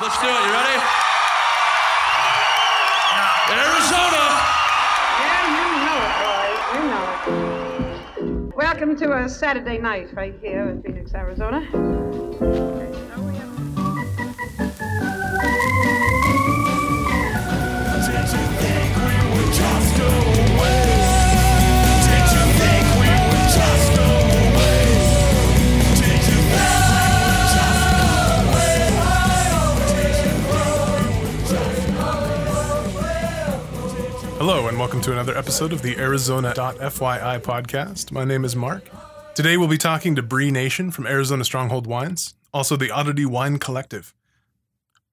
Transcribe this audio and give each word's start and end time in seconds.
Let's 0.00 0.18
do 0.18 0.28
it. 0.28 0.32
You 0.32 0.52
ready? 0.52 0.80
Arizona. 3.50 4.24
Yeah, 5.20 5.44
you 5.58 5.64
know 5.84 5.98
it, 6.06 6.12
Roy. 6.24 6.48
You 6.74 6.82
know 6.88 8.48
it. 8.48 8.56
Welcome 8.56 8.96
to 8.96 9.12
a 9.12 9.28
Saturday 9.28 9.76
night 9.76 10.08
right 10.14 10.34
here 10.40 10.70
in 10.70 10.80
Phoenix, 10.80 11.12
Arizona. 11.14 11.60
Hello, 34.40 34.68
and 34.68 34.78
welcome 34.78 35.02
to 35.02 35.12
another 35.12 35.36
episode 35.36 35.70
of 35.70 35.82
the 35.82 35.98
Arizona.fyi 35.98 37.40
podcast. 37.42 38.10
My 38.10 38.24
name 38.24 38.42
is 38.42 38.56
Mark. 38.56 38.88
Today 39.34 39.58
we'll 39.58 39.68
be 39.68 39.76
talking 39.76 40.14
to 40.16 40.22
Bree 40.22 40.50
Nation 40.50 40.90
from 40.90 41.06
Arizona 41.06 41.44
Stronghold 41.44 41.86
Wines, 41.86 42.32
also 42.50 42.74
the 42.74 42.90
Oddity 42.90 43.26
Wine 43.26 43.58
Collective. 43.58 44.14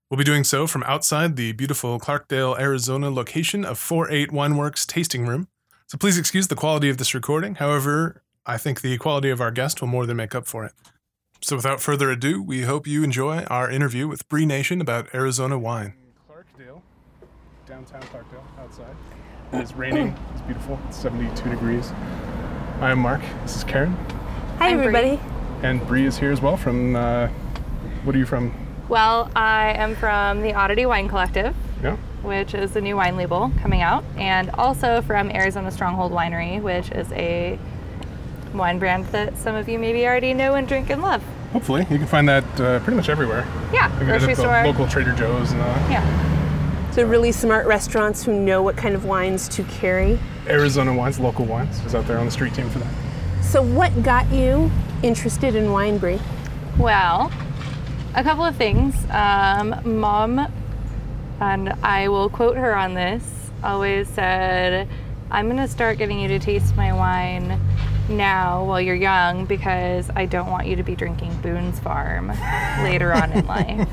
We'll 0.09 0.17
be 0.17 0.23
doing 0.23 0.45
so 0.45 0.65
from 0.65 0.81
outside 0.83 1.35
the 1.35 1.51
beautiful 1.51 1.99
Clarkdale, 1.99 2.57
Arizona 2.57 3.09
location 3.09 3.65
of 3.65 3.77
48 3.77 4.29
Wineworks 4.29 4.87
Tasting 4.87 5.25
Room. 5.25 5.49
So 5.87 5.97
please 5.97 6.17
excuse 6.17 6.47
the 6.47 6.55
quality 6.55 6.89
of 6.89 6.97
this 6.97 7.13
recording. 7.13 7.55
However, 7.55 8.21
I 8.45 8.57
think 8.57 8.79
the 8.79 8.97
quality 8.97 9.29
of 9.29 9.41
our 9.41 9.51
guest 9.51 9.81
will 9.81 9.89
more 9.89 10.05
than 10.05 10.15
make 10.15 10.35
up 10.35 10.47
for 10.47 10.63
it. 10.63 10.71
So 11.41 11.57
without 11.57 11.81
further 11.81 12.09
ado, 12.09 12.41
we 12.41 12.61
hope 12.61 12.87
you 12.87 13.03
enjoy 13.03 13.43
our 13.49 13.69
interview 13.69 14.07
with 14.07 14.29
Bree 14.29 14.45
Nation 14.45 14.79
about 14.79 15.13
Arizona 15.13 15.59
wine. 15.59 15.95
Clarkdale, 17.67 17.89
downtown 17.91 18.01
Clarkdale, 18.03 18.43
outside. 18.63 18.95
It's 19.53 19.73
raining. 19.73 20.15
It's 20.33 20.41
beautiful. 20.41 20.79
It's 20.87 20.97
72 20.97 21.49
degrees. 21.49 21.91
I 22.81 22.91
am 22.91 22.99
Mark. 22.99 23.21
This 23.43 23.55
is 23.57 23.63
Karen. 23.63 23.93
Hi, 24.59 24.71
everybody. 24.71 25.19
And 25.63 25.85
Bree 25.87 26.05
is 26.05 26.17
here 26.17 26.31
as 26.31 26.41
well 26.41 26.57
from, 26.57 26.95
uh, 26.95 27.27
what 28.03 28.15
are 28.15 28.19
you 28.19 28.25
from? 28.25 28.53
Well, 28.89 29.29
I 29.35 29.73
am 29.73 29.95
from 29.95 30.41
the 30.41 30.53
Oddity 30.53 30.85
Wine 30.85 31.07
Collective, 31.09 31.55
Yeah? 31.83 31.95
which 32.23 32.53
is 32.53 32.75
a 32.75 32.81
new 32.81 32.95
wine 32.95 33.17
label 33.17 33.51
coming 33.61 33.81
out, 33.81 34.03
and 34.17 34.49
also 34.51 35.01
from 35.01 35.29
Arizona 35.31 35.71
Stronghold 35.71 36.11
Winery, 36.11 36.61
which 36.61 36.91
is 36.91 37.11
a 37.13 37.59
wine 38.53 38.79
brand 38.79 39.05
that 39.07 39.37
some 39.37 39.55
of 39.55 39.67
you 39.67 39.77
maybe 39.79 40.05
already 40.05 40.33
know 40.33 40.53
and 40.55 40.67
drink 40.67 40.89
and 40.89 41.01
love. 41.01 41.21
Hopefully. 41.53 41.85
You 41.89 41.97
can 41.97 42.07
find 42.07 42.27
that 42.29 42.43
uh, 42.59 42.79
pretty 42.79 42.95
much 42.97 43.09
everywhere. 43.09 43.45
Yeah, 43.73 43.91
You 43.93 43.97
can 43.99 44.07
get 44.07 44.15
it 44.15 44.19
grocery 44.19 44.35
store. 44.35 44.63
local 44.63 44.87
Trader 44.87 45.13
Joe's 45.13 45.51
and 45.51 45.61
uh, 45.61 45.65
Yeah. 45.89 46.03
So 46.97 47.05
really 47.05 47.31
smart 47.31 47.67
restaurants 47.67 48.23
who 48.23 48.33
know 48.33 48.63
what 48.63 48.75
kind 48.75 48.95
of 48.95 49.05
wines 49.05 49.47
to 49.49 49.63
carry. 49.65 50.17
Arizona 50.47 50.91
Wines, 50.91 51.19
local 51.19 51.45
wines, 51.45 51.79
is 51.85 51.93
out 51.93 52.07
there 52.07 52.17
on 52.17 52.25
the 52.25 52.31
street 52.31 52.55
team 52.55 52.67
for 52.71 52.79
that. 52.79 52.91
So 53.43 53.61
what 53.61 54.01
got 54.01 54.27
you 54.31 54.71
interested 55.03 55.53
in 55.53 55.71
wine, 55.71 55.99
Bree? 55.99 56.19
Well, 56.75 57.31
a 58.15 58.23
couple 58.23 58.43
of 58.43 58.55
things. 58.55 58.95
Um, 59.11 59.79
Mom, 59.85 60.51
and 61.39 61.69
I 61.83 62.07
will 62.07 62.31
quote 62.31 62.57
her 62.57 62.75
on 62.75 62.95
this, 62.95 63.51
always 63.63 64.07
said, 64.07 64.89
I'm 65.29 65.45
going 65.45 65.57
to 65.57 65.67
start 65.67 65.99
getting 65.99 66.19
you 66.19 66.27
to 66.29 66.39
taste 66.39 66.75
my 66.75 66.93
wine 66.93 67.61
now 68.09 68.65
while 68.65 68.81
you're 68.81 68.95
young 68.95 69.45
because 69.45 70.09
I 70.15 70.25
don't 70.25 70.49
want 70.49 70.65
you 70.65 70.75
to 70.77 70.83
be 70.83 70.95
drinking 70.95 71.41
Boone's 71.43 71.79
Farm 71.79 72.29
later 72.81 73.13
on 73.13 73.33
in 73.33 73.45
life. 73.45 73.87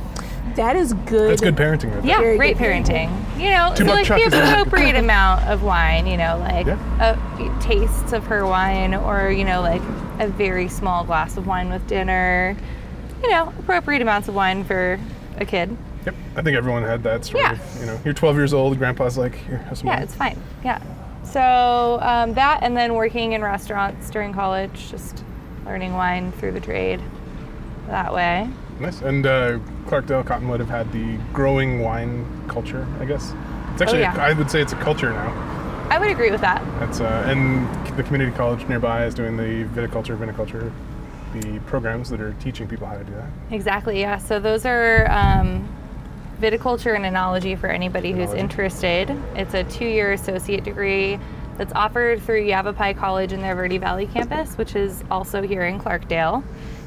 That 0.56 0.76
is 0.76 0.92
good. 1.06 1.30
That's 1.30 1.40
good 1.40 1.56
parenting 1.56 1.92
right 1.92 2.02
there. 2.02 2.06
Yeah, 2.10 2.18
Very 2.18 2.36
great 2.36 2.58
good 2.58 2.64
parenting. 2.64 3.10
You 3.40 3.50
know, 3.50 3.72
Two 3.74 3.84
so 3.86 3.92
like 3.92 4.06
the 4.06 4.50
appropriate 4.52 4.94
amount 4.96 5.44
of 5.48 5.62
wine, 5.62 6.06
you 6.06 6.16
know, 6.16 6.38
like 6.38 6.66
Yeah. 6.66 6.78
uh, 7.00 7.60
tastes 7.60 8.12
of 8.12 8.24
her 8.26 8.46
wine 8.46 8.94
or, 8.94 9.30
you 9.30 9.44
know, 9.44 9.60
like 9.60 9.82
a 10.20 10.28
very 10.28 10.68
small 10.68 11.04
glass 11.04 11.36
of 11.36 11.46
wine 11.46 11.70
with 11.70 11.86
dinner. 11.88 12.56
You 13.22 13.30
know, 13.30 13.52
appropriate 13.58 14.02
amounts 14.02 14.28
of 14.28 14.34
wine 14.34 14.64
for 14.64 15.00
a 15.38 15.44
kid. 15.44 15.76
Yep. 16.06 16.14
I 16.36 16.42
think 16.42 16.56
everyone 16.56 16.82
had 16.82 17.02
that 17.04 17.24
story. 17.24 17.42
Yeah. 17.42 17.58
you 17.80 17.86
know, 17.86 17.98
you're 18.04 18.14
12 18.14 18.36
years 18.36 18.52
old, 18.52 18.78
grandpa's 18.78 19.16
like, 19.18 19.34
here, 19.34 19.58
have 19.58 19.78
some 19.78 19.88
Yeah, 19.88 19.94
wine. 19.94 20.02
it's 20.02 20.14
fine. 20.14 20.38
Yeah. 20.64 20.80
So 21.24 21.98
um, 22.02 22.34
that 22.34 22.60
and 22.62 22.76
then 22.76 22.94
working 22.94 23.32
in 23.32 23.42
restaurants 23.42 24.10
during 24.10 24.32
college, 24.34 24.90
just 24.90 25.24
learning 25.64 25.94
wine 25.94 26.30
through 26.32 26.52
the 26.52 26.60
trade 26.60 27.00
that 27.88 28.12
way. 28.14 28.48
Nice. 28.80 29.00
And 29.02 29.26
uh, 29.26 29.58
Clarkdale, 29.86 30.26
Cottonwood 30.26 30.60
have 30.60 30.68
had 30.68 30.92
the 30.92 31.16
growing 31.32 31.80
wine 31.80 32.26
culture, 32.48 32.86
I 33.00 33.04
guess. 33.04 33.34
It's 33.72 33.82
actually, 33.82 33.98
Oh, 33.98 34.12
yeah. 34.12 34.16
I 34.18 34.32
would 34.32 34.50
say 34.50 34.60
it's 34.60 34.72
a 34.72 34.76
culture 34.76 35.10
now. 35.10 35.86
I 35.90 35.98
would 35.98 36.08
agree 36.10 36.30
with 36.30 36.40
that. 36.40 36.64
That's 36.80 37.00
uh, 37.00 37.24
and 37.26 37.68
the 37.96 38.02
community 38.02 38.32
college 38.36 38.66
nearby 38.68 39.04
is 39.04 39.14
doing 39.14 39.36
the 39.36 39.64
viticulture, 39.78 40.16
viniculture, 40.16 40.72
the 41.34 41.60
programs 41.66 42.08
that 42.10 42.20
are 42.20 42.32
teaching 42.34 42.66
people 42.66 42.86
how 42.86 42.96
to 42.96 43.04
do 43.04 43.12
that. 43.12 43.28
Exactly, 43.50 44.00
yeah. 44.00 44.18
So 44.18 44.40
those 44.40 44.64
are 44.66 45.08
um, 45.10 45.68
viticulture 46.40 46.96
and 46.96 47.04
enology 47.04 47.58
for 47.58 47.68
anybody 47.68 48.12
who's 48.12 48.32
interested. 48.32 49.10
It's 49.36 49.54
a 49.54 49.64
two-year 49.64 50.12
associate 50.12 50.64
degree 50.64 51.18
that's 51.58 51.72
offered 51.74 52.22
through 52.22 52.42
Yavapai 52.44 52.94
College 52.94 53.32
in 53.32 53.40
their 53.40 53.54
Verde 53.54 53.78
Valley 53.78 54.06
campus, 54.06 54.56
which 54.58 54.74
is 54.74 55.04
also 55.10 55.42
here 55.42 55.62
in 55.66 55.78
Clarkdale. 55.78 56.42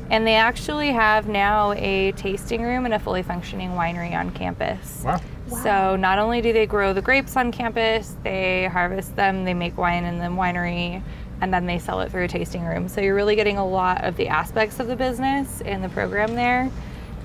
And 0.09 0.25
they 0.25 0.35
actually 0.35 0.91
have 0.91 1.27
now 1.27 1.73
a 1.73 2.13
tasting 2.13 2.61
room 2.61 2.85
and 2.85 2.93
a 2.93 2.99
fully 2.99 3.23
functioning 3.23 3.71
winery 3.71 4.13
on 4.17 4.31
campus. 4.31 5.03
Wow. 5.03 5.19
So 5.49 5.95
not 5.95 6.19
only 6.19 6.41
do 6.41 6.53
they 6.53 6.65
grow 6.65 6.93
the 6.93 7.01
grapes 7.01 7.35
on 7.35 7.51
campus, 7.51 8.15
they 8.23 8.65
harvest 8.65 9.15
them, 9.15 9.45
they 9.45 9.53
make 9.53 9.77
wine 9.77 10.03
in 10.03 10.17
the 10.19 10.25
winery, 10.25 11.01
and 11.41 11.53
then 11.53 11.65
they 11.65 11.79
sell 11.79 12.01
it 12.01 12.11
through 12.11 12.25
a 12.25 12.27
tasting 12.27 12.63
room. 12.65 12.87
So 12.87 13.01
you're 13.01 13.15
really 13.15 13.35
getting 13.35 13.57
a 13.57 13.65
lot 13.65 14.03
of 14.03 14.15
the 14.17 14.27
aspects 14.27 14.79
of 14.79 14.87
the 14.87 14.95
business 14.95 15.61
in 15.61 15.81
the 15.81 15.89
program 15.89 16.35
there. 16.35 16.69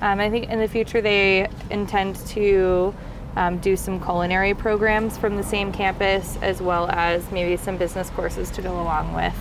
Um, 0.01 0.19
I 0.19 0.29
think 0.29 0.49
in 0.49 0.59
the 0.59 0.67
future 0.67 1.01
they 1.01 1.49
intend 1.69 2.15
to 2.27 2.93
um, 3.35 3.57
do 3.59 3.75
some 3.75 3.99
culinary 4.01 4.53
programs 4.53 5.17
from 5.17 5.35
the 5.37 5.43
same 5.43 5.71
campus, 5.71 6.37
as 6.41 6.61
well 6.61 6.89
as 6.89 7.29
maybe 7.31 7.57
some 7.57 7.77
business 7.77 8.09
courses 8.11 8.51
to 8.51 8.61
go 8.61 8.73
along 8.73 9.13
with 9.13 9.35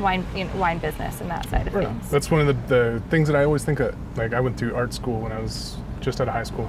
wine, 0.00 0.24
you 0.34 0.44
know, 0.44 0.50
wine 0.56 0.78
business 0.78 1.20
and 1.20 1.30
that 1.30 1.48
side 1.48 1.66
of 1.66 1.74
Right. 1.74 1.86
things. 1.86 2.10
That's 2.10 2.30
one 2.30 2.46
of 2.46 2.46
the, 2.68 2.74
the 2.74 3.02
things 3.10 3.28
that 3.28 3.36
I 3.36 3.44
always 3.44 3.64
think 3.64 3.80
of. 3.80 3.94
Like, 4.16 4.32
I 4.34 4.40
went 4.40 4.58
to 4.58 4.74
art 4.74 4.92
school 4.94 5.20
when 5.20 5.32
I 5.32 5.40
was 5.40 5.76
just 6.00 6.20
out 6.20 6.28
of 6.28 6.34
high 6.34 6.42
school. 6.44 6.68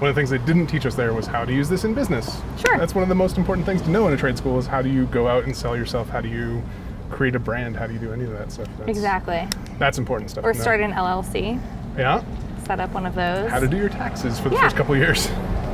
One 0.00 0.10
of 0.10 0.14
the 0.16 0.20
things 0.20 0.30
they 0.30 0.38
didn't 0.38 0.66
teach 0.66 0.86
us 0.86 0.94
there 0.94 1.14
was 1.14 1.26
how 1.26 1.44
to 1.44 1.52
use 1.52 1.68
this 1.68 1.84
in 1.84 1.94
business. 1.94 2.40
Sure. 2.58 2.76
That's 2.76 2.94
one 2.94 3.02
of 3.02 3.08
the 3.08 3.14
most 3.14 3.38
important 3.38 3.64
things 3.66 3.80
to 3.82 3.90
know 3.90 4.06
in 4.08 4.12
a 4.12 4.16
trade 4.16 4.36
school 4.36 4.58
is 4.58 4.66
how 4.66 4.82
do 4.82 4.88
you 4.90 5.06
go 5.06 5.28
out 5.28 5.44
and 5.44 5.56
sell 5.56 5.76
yourself? 5.76 6.08
How 6.08 6.20
do 6.20 6.28
you 6.28 6.62
create 7.10 7.36
a 7.36 7.38
brand? 7.38 7.76
How 7.76 7.86
do 7.86 7.92
you 7.92 8.00
do 8.00 8.12
any 8.12 8.24
of 8.24 8.32
that 8.32 8.50
stuff? 8.50 8.68
That's, 8.78 8.90
Exactly. 8.90 9.46
That's 9.78 9.98
important 9.98 10.30
stuff. 10.30 10.44
Or 10.44 10.52
to 10.52 10.58
know. 10.58 10.62
start 10.62 10.80
an 10.80 10.92
LLC, 10.92 11.60
Yeah. 11.96 12.22
set 12.66 12.80
up 12.80 12.92
one 12.92 13.06
of 13.06 13.14
those. 13.14 13.48
How 13.50 13.60
to 13.60 13.68
do 13.68 13.76
your 13.76 13.88
taxes 13.88 14.40
for 14.40 14.48
the 14.48 14.56
Yeah. 14.56 14.62
first 14.62 14.76
couple 14.76 14.94
of 14.94 15.00
years. 15.00 15.30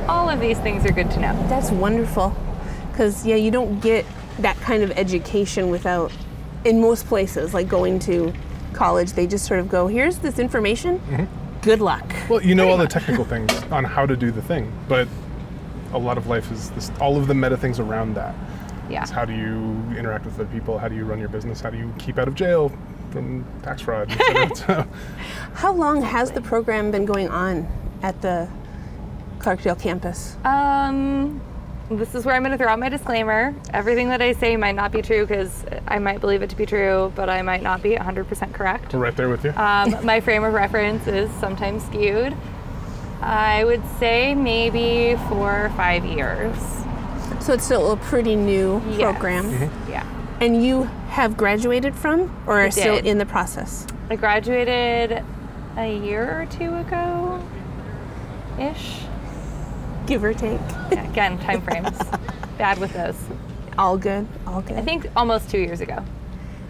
All 0.07 0.29
of 0.29 0.39
these 0.39 0.59
things 0.59 0.85
are 0.85 0.91
good 0.91 1.09
to 1.11 1.19
know. 1.19 1.45
That's 1.47 1.71
wonderful. 1.71 2.35
Because, 2.91 3.25
yeah, 3.25 3.35
you 3.37 3.49
don't 3.49 3.79
get 3.81 4.05
that 4.39 4.59
kind 4.61 4.83
of 4.83 4.91
education 4.91 5.69
without, 5.71 6.11
in 6.65 6.79
most 6.79 7.07
places, 7.07 7.53
like 7.53 7.67
going 7.67 7.99
to 7.99 8.33
college, 8.73 9.13
they 9.13 9.27
just 9.27 9.45
sort 9.45 9.59
of 9.59 9.69
go, 9.69 9.87
here's 9.87 10.17
this 10.19 10.39
information. 10.39 11.27
Good 11.61 11.79
luck. 11.79 12.11
Well, 12.29 12.41
you 12.41 12.55
know 12.55 12.69
all 12.69 12.77
the 12.77 12.87
technical 12.87 13.25
things 13.33 13.51
on 13.71 13.83
how 13.83 14.05
to 14.05 14.15
do 14.15 14.31
the 14.31 14.41
thing, 14.41 14.71
but 14.87 15.07
a 15.93 15.97
lot 15.97 16.17
of 16.17 16.27
life 16.27 16.51
is 16.51 16.71
this, 16.71 16.91
all 16.99 17.17
of 17.17 17.27
the 17.27 17.33
meta 17.33 17.57
things 17.57 17.79
around 17.79 18.15
that. 18.15 18.35
Yeah. 18.89 19.03
It's 19.03 19.11
how 19.11 19.25
do 19.25 19.33
you 19.33 19.97
interact 19.97 20.25
with 20.25 20.35
other 20.35 20.45
people? 20.45 20.77
How 20.77 20.87
do 20.87 20.95
you 20.95 21.05
run 21.05 21.19
your 21.19 21.29
business? 21.29 21.61
How 21.61 21.69
do 21.69 21.77
you 21.77 21.93
keep 21.97 22.17
out 22.17 22.27
of 22.27 22.35
jail 22.35 22.71
from 23.11 23.45
tax 23.61 23.81
fraud? 23.81 24.11
so, 24.55 24.87
How 25.53 25.71
long 25.71 26.01
has 26.01 26.31
the 26.31 26.41
program 26.41 26.91
been 26.91 27.05
going 27.05 27.29
on 27.29 27.67
at 28.01 28.21
the 28.21 28.49
Clarkdale 29.39 29.79
campus? 29.79 30.35
Um, 30.43 31.41
this 31.97 32.15
is 32.15 32.25
where 32.25 32.35
I'm 32.35 32.41
going 32.43 32.51
to 32.51 32.57
throw 32.57 32.67
out 32.71 32.79
my 32.79 32.89
disclaimer. 32.89 33.53
Everything 33.73 34.09
that 34.09 34.21
I 34.21 34.33
say 34.33 34.55
might 34.57 34.75
not 34.75 34.91
be 34.91 35.01
true 35.01 35.25
because 35.25 35.65
I 35.87 35.99
might 35.99 36.21
believe 36.21 36.41
it 36.41 36.49
to 36.51 36.55
be 36.55 36.65
true, 36.65 37.11
but 37.15 37.29
I 37.29 37.41
might 37.41 37.61
not 37.61 37.81
be 37.83 37.95
100% 37.95 38.53
correct. 38.53 38.93
we're 38.93 38.99
right 38.99 39.15
there 39.15 39.29
with 39.29 39.43
you. 39.43 39.51
Um, 39.51 40.05
my 40.05 40.19
frame 40.21 40.43
of 40.43 40.53
reference 40.53 41.07
is 41.07 41.29
sometimes 41.39 41.83
skewed. 41.85 42.35
I 43.21 43.63
would 43.65 43.83
say 43.99 44.33
maybe 44.33 45.15
four 45.29 45.65
or 45.65 45.69
five 45.71 46.03
years. 46.05 46.57
So 47.39 47.53
it's 47.53 47.65
still 47.65 47.91
a 47.91 47.97
pretty 47.97 48.35
new 48.35 48.81
Yes. 48.89 49.01
program. 49.01 49.49
Yeah. 49.89 50.05
And 50.39 50.63
you 50.65 50.83
have 51.09 51.37
graduated 51.37 51.93
from 51.95 52.35
or 52.47 52.59
are 52.61 52.71
still 52.71 52.97
in 52.97 53.17
the 53.17 53.25
process? 53.25 53.85
I 54.09 54.15
graduated 54.15 55.23
a 55.77 55.97
year 55.97 56.41
or 56.41 56.45
two 56.47 56.73
ago 56.75 57.43
ish. 58.59 59.01
Give 60.07 60.23
or 60.23 60.33
take. 60.33 60.59
Yeah, 60.91 61.09
again, 61.09 61.37
time 61.39 61.61
frames. 61.61 61.97
Bad 62.57 62.79
with 62.79 62.93
those. 62.93 63.15
All 63.77 63.97
good. 63.97 64.27
All 64.47 64.61
good. 64.61 64.77
I 64.77 64.81
think 64.81 65.07
almost 65.15 65.49
two 65.49 65.59
years 65.59 65.81
ago. 65.81 66.03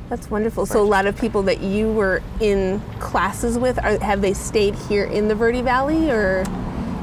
That's 0.10 0.30
wonderful. 0.30 0.66
So 0.66 0.82
a 0.82 0.84
lot 0.84 1.06
of 1.06 1.18
people 1.18 1.42
that 1.44 1.62
you 1.62 1.92
were 1.92 2.22
in 2.42 2.82
classes 3.00 3.58
with, 3.58 3.78
are, 3.84 3.98
have 4.00 4.22
they 4.22 4.34
stayed 4.34 4.76
here 4.76 5.06
in 5.06 5.28
the 5.30 5.36
Verde 5.36 5.62
Valley 5.62 6.10
or? 6.12 6.44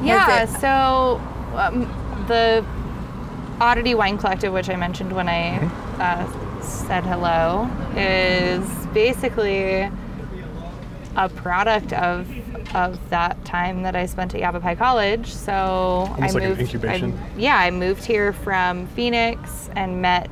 Yeah, 0.03 0.43
it- 0.43 0.51
so 0.61 1.21
um, 1.57 1.81
the 2.29 2.65
Oddity 3.61 3.95
Wine 3.95 4.19
Collective, 4.19 4.53
which 4.53 4.69
I 4.69 4.77
mentioned 4.77 5.13
when 5.13 5.29
I 5.29 5.59
Mm-hmm. 5.59 6.01
uh, 6.01 6.61
said 6.63 7.05
hello, 7.05 7.69
is 7.97 8.63
basically 8.93 9.91
a 11.17 11.29
product 11.31 11.93
of 11.95 12.29
of 12.75 13.11
that 13.11 13.43
time 13.45 13.83
that 13.83 13.97
I 13.97 14.07
spent 14.07 14.35
at 14.35 14.41
Yavapai 14.41 14.77
College. 14.77 15.33
So 15.33 15.53
Almost 15.53 16.21
I 16.21 16.27
like 16.27 16.49
moved. 16.49 16.61
incubation. 16.61 17.13
I, 17.13 17.39
yeah, 17.39 17.57
I 17.57 17.71
moved 17.71 18.05
here 18.05 18.33
from 18.33 18.87
Phoenix 18.89 19.71
and 19.77 20.03
met 20.03 20.31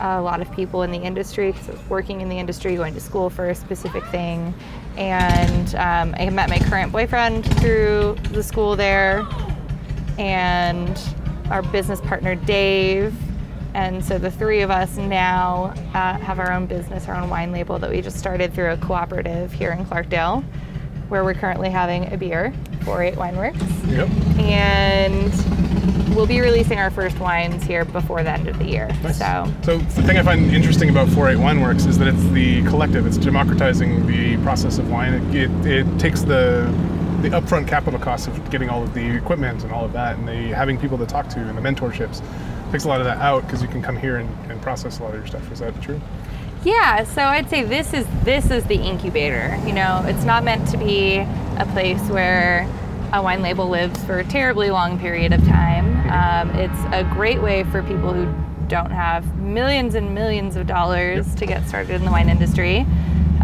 a 0.00 0.20
lot 0.20 0.40
of 0.40 0.50
people 0.52 0.82
in 0.82 0.90
the 0.90 0.98
industry 0.98 1.52
because 1.52 1.68
I 1.68 1.72
was 1.72 1.88
working 1.88 2.20
in 2.20 2.28
the 2.28 2.38
industry, 2.38 2.76
going 2.76 2.94
to 2.94 3.00
school 3.00 3.30
for 3.30 3.48
a 3.48 3.54
specific 3.54 4.04
thing. 4.06 4.54
And 4.96 5.74
um, 5.74 6.14
I 6.18 6.28
met 6.30 6.48
my 6.48 6.58
current 6.58 6.92
boyfriend 6.92 7.44
through 7.58 8.16
the 8.32 8.42
school 8.42 8.76
there, 8.76 9.26
and 10.18 10.98
our 11.50 11.62
business 11.62 12.00
partner 12.00 12.34
Dave. 12.34 13.14
And 13.74 14.02
so 14.02 14.16
the 14.18 14.30
three 14.30 14.62
of 14.62 14.70
us 14.70 14.96
now 14.96 15.74
uh, 15.92 16.18
have 16.18 16.38
our 16.38 16.50
own 16.50 16.64
business, 16.64 17.08
our 17.08 17.14
own 17.14 17.28
wine 17.28 17.52
label 17.52 17.78
that 17.78 17.90
we 17.90 18.00
just 18.00 18.18
started 18.18 18.54
through 18.54 18.70
a 18.72 18.76
cooperative 18.78 19.52
here 19.52 19.70
in 19.72 19.84
Clarkdale, 19.84 20.42
where 21.08 21.24
we're 21.24 21.34
currently 21.34 21.70
having 21.70 22.12
a 22.12 22.16
beer, 22.16 22.52
48 22.84 23.14
Wineworks 23.14 23.90
Yep. 23.90 24.08
and 24.40 26.14
we'll 26.16 26.26
be 26.26 26.40
releasing 26.40 26.78
our 26.78 26.90
first 26.90 27.18
wines 27.18 27.62
here 27.64 27.84
before 27.84 28.22
the 28.22 28.30
end 28.30 28.48
of 28.48 28.58
the 28.58 28.64
year. 28.64 28.88
Nice. 29.02 29.18
So 29.18 29.52
So 29.62 29.78
the 29.78 30.02
thing 30.02 30.16
I 30.18 30.22
find 30.22 30.50
interesting 30.52 30.88
about 30.90 31.08
48 31.10 31.36
Wine 31.38 31.60
Works 31.60 31.84
is 31.84 31.98
that 31.98 32.08
it's 32.08 32.22
the 32.30 32.62
collective. 32.64 33.06
It's 33.06 33.18
democratizing 33.18 34.06
the 34.06 34.36
process 34.38 34.78
of 34.78 34.90
wine. 34.90 35.14
It, 35.34 35.34
it, 35.50 35.66
it 35.66 35.98
takes 35.98 36.22
the 36.22 36.72
the 37.22 37.30
upfront 37.30 37.66
capital 37.66 37.98
costs 37.98 38.26
of 38.26 38.50
getting 38.50 38.68
all 38.68 38.82
of 38.82 38.92
the 38.92 39.00
equipment 39.16 39.64
and 39.64 39.72
all 39.72 39.84
of 39.86 39.92
that, 39.94 40.16
and 40.18 40.28
the 40.28 40.54
having 40.54 40.78
people 40.78 40.98
to 40.98 41.06
talk 41.06 41.28
to 41.30 41.40
and 41.40 41.56
the 41.56 41.62
mentorships 41.62 42.20
takes 42.70 42.84
a 42.84 42.88
lot 42.88 43.00
of 43.00 43.06
that 43.06 43.16
out 43.18 43.42
because 43.46 43.62
you 43.62 43.68
can 43.68 43.80
come 43.80 43.96
here 43.96 44.16
and, 44.16 44.50
and 44.50 44.60
process 44.60 44.98
a 44.98 45.02
lot 45.02 45.10
of 45.14 45.16
your 45.18 45.26
stuff. 45.26 45.50
Is 45.50 45.60
that 45.60 45.80
true? 45.80 45.98
Yeah, 46.66 47.04
so 47.04 47.22
I'd 47.22 47.48
say 47.48 47.62
this 47.62 47.94
is 47.94 48.04
this 48.24 48.50
is 48.50 48.64
the 48.64 48.74
incubator. 48.74 49.56
You 49.64 49.72
know, 49.72 50.02
it's 50.04 50.24
not 50.24 50.42
meant 50.42 50.68
to 50.70 50.76
be 50.76 51.18
a 51.18 51.68
place 51.72 52.00
where 52.08 52.68
a 53.12 53.22
wine 53.22 53.40
label 53.40 53.68
lives 53.68 54.02
for 54.04 54.18
a 54.18 54.24
terribly 54.24 54.70
long 54.70 54.98
period 54.98 55.32
of 55.32 55.46
time. 55.46 55.86
Um, 56.10 56.50
it's 56.56 56.80
a 56.92 57.08
great 57.14 57.40
way 57.40 57.62
for 57.62 57.84
people 57.84 58.12
who 58.12 58.26
don't 58.66 58.90
have 58.90 59.38
millions 59.38 59.94
and 59.94 60.12
millions 60.12 60.56
of 60.56 60.66
dollars 60.66 61.36
to 61.36 61.46
get 61.46 61.68
started 61.68 61.94
in 61.94 62.04
the 62.04 62.10
wine 62.10 62.28
industry. 62.28 62.84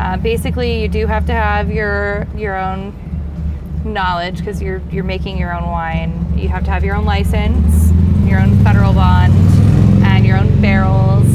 Uh, 0.01 0.17
basically, 0.17 0.83
you 0.83 0.89
do 0.89 1.07
have 1.07 1.25
to 1.27 1.33
have 1.33 1.71
your 1.71 2.27
your 2.37 2.57
own 2.57 2.93
knowledge 3.85 4.39
because 4.39 4.61
you're 4.61 4.83
you're 4.91 5.05
making 5.05 5.39
your 5.39 5.55
own 5.55 5.71
wine. 5.71 6.37
You 6.37 6.49
have 6.49 6.65
to 6.65 6.73
have 6.73 6.83
your 6.83 6.97
own 6.97 7.05
license, 7.05 7.93
your 8.29 8.41
own 8.41 8.59
federal 8.65 8.93
bond, 8.93 9.33
and 10.03 10.27
your 10.27 10.39
own 10.39 10.61
barrels 10.61 11.32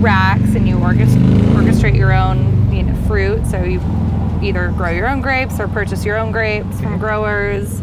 racks, 0.00 0.54
and 0.54 0.68
you 0.68 0.76
orchestrate 0.76 1.96
your 1.96 2.12
own 2.12 2.72
you 2.72 2.82
know 2.82 2.94
fruit. 3.06 3.46
So 3.46 3.62
you 3.62 3.80
either 4.42 4.68
grow 4.76 4.90
your 4.90 5.08
own 5.08 5.20
grapes 5.20 5.58
or 5.58 5.68
purchase 5.68 6.04
your 6.04 6.18
own 6.18 6.32
grapes 6.32 6.80
from 6.80 6.98
growers, 6.98 7.80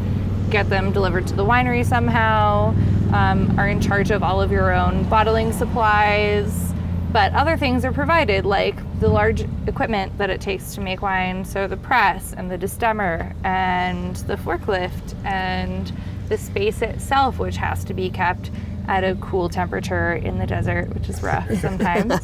get 0.49 0.69
them 0.69 0.91
delivered 0.91 1.27
to 1.27 1.35
the 1.35 1.45
winery 1.45 1.85
somehow. 1.85 2.75
Um, 3.13 3.59
are 3.59 3.67
in 3.67 3.79
charge 3.79 4.09
of 4.09 4.23
all 4.23 4.41
of 4.41 4.51
your 4.51 4.73
own 4.73 5.07
bottling 5.07 5.53
supplies 5.53 6.73
but 7.13 7.31
other 7.33 7.55
things 7.55 7.85
are 7.85 7.91
provided 7.93 8.43
like 8.43 8.75
the 8.99 9.07
large 9.07 9.45
equipment 9.67 10.17
that 10.17 10.31
it 10.31 10.41
takes 10.41 10.73
to 10.73 10.81
make 10.81 11.03
wine 11.03 11.45
so 11.45 11.67
the 11.67 11.77
press 11.77 12.33
and 12.33 12.49
the 12.49 12.57
destemmer 12.57 13.33
and 13.45 14.15
the 14.15 14.35
forklift 14.35 15.13
and 15.23 15.93
the 16.27 16.37
space 16.37 16.81
itself 16.81 17.37
which 17.37 17.55
has 17.55 17.83
to 17.83 17.93
be 17.93 18.09
kept 18.09 18.49
at 18.87 19.03
a 19.03 19.15
cool 19.15 19.49
temperature 19.49 20.13
in 20.13 20.37
the 20.39 20.45
desert 20.45 20.93
which 20.93 21.07
is 21.09 21.21
rough 21.23 21.49
sometimes 21.59 22.13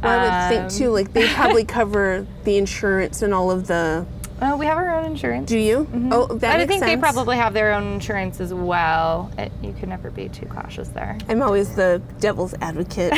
Well, 0.00 0.16
I 0.20 0.22
would 0.22 0.48
think 0.48 0.62
Um, 0.72 0.78
too, 0.78 0.90
like 0.90 1.12
they 1.12 1.26
probably 1.34 1.64
cover 1.78 2.24
the 2.44 2.56
insurance 2.56 3.20
and 3.20 3.34
all 3.34 3.50
of 3.50 3.66
the. 3.66 4.06
oh 4.40 4.56
we 4.56 4.64
have 4.66 4.78
our 4.78 4.94
own 4.94 5.04
insurance 5.06 5.48
Do 5.48 5.58
you? 5.58 5.88
Oh, 6.12 6.26
that 6.36 6.54
I 6.54 6.58
makes 6.58 6.68
think 6.68 6.84
they 6.84 6.96
probably 6.96 7.36
have 7.36 7.52
their 7.52 7.72
own 7.72 7.94
insurance 7.94 8.40
as 8.40 8.54
well. 8.54 9.28
It, 9.36 9.50
you 9.60 9.72
can 9.72 9.88
never 9.88 10.12
be 10.12 10.28
too 10.28 10.46
cautious 10.46 10.86
there. 10.90 11.18
I'm 11.28 11.42
always 11.42 11.74
the 11.74 12.00
devil's 12.20 12.54
advocate, 12.60 13.10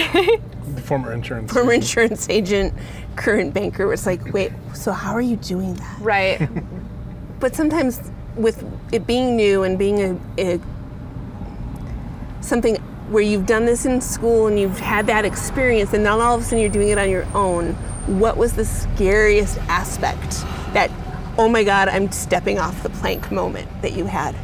The 0.74 0.80
former 0.82 1.12
insurance. 1.12 1.52
former 1.52 1.74
insurance 1.74 2.30
agent, 2.30 2.72
current 3.16 3.52
banker. 3.52 3.84
where 3.84 3.92
It's 3.92 4.06
like, 4.06 4.32
wait, 4.32 4.50
so 4.72 4.92
how 4.92 5.12
are 5.12 5.20
you 5.20 5.36
doing 5.36 5.74
that? 5.74 5.98
Right. 6.00 6.48
But 7.40 7.54
sometimes 7.54 8.00
with 8.36 8.64
it 8.90 9.06
being 9.06 9.36
new 9.36 9.64
and 9.64 9.78
being 9.78 10.00
a, 10.00 10.18
a 10.38 10.60
something 12.40 12.76
where 13.10 13.22
you've 13.22 13.46
done 13.46 13.64
this 13.64 13.86
in 13.86 14.00
school 14.00 14.46
and 14.46 14.58
you've 14.58 14.78
had 14.78 15.06
that 15.06 15.24
experience 15.24 15.92
and 15.92 16.04
now 16.04 16.18
all 16.20 16.36
of 16.36 16.42
a 16.42 16.44
sudden 16.44 16.60
you're 16.60 16.68
doing 16.68 16.88
it 16.88 16.98
on 16.98 17.10
your 17.10 17.26
own, 17.34 17.72
what 18.06 18.36
was 18.36 18.54
the 18.54 18.64
scariest 18.64 19.58
aspect 19.68 20.42
that 20.72 20.90
oh 21.38 21.48
my 21.48 21.64
god, 21.64 21.88
I'm 21.88 22.12
stepping 22.12 22.58
off 22.58 22.82
the 22.82 22.90
plank 22.90 23.32
moment 23.32 23.68
that 23.82 23.94
you 23.94 24.04
had? 24.04 24.34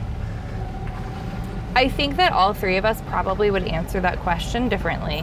I 1.74 1.90
think 1.90 2.16
that 2.16 2.32
all 2.32 2.54
three 2.54 2.78
of 2.78 2.86
us 2.86 3.02
probably 3.02 3.50
would 3.50 3.64
answer 3.64 4.00
that 4.00 4.18
question 4.20 4.70
differently. 4.70 5.22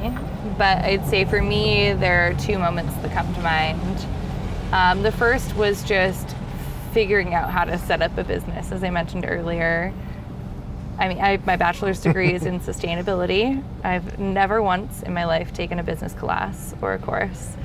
But 0.56 0.86
I'd 0.86 1.08
say 1.08 1.26
for 1.26 1.42
me, 1.42 1.94
there 1.94 2.28
are 2.28 2.34
two 2.36 2.60
moments 2.60 2.94
that 2.98 3.12
come 3.12 3.34
to 3.34 3.42
mind. 3.42 4.06
Um, 4.72 5.02
the 5.02 5.12
first 5.12 5.56
was 5.56 5.82
just 5.84 6.36
figuring 6.92 7.34
out 7.34 7.50
how 7.50 7.64
to 7.66 7.78
set 7.80 8.04
up 8.04 8.16
a 8.20 8.24
business, 8.24 8.72
as 8.72 8.84
I 8.84 8.92
mentioned 8.92 9.26
earlier. 9.28 9.92
I 11.00 11.08
mean, 11.08 11.20
I, 11.20 11.38
my 11.46 11.56
bachelor's 11.56 12.00
degree 12.00 12.34
is 12.34 12.46
in 12.46 12.60
sustainability. 12.60 13.64
I've 13.84 14.20
never 14.20 14.62
once 14.62 15.02
in 15.04 15.14
my 15.14 15.26
life 15.26 15.52
taken 15.54 15.80
a 15.80 15.84
business 15.84 16.14
class 16.14 16.76
or 16.82 16.94
a 16.94 17.00
course. 17.00 17.56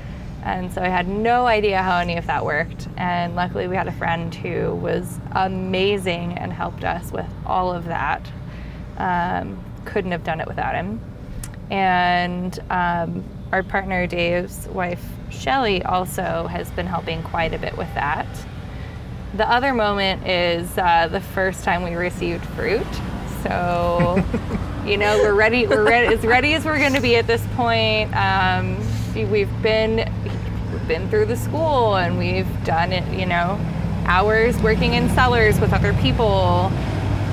And 0.42 0.72
so 0.72 0.80
I 0.80 0.88
had 0.88 1.08
no 1.08 1.46
idea 1.46 1.82
how 1.82 1.98
any 1.98 2.16
of 2.16 2.26
that 2.26 2.44
worked. 2.44 2.88
And 2.96 3.36
luckily, 3.36 3.68
we 3.68 3.76
had 3.76 3.86
a 3.86 3.92
friend 3.92 4.34
who 4.34 4.74
was 4.76 5.18
amazing 5.32 6.38
and 6.38 6.52
helped 6.52 6.84
us 6.84 7.12
with 7.12 7.26
all 7.44 7.72
of 7.72 7.84
that. 7.84 8.30
Um, 8.96 9.62
couldn't 9.84 10.12
have 10.12 10.24
done 10.24 10.40
it 10.40 10.46
without 10.46 10.74
him. 10.74 11.00
And 11.70 12.58
um, 12.70 13.24
our 13.52 13.62
partner 13.62 14.06
Dave's 14.06 14.68
wife 14.68 15.04
Shelly 15.30 15.82
also 15.82 16.46
has 16.46 16.70
been 16.70 16.86
helping 16.86 17.22
quite 17.22 17.52
a 17.52 17.58
bit 17.58 17.76
with 17.76 17.92
that. 17.94 18.26
The 19.34 19.48
other 19.48 19.74
moment 19.74 20.26
is 20.26 20.78
uh, 20.78 21.08
the 21.08 21.20
first 21.20 21.62
time 21.62 21.82
we 21.82 21.94
received 21.94 22.44
fruit. 22.46 22.86
So, 23.48 24.22
you 24.84 24.98
know, 24.98 25.16
we're 25.18 25.34
ready. 25.34 25.66
We're 25.66 25.84
ready, 25.84 26.14
as 26.14 26.24
ready 26.24 26.54
as 26.54 26.64
we're 26.64 26.78
going 26.78 26.92
to 26.92 27.00
be 27.00 27.16
at 27.16 27.26
this 27.26 27.44
point. 27.56 28.14
Um, 28.14 28.76
we've 29.14 29.50
been 29.62 30.12
we've 30.70 30.88
been 30.88 31.08
through 31.08 31.26
the 31.26 31.36
school 31.36 31.96
and 31.96 32.18
we've 32.18 32.64
done 32.64 32.92
it. 32.92 33.06
You 33.18 33.26
know, 33.26 33.58
hours 34.04 34.56
working 34.60 34.94
in 34.94 35.08
cellars 35.10 35.58
with 35.60 35.72
other 35.72 35.94
people, 35.94 36.70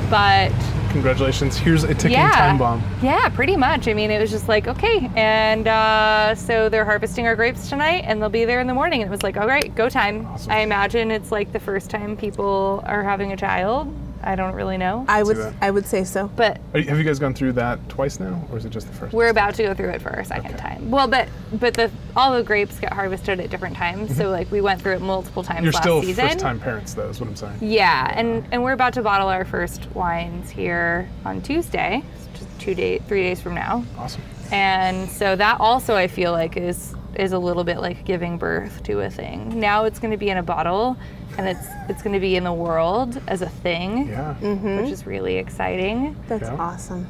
but 0.09 0.53
Congratulations. 0.95 1.57
Here's 1.57 1.83
a 1.83 1.93
ticking 1.93 2.11
yeah, 2.11 2.31
time 2.31 2.57
bomb. 2.57 2.81
Yeah, 3.03 3.27
pretty 3.27 3.57
much. 3.57 3.89
I 3.89 3.93
mean, 3.93 4.11
it 4.11 4.21
was 4.21 4.31
just 4.31 4.47
like, 4.47 4.65
okay. 4.65 5.11
And 5.17 5.67
uh, 5.67 6.35
so 6.35 6.69
they're 6.69 6.85
harvesting 6.85 7.27
our 7.27 7.35
grapes 7.35 7.67
tonight 7.67 8.05
and 8.07 8.21
they'll 8.21 8.29
be 8.29 8.45
there 8.45 8.61
in 8.61 8.67
the 8.67 8.73
morning. 8.73 9.01
And 9.01 9.09
it 9.09 9.11
was 9.11 9.21
like, 9.21 9.35
all 9.35 9.45
right, 9.45 9.75
go 9.75 9.89
time. 9.89 10.25
Awesome. 10.25 10.53
I 10.53 10.59
imagine 10.59 11.11
it's 11.11 11.33
like 11.33 11.51
the 11.51 11.59
first 11.59 11.89
time 11.89 12.15
people 12.15 12.81
are 12.85 13.03
having 13.03 13.33
a 13.33 13.35
child. 13.35 13.93
I 14.25 14.35
don't 14.35 14.55
really 14.55 14.77
know. 14.77 15.05
I 15.07 15.21
would. 15.23 15.37
I 15.61 15.69
would 15.71 15.85
say 15.85 16.03
so. 16.03 16.27
But 16.35 16.59
Are 16.73 16.79
you, 16.79 16.89
have 16.89 16.97
you 16.97 17.03
guys 17.03 17.19
gone 17.19 17.33
through 17.33 17.53
that 17.53 17.77
twice 17.89 18.19
now, 18.19 18.45
or 18.51 18.57
is 18.57 18.65
it 18.65 18.71
just 18.71 18.87
the 18.87 18.93
first? 18.93 19.13
we're 19.13 19.29
about 19.29 19.53
to 19.55 19.63
go 19.63 19.73
through 19.75 19.89
it 19.89 20.01
for 20.01 20.09
our 20.15 20.23
second 20.23 20.51
Okay. 20.55 20.57
time. 20.59 20.89
Well, 20.91 21.07
but 21.07 21.29
but 21.53 21.75
the 21.75 21.91
all 22.15 22.33
the 22.35 22.43
grapes 22.43 22.79
get 22.79 22.91
harvested 22.91 23.39
at 23.39 23.49
different 23.51 23.75
times. 23.77 24.17
So 24.17 24.29
like 24.29 24.51
we 24.51 24.61
went 24.61 24.81
through 24.81 24.93
it 24.95 25.01
multiple 25.01 25.43
times 25.43 25.55
Mm-hmm. 25.57 25.63
You're 25.65 25.73
last 25.73 25.83
still 25.83 26.01
season. 26.01 26.27
first-time 26.29 26.59
parents, 26.59 26.93
though, 26.95 27.07
is 27.09 27.19
what 27.21 27.29
I'm 27.29 27.35
saying. 27.35 27.57
Yeah, 27.61 28.11
and 28.17 28.43
and 28.51 28.63
we're 28.63 28.73
about 28.73 28.93
to 28.93 29.01
bottle 29.01 29.27
our 29.29 29.45
first 29.45 29.89
wines 29.95 30.49
here 30.49 31.07
on 31.23 31.41
Tuesday, 31.41 32.03
just 32.33 32.47
two 32.59 32.73
day, 32.73 32.97
three 33.07 33.21
days 33.21 33.39
from 33.41 33.53
now. 33.55 33.85
Awesome. 33.97 34.21
And 34.51 35.09
so 35.09 35.35
that 35.35 35.59
also 35.59 35.95
I 35.95 36.07
feel 36.07 36.31
like 36.31 36.57
is 36.57 36.95
is 37.15 37.31
a 37.31 37.39
little 37.39 37.63
bit 37.63 37.79
like 37.79 38.03
giving 38.05 38.37
birth 38.37 38.83
to 38.83 38.99
a 39.01 39.09
thing. 39.09 39.59
Now 39.59 39.85
it's 39.85 39.99
going 39.99 40.11
to 40.11 40.17
be 40.17 40.29
in 40.29 40.37
a 40.37 40.43
bottle 40.43 40.97
and 41.37 41.47
it's 41.47 41.67
it's 41.89 42.01
going 42.01 42.13
to 42.13 42.19
be 42.19 42.35
in 42.35 42.43
the 42.43 42.53
world 42.53 43.21
as 43.27 43.41
a 43.41 43.49
thing, 43.49 44.07
Yeah. 44.07 44.33
which 44.35 44.91
is 44.91 45.05
really 45.05 45.37
exciting. 45.37 46.15
That's 46.27 46.43
Yeah. 46.49 46.55
awesome. 46.57 47.07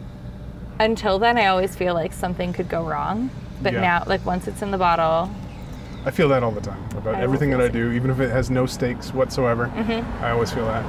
Until 0.79 1.19
then 1.19 1.37
I 1.37 1.47
always 1.47 1.75
feel 1.75 1.93
like 1.93 2.11
something 2.13 2.53
could 2.53 2.69
go 2.69 2.83
wrong. 2.83 3.29
But 3.61 3.73
Yeah. 3.73 3.81
now 3.81 4.03
like 4.05 4.25
once 4.25 4.47
it's 4.47 4.61
in 4.61 4.71
the 4.71 4.77
bottle, 4.77 5.29
I 6.05 6.11
feel 6.11 6.29
that 6.29 6.43
all 6.43 6.51
the 6.51 6.61
time 6.61 6.83
about 6.97 7.15
I 7.15 7.21
everything 7.21 7.49
that 7.51 7.61
I 7.61 7.67
do, 7.67 7.91
even 7.91 8.11
if 8.11 8.19
it 8.19 8.29
has 8.29 8.49
no 8.51 8.65
stakes 8.65 9.13
whatsoever. 9.13 9.71
Mm-hmm. 9.75 10.23
I 10.23 10.31
always 10.31 10.51
feel 10.51 10.65
that. 10.65 10.83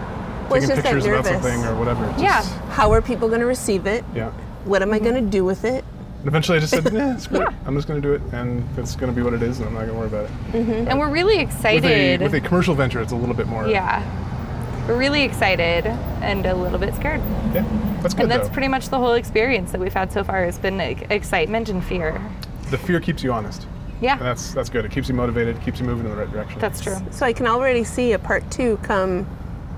Well, 0.50 0.54
it's 0.56 0.66
Taking 0.66 0.68
just 0.68 0.82
that 0.82 0.84
pictures 0.94 1.06
about 1.06 1.24
something 1.24 1.64
or 1.64 1.74
whatever. 1.76 2.04
it's 2.10 2.22
Yeah. 2.22 2.42
How 2.70 2.92
are 2.92 3.00
people 3.00 3.28
going 3.28 3.40
to 3.40 3.46
receive 3.46 3.86
it? 3.86 4.04
yeah. 4.14 4.30
What 4.64 4.82
am 4.82 4.92
I 4.92 4.98
going 4.98 5.14
to 5.14 5.20
Mm-hmm. 5.20 5.30
do 5.30 5.44
with 5.44 5.64
it? 5.64 5.84
And 6.26 6.32
eventually 6.32 6.56
I 6.58 6.60
just 6.60 6.72
said, 6.74 6.84
yeah, 6.92 7.14
it's 7.14 7.28
great. 7.28 7.46
I'm 7.66 7.76
just 7.76 7.86
going 7.86 8.02
to 8.02 8.08
do 8.08 8.12
it, 8.12 8.20
and 8.34 8.64
it's 8.76 8.96
going 8.96 9.12
to 9.12 9.14
be 9.16 9.22
what 9.22 9.32
it 9.32 9.44
is, 9.44 9.60
and 9.60 9.68
I'm 9.68 9.74
not 9.74 9.86
going 9.86 9.92
to 9.92 9.96
worry 9.96 10.08
about 10.08 10.24
it. 10.24 10.30
Mm-hmm. 10.54 10.88
and 10.88 10.98
we're 10.98 11.08
really 11.08 11.36
With 11.36 11.46
a, 11.46 11.56
excited. 11.56 12.20
with 12.20 12.34
a 12.34 12.40
commercial 12.40 12.74
venture, 12.74 13.00
it's 13.00 13.12
a 13.12 13.16
little 13.16 13.34
bit 13.36 13.46
more. 13.46 13.68
yeah. 13.68 14.02
we're 14.88 14.98
really 14.98 15.22
excited 15.22 15.86
and 15.86 16.44
a 16.44 16.52
little 16.52 16.80
bit 16.80 16.96
scared. 16.96 17.20
Yeah, 17.54 17.62
that's 18.02 18.12
good 18.12 18.22
And 18.22 18.30
that's 18.32 18.48
though. 18.48 18.52
pretty 18.54 18.66
much 18.66 18.88
the 18.88 18.98
whole 18.98 19.12
experience 19.14 19.70
that 19.70 19.80
we've 19.80 19.94
had 19.94 20.10
so 20.12 20.24
far. 20.24 20.44
Has 20.44 20.58
been 20.58 20.76
like, 20.76 21.08
excitement 21.12 21.68
and 21.68 21.84
fear. 21.84 22.20
the 22.72 22.78
fear 22.78 22.98
keeps 22.98 23.22
you 23.22 23.32
honest. 23.32 23.64
Yeah, 24.00 24.14
And 24.14 24.22
that's 24.22 24.52
that's 24.52 24.68
good. 24.68 24.84
It 24.84 24.90
keeps 24.90 25.08
you 25.08 25.14
motivated, 25.14 25.62
keeps 25.62 25.78
you 25.78 25.86
moving 25.86 26.06
in 26.06 26.10
the 26.10 26.16
right 26.16 26.30
direction. 26.32 26.58
that's 26.58 26.80
true. 26.80 26.96
So 27.12 27.24
I 27.24 27.32
can 27.32 27.46
already 27.46 27.84
see 27.84 28.14
a 28.14 28.18
part 28.18 28.50
two 28.50 28.78
come 28.82 29.28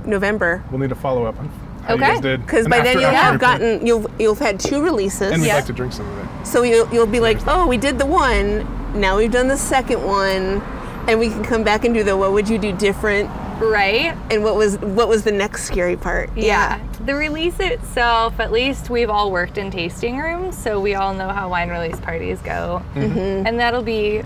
November. 0.07 0.65
We'll 0.71 0.81
need 0.81 0.93
a 0.93 0.95
follow 0.95 1.27
up 1.27 1.39
on 1.39 1.49
how 1.49 1.53
you 1.55 1.68
Okay. 1.95 2.01
guys 2.01 2.21
did. 2.21 2.41
Because 2.43 2.67
And 2.67 2.71
by 2.71 2.81
then 2.81 3.01
you'll 3.01 3.11
have 3.11 3.33
your 3.35 3.39
gotten 3.39 3.87
you'll 3.87 4.11
you'll 4.19 4.35
have 4.35 4.47
had 4.47 4.61
two 4.61 4.83
releases. 4.83 5.33
And 5.33 5.41
we'd 5.43 5.49
Yeah. 5.49 5.57
like 5.57 5.67
to 5.67 5.73
drink 5.73 5.93
some 5.93 6.09
of 6.09 6.19
it. 6.19 6.47
So 6.47 6.63
you'll 6.63 6.89
you'll 6.93 7.07
be 7.07 7.21
like, 7.21 7.39
oh, 7.47 7.67
we 7.67 7.77
did 7.77 7.99
the 7.99 8.07
one. 8.07 8.67
Now 8.99 9.17
we've 9.19 9.31
done 9.31 9.49
the 9.49 9.57
second 9.57 10.03
one, 10.03 10.63
and 11.09 11.19
we 11.21 11.29
can 11.29 11.45
come 11.45 11.63
back 11.65 11.85
and 11.85 11.95
do 11.95 12.03
the 12.03 12.17
what 12.17 12.33
would 12.33 12.49
you 12.49 12.59
do 12.59 12.73
different, 12.73 13.29
Right? 13.61 14.15
and 14.31 14.43
what 14.43 14.57
was 14.57 14.79
what 14.79 15.09
was 15.09 15.25
the 15.25 15.33
next 15.33 15.65
scary 15.65 15.97
part? 15.97 16.31
Yeah. 16.37 16.81
The 17.05 17.15
release 17.15 17.59
itself, 17.61 18.39
at 18.41 18.53
least 18.53 18.91
we've 18.91 19.09
all 19.09 19.31
worked 19.31 19.57
in 19.57 19.71
tasting 19.71 20.19
rooms, 20.19 20.59
so 20.59 20.79
we 20.81 20.95
all 20.95 21.15
know 21.15 21.29
how 21.29 21.49
wine 21.49 21.71
release 21.71 21.99
parties 22.01 22.39
go. 22.41 22.83
Mm-hmm. 22.95 23.01
Mm-hmm. 23.19 23.47
And 23.47 23.59
that'll 23.61 23.83
be 23.83 24.23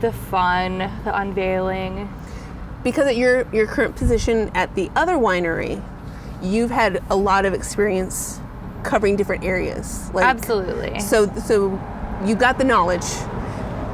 the 0.00 0.12
fun, 0.12 0.78
the 1.04 1.14
unveiling. 1.14 2.08
Because 2.84 3.06
at 3.06 3.16
your 3.16 3.46
your 3.52 3.66
current 3.66 3.96
position 3.96 4.50
at 4.54 4.74
the 4.74 4.90
other 4.96 5.14
winery, 5.14 5.82
you've 6.42 6.70
had 6.70 7.02
a 7.10 7.16
lot 7.16 7.44
of 7.44 7.54
experience 7.54 8.40
covering 8.82 9.16
different 9.16 9.44
areas. 9.44 10.10
Like, 10.12 10.24
Absolutely. 10.26 10.98
So 11.00 11.26
so 11.36 11.80
you 12.24 12.34
got 12.34 12.58
the 12.58 12.64
knowledge, 12.64 13.04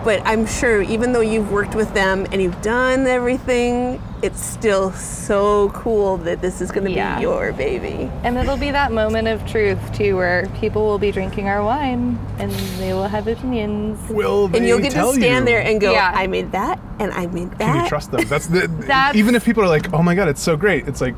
but 0.04 0.22
I'm 0.24 0.46
sure 0.46 0.80
even 0.82 1.12
though 1.12 1.20
you've 1.20 1.50
worked 1.52 1.74
with 1.74 1.92
them 1.94 2.26
and 2.32 2.40
you've 2.40 2.60
done 2.62 3.06
everything, 3.06 4.00
it's 4.22 4.40
still 4.42 4.90
so 4.92 5.68
cool 5.70 6.16
that 6.18 6.40
this 6.40 6.60
is 6.60 6.70
going 6.72 6.84
to 6.86 6.90
Yeah. 6.90 7.16
be 7.16 7.22
your 7.22 7.52
baby. 7.52 8.10
And 8.24 8.36
it'll 8.36 8.56
be 8.56 8.70
that 8.70 8.90
moment 8.92 9.28
of 9.28 9.46
truth 9.46 9.78
too, 9.94 10.16
where 10.16 10.46
people 10.60 10.86
will 10.86 10.98
be 10.98 11.12
drinking 11.12 11.48
our 11.48 11.62
wine 11.62 12.18
and 12.38 12.50
they 12.80 12.92
will 12.94 13.06
have 13.08 13.28
opinions. 13.28 13.98
Will 14.10 14.48
they 14.48 14.58
And 14.58 14.66
you'll 14.66 14.80
get 14.80 14.92
to 14.92 15.12
stand 15.12 15.46
you? 15.46 15.52
there 15.52 15.62
and 15.62 15.80
go, 15.80 15.92
Yeah. 15.92 16.12
I 16.14 16.26
made 16.26 16.52
that 16.52 16.80
and 16.98 17.12
I 17.12 17.26
made 17.26 17.50
that. 17.52 17.58
Can 17.58 17.82
you 17.84 17.88
trust 17.88 18.10
them? 18.10 18.26
That's 18.26 18.46
the. 18.46 18.66
That's- 18.86 19.14
even 19.16 19.34
if 19.34 19.44
people 19.44 19.62
are 19.62 19.68
like, 19.68 19.92
"Oh 19.92 20.02
my 20.02 20.14
god, 20.16 20.26
it's 20.28 20.42
so 20.42 20.56
great," 20.56 20.88
it's 20.88 21.00
like, 21.00 21.14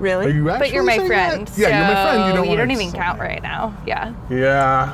Really? 0.00 0.26
"Are 0.26 0.30
you 0.30 0.50
actually?" 0.50 0.66
But 0.68 0.74
you're 0.74 0.82
my 0.82 0.98
friend. 1.06 1.46
that? 1.46 1.58
Yeah, 1.58 1.68
you're 1.68 1.94
my 1.94 2.02
friend. 2.02 2.28
You 2.28 2.34
don't. 2.42 2.50
you 2.50 2.56
don't 2.56 2.70
even 2.72 2.90
say 2.90 2.98
count 2.98 3.20
right 3.20 3.42
now. 3.42 3.72
Yeah. 3.86 4.12
Yeah. 4.30 4.92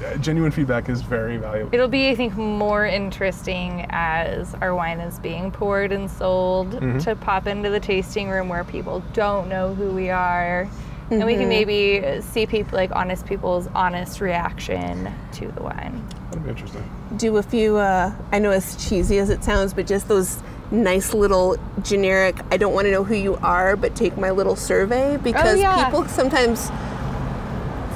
Yeah, 0.00 0.14
Genuine 0.18 0.50
feedback 0.52 0.90
is 0.90 1.00
very 1.00 1.38
valuable. 1.38 1.70
It'll 1.74 1.88
be, 1.88 2.10
I 2.10 2.14
think, 2.14 2.36
more 2.36 2.84
interesting 2.84 3.86
as 3.88 4.54
our 4.60 4.74
wine 4.74 5.00
is 5.00 5.18
being 5.20 5.50
poured 5.50 5.90
and 5.90 6.10
sold 6.10 6.72
Mm-hmm. 6.72 6.98
to 6.98 7.16
pop 7.16 7.46
into 7.46 7.70
the 7.70 7.80
tasting 7.80 8.28
room 8.28 8.50
where 8.50 8.62
people 8.62 9.02
don't 9.14 9.48
know 9.48 9.74
who 9.74 9.90
we 9.92 10.10
are. 10.10 10.68
And 11.10 11.24
we 11.24 11.32
Mm-hmm. 11.32 11.40
can 11.40 11.48
maybe 11.48 12.20
see 12.20 12.44
people, 12.46 12.76
like 12.76 12.90
honest 12.94 13.24
people's 13.24 13.68
honest 13.74 14.20
reaction 14.20 15.10
to 15.32 15.48
the 15.52 15.62
wine. 15.62 16.06
That'll 16.30 16.40
be 16.44 16.50
interesting. 16.50 16.90
do 17.16 17.36
a 17.38 17.42
few 17.42 17.76
uh, 17.78 18.12
i 18.32 18.38
know 18.38 18.50
as 18.50 18.76
cheesy 18.88 19.18
as 19.18 19.30
it 19.30 19.42
sounds 19.44 19.72
but 19.72 19.86
just 19.86 20.08
those 20.08 20.38
nice 20.70 21.14
little 21.14 21.56
generic 21.82 22.36
i 22.50 22.56
don't 22.56 22.72
want 22.74 22.84
to 22.86 22.90
know 22.90 23.04
who 23.04 23.14
you 23.14 23.36
are 23.36 23.76
but 23.76 23.94
take 23.94 24.16
my 24.18 24.30
little 24.30 24.56
survey 24.56 25.16
because 25.18 25.54
Oh, 25.54 25.60
yeah. 25.60 25.84
people 25.84 26.06
sometimes 26.08 26.70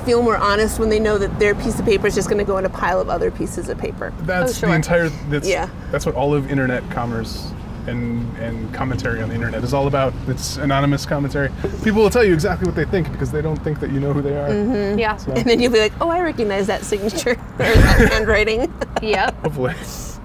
feel 0.04 0.22
more 0.22 0.36
honest 0.36 0.78
when 0.78 0.88
they 0.88 0.98
know 1.00 1.18
that 1.18 1.38
their 1.40 1.54
piece 1.54 1.78
of 1.78 1.84
paper 1.84 2.06
is 2.06 2.14
just 2.14 2.28
going 2.28 2.38
to 2.38 2.44
go 2.44 2.56
in 2.58 2.64
a 2.64 2.70
pile 2.70 3.00
of 3.00 3.08
other 3.10 3.30
pieces 3.30 3.68
of 3.68 3.76
paper 3.78 4.12
That's 4.22 4.52
Oh, 4.52 4.60
sure. 4.60 4.68
the 4.70 4.74
entire. 4.76 5.08
That's, 5.28 5.48
Yeah. 5.48 5.68
That's 5.90 6.06
what 6.06 6.14
all 6.14 6.32
of 6.32 6.50
internet 6.50 6.88
commerce 6.90 7.52
and 7.86 8.36
and 8.38 8.72
commentary 8.74 9.20
on 9.22 9.28
the 9.30 9.34
internet 9.34 9.64
is 9.64 9.72
all 9.74 9.86
about. 9.86 10.12
It's 10.28 10.58
anonymous 10.58 11.04
commentary. 11.06 11.50
People 11.82 12.02
will 12.02 12.10
tell 12.10 12.24
you 12.24 12.32
exactly 12.34 12.66
what 12.66 12.76
they 12.76 12.84
think 12.84 13.10
because 13.10 13.30
they 13.32 13.40
don't 13.42 13.56
think 13.64 13.80
that 13.80 13.90
you 13.90 13.98
know 14.00 14.12
who 14.12 14.22
they 14.22 14.36
are. 14.36 14.48
Mm-hmm. 14.48 14.98
Yeah. 14.98 15.18
and 15.34 15.44
then 15.48 15.60
you'll 15.60 15.72
be 15.72 15.80
like 15.80 15.92
oh 16.00 16.08
i 16.08 16.20
recognize 16.20 16.66
that 16.68 16.82
signature 16.84 17.32
or 17.58 17.58
that 17.58 18.10
handwriting 18.12 18.72
yep. 19.02 19.34
Hopefully. 19.42 19.74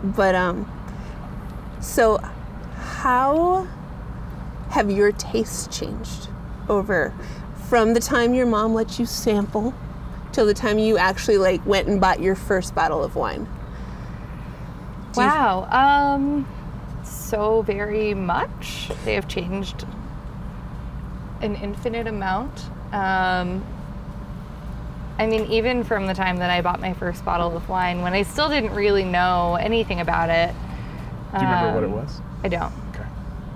but 0.03 0.35
um 0.35 0.69
so 1.81 2.19
how 3.05 3.67
have 4.71 4.89
your 4.89 5.12
tastes 5.12 5.67
changed 5.77 6.27
over 6.67 7.13
from 7.69 7.93
the 7.93 8.00
time 8.00 8.33
your 8.33 8.47
mom 8.47 8.74
let 8.74 8.97
you 8.97 9.05
sample 9.05 9.71
till 10.31 10.43
the 10.43 10.55
time 10.55 10.79
you 10.79 10.97
actually 10.97 11.38
like 11.38 11.63
went 11.67 11.88
and 11.88 12.01
bought 12.01 12.19
your 12.19 12.33
first 12.33 12.74
bottle 12.74 13.03
of 13.03 13.15
wine 13.15 13.47
Do 15.13 15.21
you- 15.21 15.27
Wow. 15.27 15.67
Um, 15.69 16.47
so 17.03 17.62
very 17.62 18.15
much. 18.15 18.89
They 19.05 19.13
have 19.13 19.27
changed 19.27 19.85
an 21.41 21.53
infinite 21.57 22.07
amount. 22.07 22.71
Um, 22.91 23.63
I 25.19 25.27
mean, 25.27 25.45
even 25.51 25.83
from 25.83 26.07
the 26.07 26.15
time 26.15 26.38
that 26.38 26.50
I 26.50 26.62
bought 26.62 26.81
my 26.81 26.93
first 26.93 27.24
bottle 27.24 27.55
of 27.55 27.69
wine, 27.69 28.01
when 28.01 28.13
I 28.13 28.24
still 28.24 28.50
didn't 28.50 28.74
really 28.74 29.03
know 29.03 29.59
anything 29.62 30.00
about 30.00 30.31
it. 30.31 30.55
Do 31.35 31.41
you 31.41 31.45
remember 31.45 31.75
what 31.75 31.83
it 31.83 31.91
um, 31.91 31.91
was? 31.91 32.21
I 32.43 32.47
don't. 32.47 32.85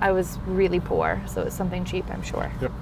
Okay. 0.00 0.08
I 0.08 0.12
was 0.12 0.38
really 0.46 0.80
poor, 0.80 1.20
so 1.26 1.42
it's 1.42 1.54
something 1.54 1.84
cheap, 1.84 2.04
I'm 2.10 2.22
sure. 2.22 2.50
Yep. 2.60 2.72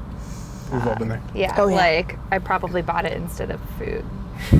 We've 0.72 0.86
all 0.86 0.96
been 0.96 1.08
there. 1.08 1.22
Yeah, 1.34 1.54
Oh, 1.58 1.68
yeah. 1.68 1.76
like 1.76 2.18
I 2.30 2.38
probably 2.38 2.82
bought 2.82 3.04
it 3.06 3.12
instead 3.14 3.50
of 3.50 3.60
food. 3.78 4.04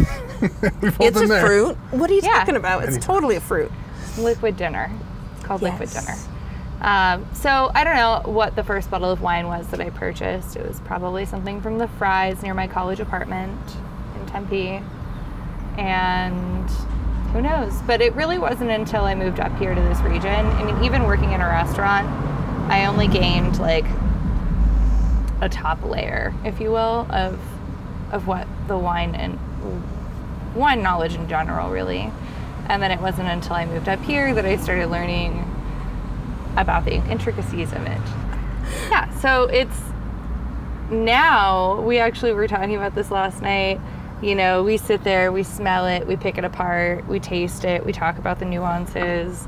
We've 0.83 1.01
all 1.01 1.07
it's 1.07 1.17
a 1.17 1.21
been 1.21 1.29
there. 1.29 1.47
fruit 1.47 1.77
what 1.93 2.11
are 2.11 2.15
you 2.15 2.21
Yeah. 2.23 2.33
talking 2.33 2.57
about 2.57 2.83
it's 2.83 2.95
Anytime. 2.95 3.15
totally 3.15 3.37
a 3.37 3.41
fruit 3.41 3.71
Liquid 4.19 4.57
dinner. 4.57 4.91
It's 5.37 5.45
called 5.45 5.63
liquid 5.63 5.89
Yes. 5.93 6.05
dinner. 6.05 6.19
Um, 6.81 7.27
so 7.33 7.71
I 7.75 7.85
don't 7.85 7.95
know 7.97 8.23
what 8.33 8.57
the 8.57 8.65
first 8.65 8.91
bottle 8.91 9.11
of 9.11 9.21
wine 9.21 9.47
was 9.47 9.67
that 9.69 9.81
I 9.81 9.91
purchased. 9.91 10.57
It 10.57 10.67
was 10.67 10.81
probably 10.81 11.25
something 11.27 11.61
from 11.61 11.79
the 11.79 11.87
Fry's 11.89 12.43
near 12.43 12.55
my 12.55 12.67
college 12.67 12.99
apartment 13.01 13.61
in 14.19 14.27
Tempe. 14.27 14.83
And 15.77 16.69
who 17.33 17.41
knows? 17.43 17.75
But 17.87 18.01
it 18.01 18.15
really 18.15 18.39
wasn't 18.39 18.71
until 18.71 19.05
I 19.05 19.15
moved 19.15 19.39
up 19.41 19.57
here 19.59 19.75
to 19.75 19.81
this 19.83 20.01
region. 20.01 20.47
I 20.47 20.65
mean, 20.65 20.83
even 20.83 21.05
working 21.05 21.33
in 21.33 21.41
a 21.41 21.47
restaurant, 21.47 22.09
I 22.69 22.87
only 22.87 23.09
gained 23.09 23.59
like 23.59 23.87
a 25.41 25.49
top 25.49 25.83
layer, 25.85 26.35
if 26.45 26.61
you 26.61 26.71
will, 26.71 27.07
of 27.11 27.39
of 28.13 28.27
what 28.27 28.47
the 28.67 28.77
wine 28.77 29.15
and 29.15 29.39
wine 30.55 30.83
knowledge 30.83 31.15
in 31.15 31.29
general, 31.29 31.71
really. 31.71 32.11
And 32.69 32.83
then 32.83 32.91
it 32.91 33.01
wasn't 33.01 33.29
until 33.29 33.55
I 33.55 33.65
moved 33.65 33.89
up 33.89 34.01
here 34.01 34.35
that 34.35 34.45
I 34.45 34.57
started 34.57 34.89
learning 34.89 35.45
about 36.57 36.85
the 36.85 36.95
intricacies 37.11 37.73
of 37.73 37.83
it. 37.83 38.01
Yeah, 38.91 39.11
so 39.19 39.45
it's 39.45 39.81
now 40.91 41.81
we 41.81 41.99
actually 41.99 42.33
were 42.33 42.49
talking 42.49 42.77
about 42.77 42.95
this 42.95 43.11
last 43.11 43.41
night. 43.41 43.81
You 44.21 44.35
know, 44.35 44.65
we 44.65 44.77
sit 44.77 45.05
there, 45.05 45.31
we 45.31 45.45
smell 45.45 45.87
it, 45.87 46.07
we 46.07 46.17
pick 46.17 46.39
it 46.39 46.45
apart, 46.45 47.07
we 47.07 47.21
taste 47.21 47.65
it, 47.65 47.87
we 47.87 47.93
talk 47.93 48.19
about 48.19 48.41
the 48.41 48.45
nuances 48.45 49.47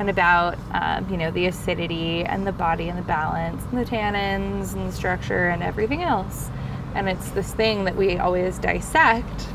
and 0.00 0.08
about, 0.08 0.58
um, 0.72 1.06
you 1.10 1.16
know, 1.18 1.30
the 1.30 1.46
acidity 1.46 2.24
and 2.24 2.46
the 2.46 2.52
body 2.52 2.88
and 2.88 2.98
the 2.98 3.02
balance 3.02 3.62
and 3.70 3.78
the 3.78 3.84
tannins 3.84 4.72
and 4.72 4.88
the 4.88 4.92
structure 4.92 5.50
and 5.50 5.62
everything 5.62 6.02
else. 6.02 6.50
And 6.94 7.06
it's 7.06 7.30
this 7.32 7.52
thing 7.52 7.84
that 7.84 7.94
we 7.94 8.16
always 8.16 8.58
dissect. 8.58 9.46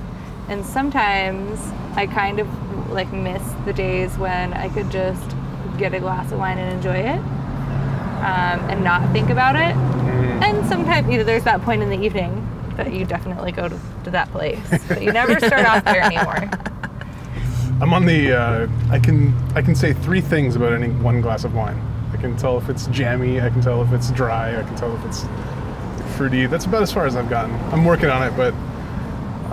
And 0.47 0.63
sometimes 0.63 1.59
I 1.95 2.05
kind 2.05 2.39
of 2.39 2.91
like 2.91 3.11
miss 3.11 3.41
the 3.65 3.73
days 3.73 4.15
when 4.19 4.53
I 4.53 4.69
could 4.69 4.91
just 4.91 5.35
get 5.79 5.95
a 5.95 5.99
glass 5.99 6.31
of 6.31 6.37
wine 6.37 6.59
and 6.59 6.71
enjoy 6.73 6.97
it 6.97 7.19
um, 8.21 8.69
and 8.69 8.83
not 8.83 9.11
think 9.11 9.31
about 9.31 9.55
it. 9.55 9.75
And 10.43 10.63
sometimes, 10.67 11.09
you 11.09 11.17
know, 11.17 11.23
there's 11.23 11.43
that 11.45 11.63
point 11.63 11.81
in 11.81 11.89
the 11.89 11.99
evening 11.99 12.47
that 12.77 12.93
you 12.93 13.03
definitely 13.03 13.51
go 13.51 13.67
to, 13.67 13.79
to 14.03 14.11
that 14.11 14.31
place. 14.31 14.59
But 14.87 15.01
you 15.01 15.11
never 15.11 15.39
start 15.39 15.65
off 15.65 15.83
there 15.85 16.01
anymore. 16.01 16.51
I'm 17.81 17.93
on 17.93 18.05
the. 18.05 18.31
Uh, 18.33 18.67
I 18.89 18.99
can 18.99 19.33
I 19.55 19.61
can 19.61 19.75
say 19.75 19.93
three 19.93 20.21
things 20.21 20.55
about 20.55 20.73
any 20.73 20.89
one 20.89 21.21
glass 21.21 21.43
of 21.43 21.53
wine. 21.53 21.79
I 22.13 22.17
can 22.17 22.37
tell 22.37 22.57
if 22.57 22.69
it's 22.69 22.87
jammy. 22.87 23.41
I 23.41 23.49
can 23.49 23.61
tell 23.61 23.81
if 23.81 23.91
it's 23.91 24.11
dry. 24.11 24.57
I 24.57 24.63
can 24.63 24.75
tell 24.75 24.95
if 24.95 25.03
it's 25.05 25.25
fruity. 26.15 26.45
That's 26.45 26.65
about 26.65 26.83
as 26.83 26.91
far 26.91 27.05
as 27.05 27.15
I've 27.15 27.29
gotten. 27.29 27.53
I'm 27.73 27.83
working 27.83 28.09
on 28.09 28.23
it, 28.23 28.31
but 28.37 28.53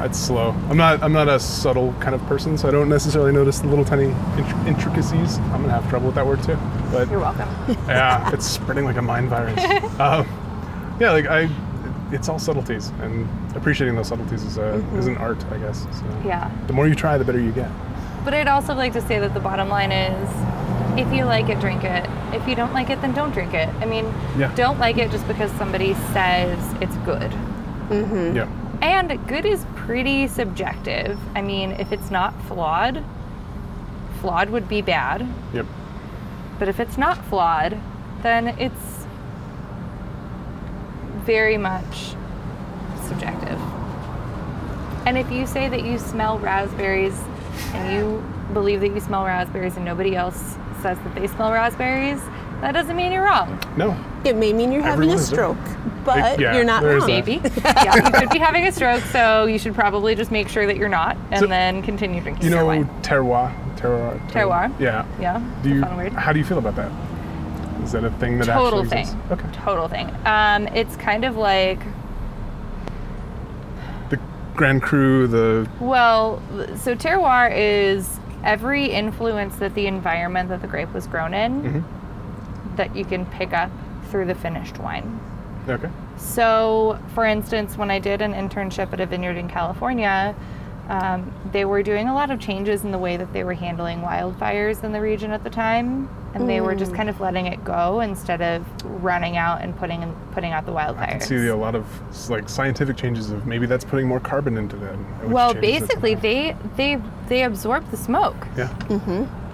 it's 0.05 0.19
slow. 0.19 0.51
I'm 0.71 0.77
not. 0.77 1.03
I'm 1.03 1.13
not 1.13 1.29
a 1.29 1.41
subtle 1.41 1.93
kind 1.95 2.15
of 2.15 2.25
person, 2.27 2.57
so 2.57 2.69
I 2.69 2.71
don't 2.71 2.89
necessarily 2.89 3.33
notice 3.33 3.59
the 3.59 3.67
little 3.67 3.85
tiny 3.85 4.05
int- 4.05 4.69
intricacies. 4.69 5.39
I'm 5.39 5.63
gonna 5.63 5.71
have 5.71 5.89
trouble 5.91 6.07
with 6.07 6.15
that 6.15 6.27
word 6.27 6.43
too. 6.45 6.57
But 6.93 7.11
You're 7.11 7.21
welcome. 7.21 7.49
yeah, 7.89 8.31
it's 8.33 8.47
spreading 8.47 8.85
like 8.85 8.97
a 8.97 9.03
mind 9.03 9.31
virus. 9.31 9.59
um, 10.01 10.27
yeah, 11.01 11.11
like 11.11 11.27
I, 11.27 11.49
it's 12.13 12.29
all 12.29 12.39
subtleties, 12.39 12.91
and 13.01 13.29
appreciating 13.57 13.97
those 13.97 14.09
subtleties 14.09 14.45
is 14.45 14.59
a 14.59 14.75
is 14.97 15.09
an 15.09 15.17
art, 15.17 15.45
I 15.47 15.59
guess. 15.59 15.83
So 15.83 16.05
Yeah. 16.25 16.51
The 16.69 16.73
more 16.73 16.87
you 16.87 16.95
try, 16.95 17.19
the 17.19 17.25
better 17.25 17.41
you 17.41 17.51
get. 17.53 17.71
But 18.25 18.35
I'd 18.35 18.49
also 18.49 18.75
like 18.75 18.93
to 18.95 19.01
say 19.03 19.19
that 19.19 19.35
the 19.35 19.41
bottom 19.41 19.69
line 19.69 19.93
is 19.93 20.29
if 20.99 21.13
you 21.13 21.25
like 21.25 21.49
it, 21.49 21.59
drink 21.59 21.85
it. 21.85 22.07
If 22.35 22.47
you 22.47 22.55
don't 22.55 22.73
like 22.75 22.91
it, 22.91 23.01
then 23.01 23.13
don't 23.15 23.33
drink 23.33 23.55
it. 23.55 23.69
I 23.81 23.87
mean, 23.87 24.05
Yeah. 24.37 24.55
don't 24.55 24.79
like 24.79 24.99
it 24.99 25.11
just 25.11 25.27
because 25.27 25.51
somebody 25.53 25.95
says 26.13 26.59
it's 26.83 26.97
good. 26.99 27.31
Mm-hmm. 27.89 28.37
Yeah. 28.37 28.49
And 28.83 29.27
good 29.27 29.47
is 29.47 29.65
pretty 29.75 30.27
subjective. 30.29 31.19
I 31.35 31.41
mean, 31.43 31.73
if 31.73 31.93
it's 31.93 32.11
not 32.11 32.35
flawed, 32.43 33.03
flawed 34.21 34.51
would 34.51 34.69
be 34.69 34.83
bad. 34.83 35.27
Yep. 35.55 35.67
But 36.59 36.69
if 36.69 36.79
it's 36.79 36.99
not 36.99 37.25
flawed, 37.27 37.79
then 38.23 38.49
it's 38.59 39.07
very 41.25 41.57
much 41.57 42.15
subjective. 43.07 43.59
And 45.07 45.17
if 45.19 45.31
you 45.31 45.47
say 45.47 45.69
that 45.69 45.85
you 45.85 45.99
smell 45.99 46.39
raspberries 46.39 47.19
and 47.75 47.93
you 47.93 48.23
believe 48.53 48.81
that 48.81 48.89
you 48.95 49.01
smell 49.01 49.25
raspberries 49.25 49.77
and 49.77 49.85
nobody 49.85 50.15
else 50.17 50.57
says 50.83 50.99
that 50.99 51.15
they 51.15 51.27
smell 51.27 51.53
raspberries, 51.53 52.21
that 52.61 52.73
doesn't 52.73 52.97
mean 52.97 53.13
you're 53.13 53.25
wrong. 53.25 53.61
No. 53.77 53.97
It 54.25 54.37
may 54.37 54.53
mean 54.53 54.71
you're 54.73 54.83
having 54.83 55.11
a 55.11 55.15
is 55.15 55.27
stroke, 55.27 55.57
but 56.05 56.39
yeah, 56.39 56.55
you're 56.55 56.65
not 56.65 56.85
wrong. 56.85 57.07
Maybe. 57.07 57.41
yeah, 57.65 57.97
you 57.97 58.03
could 58.13 58.31
be 58.31 58.39
having 58.39 58.67
a 58.67 58.73
stroke, 58.73 59.03
so 59.05 59.47
you 59.47 59.59
should 59.59 59.75
probably 59.75 60.15
just 60.15 60.31
make 60.31 60.49
sure 60.49 60.67
that 60.67 60.77
you're 60.77 60.89
not 60.89 61.17
and 61.31 61.41
So- 61.41 61.47
then 61.47 61.83
continue 61.83 62.21
drinking 62.21 62.45
You 62.45 62.51
your 62.51 62.61
know 62.61 62.67
wine. 62.67 62.89
terroir? 63.03 63.53
Terroir. 63.77 64.21
Terroir? 64.31 64.81
Yeah. 64.81 65.05
Yeah. 65.21 65.43
Do 65.63 65.71
you? 65.71 65.81
fun 65.81 65.97
word. 65.97 66.13
How 66.13 66.33
do 66.33 66.39
you 66.39 66.45
feel 66.45 66.59
about 66.59 66.77
that? 66.77 66.93
Is 67.83 67.91
that 67.93 68.05
a 68.05 68.11
thing 68.13 68.39
that 68.39 68.49
actually? 68.49 68.71
Total 68.71 68.81
actually 68.83 68.91
thing. 68.91 68.99
exists? 69.09 69.33
Okay. 69.33 69.65
Total 69.65 69.89
thing. 69.89 70.15
Um, 70.25 70.69
it's 70.69 70.95
kind 70.97 71.25
of 71.25 71.37
like 71.37 71.81
The 71.81 71.91
Grand 74.55 74.83
Cru, 74.83 75.27
the 75.27 75.69
Well, 75.81 76.43
so 76.77 76.95
terroir 76.95 77.51
is 77.55 78.19
every 78.45 78.87
influence 78.87 79.57
that 79.57 79.75
the 79.75 79.87
environment 79.87 80.49
that 80.51 80.61
the 80.61 80.67
grape 80.69 80.93
was 80.93 81.07
grown 81.07 81.33
in 81.35 81.63
Mm-hmm. 81.63 82.77
that 82.77 82.95
you 82.97 83.05
can 83.05 83.25
pick 83.27 83.53
up 83.53 83.71
through 84.11 84.27
the 84.27 84.35
finished 84.35 84.79
wine. 84.79 85.21
okay. 85.69 85.89
So, 86.17 86.99
for 87.15 87.25
instance, 87.25 87.77
when 87.79 87.91
I 87.91 87.99
did 87.99 88.21
an 88.21 88.33
internship 88.35 88.93
at 88.93 89.01
a 89.01 89.07
vineyard 89.07 89.37
in 89.37 89.49
California, 89.49 90.35
um, 90.89 91.33
they 91.53 91.65
were 91.65 91.83
doing 91.83 92.09
a 92.09 92.15
lot 92.15 92.31
of 92.31 92.41
changes 92.41 92.83
in 92.85 92.91
the 92.91 92.99
way 92.99 93.17
that 93.17 93.33
they 93.33 93.45
were 93.45 93.55
handling 93.55 94.01
wildfires 94.01 94.83
in 94.83 94.93
the 94.93 95.01
region 95.01 95.31
at 95.31 95.45
the 95.45 95.51
time, 95.51 96.09
and 96.35 96.49
they 96.49 96.61
were 96.61 96.75
just 96.75 96.95
kind 96.95 97.09
of 97.09 97.21
letting 97.21 97.47
it 97.47 97.63
go 97.65 98.01
instead 98.01 98.43
of 98.43 98.65
running 98.85 99.37
out 99.37 99.63
and 99.63 99.77
putting 99.77 100.15
putting 100.33 100.53
out 100.53 100.67
the 100.67 100.73
wildfires. 100.73 100.99
I 100.99 101.19
can 101.19 101.21
see 101.21 101.47
a 101.47 101.57
lot 101.57 101.75
of 101.75 101.87
like 102.29 102.49
scientific 102.49 102.97
changes 102.97 103.31
of 103.31 103.47
maybe 103.47 103.67
that's 103.67 103.85
putting 103.85 104.07
more 104.07 104.21
carbon 104.21 104.57
into 104.59 104.77
them. 104.77 105.31
well, 105.31 105.55
basically, 105.55 106.15
they 106.15 106.57
they 106.77 107.01
they 107.29 107.45
absorb 107.45 107.89
the 107.91 107.97
smoke. 107.97 108.47
Yeah. 108.57 108.75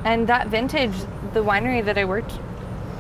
And 0.05 0.29
that 0.29 0.47
vintage, 0.49 0.95
the 1.35 1.43
winery 1.43 1.85
that 1.85 1.99
I 1.99 2.05
worked 2.05 2.33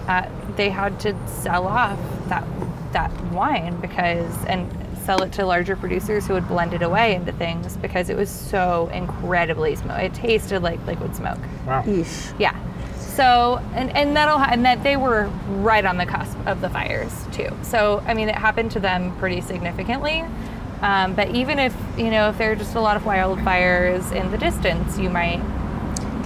at, 0.08 0.30
they 0.56 0.68
had 0.68 0.98
to 1.00 1.16
sell 1.28 1.66
off 1.66 1.98
that 2.28 2.44
that 2.92 3.10
wine 3.32 3.80
because 3.80 4.44
and 4.44 4.70
sell 5.08 5.22
it 5.22 5.32
to 5.32 5.46
larger 5.46 5.74
producers 5.74 6.26
who 6.26 6.34
would 6.34 6.46
blend 6.46 6.74
it 6.74 6.82
away 6.82 7.14
into 7.14 7.32
things 7.32 7.78
because 7.78 8.10
it 8.10 8.16
was 8.18 8.28
so 8.28 8.90
incredibly 8.92 9.74
smoke. 9.74 9.98
It 10.00 10.12
tasted 10.12 10.62
like 10.62 10.86
liquid 10.86 11.16
smoke. 11.16 11.38
Wow. 11.66 11.82
Yeesh. 11.84 12.38
Yeah. 12.38 12.54
So 12.98 13.58
and 13.74 13.88
and 13.96 14.14
that'll 14.14 14.38
and 14.38 14.66
that 14.66 14.82
they 14.82 14.98
were 14.98 15.30
right 15.48 15.86
on 15.86 15.96
the 15.96 16.04
cusp 16.04 16.36
of 16.46 16.60
the 16.60 16.68
fires 16.68 17.10
too. 17.32 17.48
So 17.62 18.04
I 18.06 18.12
mean, 18.12 18.28
it 18.28 18.34
happened 18.34 18.70
to 18.72 18.80
them 18.80 19.16
pretty 19.16 19.40
significantly. 19.40 20.26
Um, 20.82 21.14
but 21.14 21.34
even 21.34 21.58
if 21.58 21.74
you 21.96 22.10
know 22.10 22.28
if 22.28 22.36
there 22.36 22.52
are 22.52 22.56
just 22.56 22.74
a 22.74 22.80
lot 22.80 22.98
of 22.98 23.04
wildfires 23.04 24.14
in 24.14 24.30
the 24.30 24.36
distance, 24.36 24.98
you 24.98 25.08
might 25.08 25.40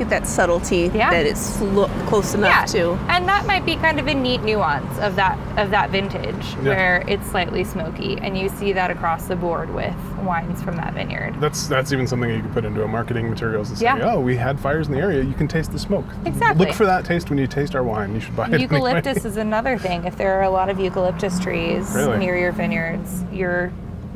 Get 0.02 0.10
that 0.10 0.26
subtlety 0.26 0.90
Yeah. 0.92 1.10
that 1.10 1.26
it's 1.26 1.60
lo- 1.60 1.86
close 2.08 2.34
enough 2.34 2.66
to. 2.72 2.94
And 3.08 3.28
that 3.28 3.46
might 3.46 3.64
be 3.64 3.76
kind 3.76 4.00
of 4.00 4.08
a 4.08 4.14
neat 4.14 4.42
nuance 4.42 4.98
of 4.98 5.14
that 5.14 5.38
of 5.56 5.70
that 5.70 5.90
vintage 5.90 6.44
where 6.62 7.04
it's 7.06 7.24
slightly 7.30 7.62
smoky 7.62 8.18
and 8.20 8.36
you 8.36 8.48
see 8.48 8.72
that 8.72 8.90
across 8.90 9.26
the 9.26 9.36
board 9.36 9.72
with 9.72 9.94
wines 10.24 10.60
from 10.60 10.74
that 10.74 10.92
vineyard. 10.94 11.36
That's 11.40 11.68
that's 11.68 11.92
even 11.92 12.08
something 12.08 12.28
you 12.30 12.40
can 12.40 12.52
put 12.52 12.64
into 12.64 12.82
a 12.82 12.88
marketing 12.88 13.30
materials 13.30 13.68
and 13.68 13.78
say, 13.78 13.84
Yeah. 13.84 14.10
oh, 14.12 14.18
we 14.18 14.34
had 14.34 14.58
fires 14.58 14.88
in 14.88 14.94
the 14.94 14.98
area. 14.98 15.22
You 15.22 15.34
can 15.34 15.46
taste 15.46 15.70
the 15.70 15.78
smoke. 15.78 16.06
Exactly. 16.26 16.66
Look 16.66 16.74
for 16.74 16.84
that 16.86 17.04
taste 17.04 17.30
when 17.30 17.38
you 17.38 17.46
taste 17.46 17.76
our 17.76 17.84
wine. 17.84 18.12
You 18.12 18.18
should 18.20 18.34
buy 18.34 18.48
it. 18.48 18.60
Eucalyptus 18.60 19.18
anyway. 19.18 19.30
is 19.30 19.36
another 19.36 19.78
thing. 19.78 20.04
If 20.04 20.16
there 20.16 20.34
are 20.36 20.42
a 20.42 20.50
lot 20.50 20.68
of 20.68 20.80
eucalyptus 20.80 21.38
trees 21.38 21.92
Really? 21.94 22.18
near 22.18 22.36
your 22.36 22.50
vineyards, 22.50 23.22
you're 23.32 23.70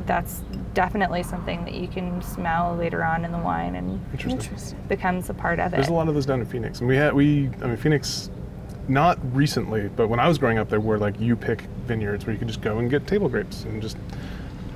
that's 0.05 0.43
definitely 0.77 1.23
something 1.23 1.65
that 1.65 1.73
you 1.73 1.89
can 1.89 2.21
smell 2.21 2.77
later 2.77 3.03
on 3.03 3.25
in 3.25 3.33
the 3.33 3.39
wine 3.39 3.75
and 3.75 3.99
Interesting. 4.13 4.79
becomes 4.89 5.31
a 5.31 5.35
part 5.35 5.59
of 5.59 5.73
it. 5.73 5.77
There's 5.77 5.89
a 5.89 5.93
lot 5.93 6.07
of 6.07 6.15
those 6.15 6.27
down 6.27 6.41
in 6.41 6.47
Phoenix, 6.47 6.81
and 6.81 6.87
we 6.87 6.97
had 6.97 7.15
we. 7.15 7.49
I 7.63 7.67
mean, 7.67 7.79
Phoenix, 7.79 8.31
not 8.87 9.19
recently, 9.35 9.89
but 9.89 10.09
when 10.09 10.21
I 10.21 10.29
was 10.29 10.37
growing 10.37 10.59
up, 10.59 10.69
there 10.69 10.79
were 10.79 10.99
like 10.99 11.19
you 11.19 11.35
pick 11.35 11.63
vineyards 11.87 12.27
where 12.27 12.35
you 12.35 12.39
could 12.39 12.47
just 12.47 12.61
go 12.61 12.79
and 12.79 12.91
get 12.91 13.07
table 13.07 13.29
grapes 13.31 13.65
and 13.65 13.81
just 13.81 13.97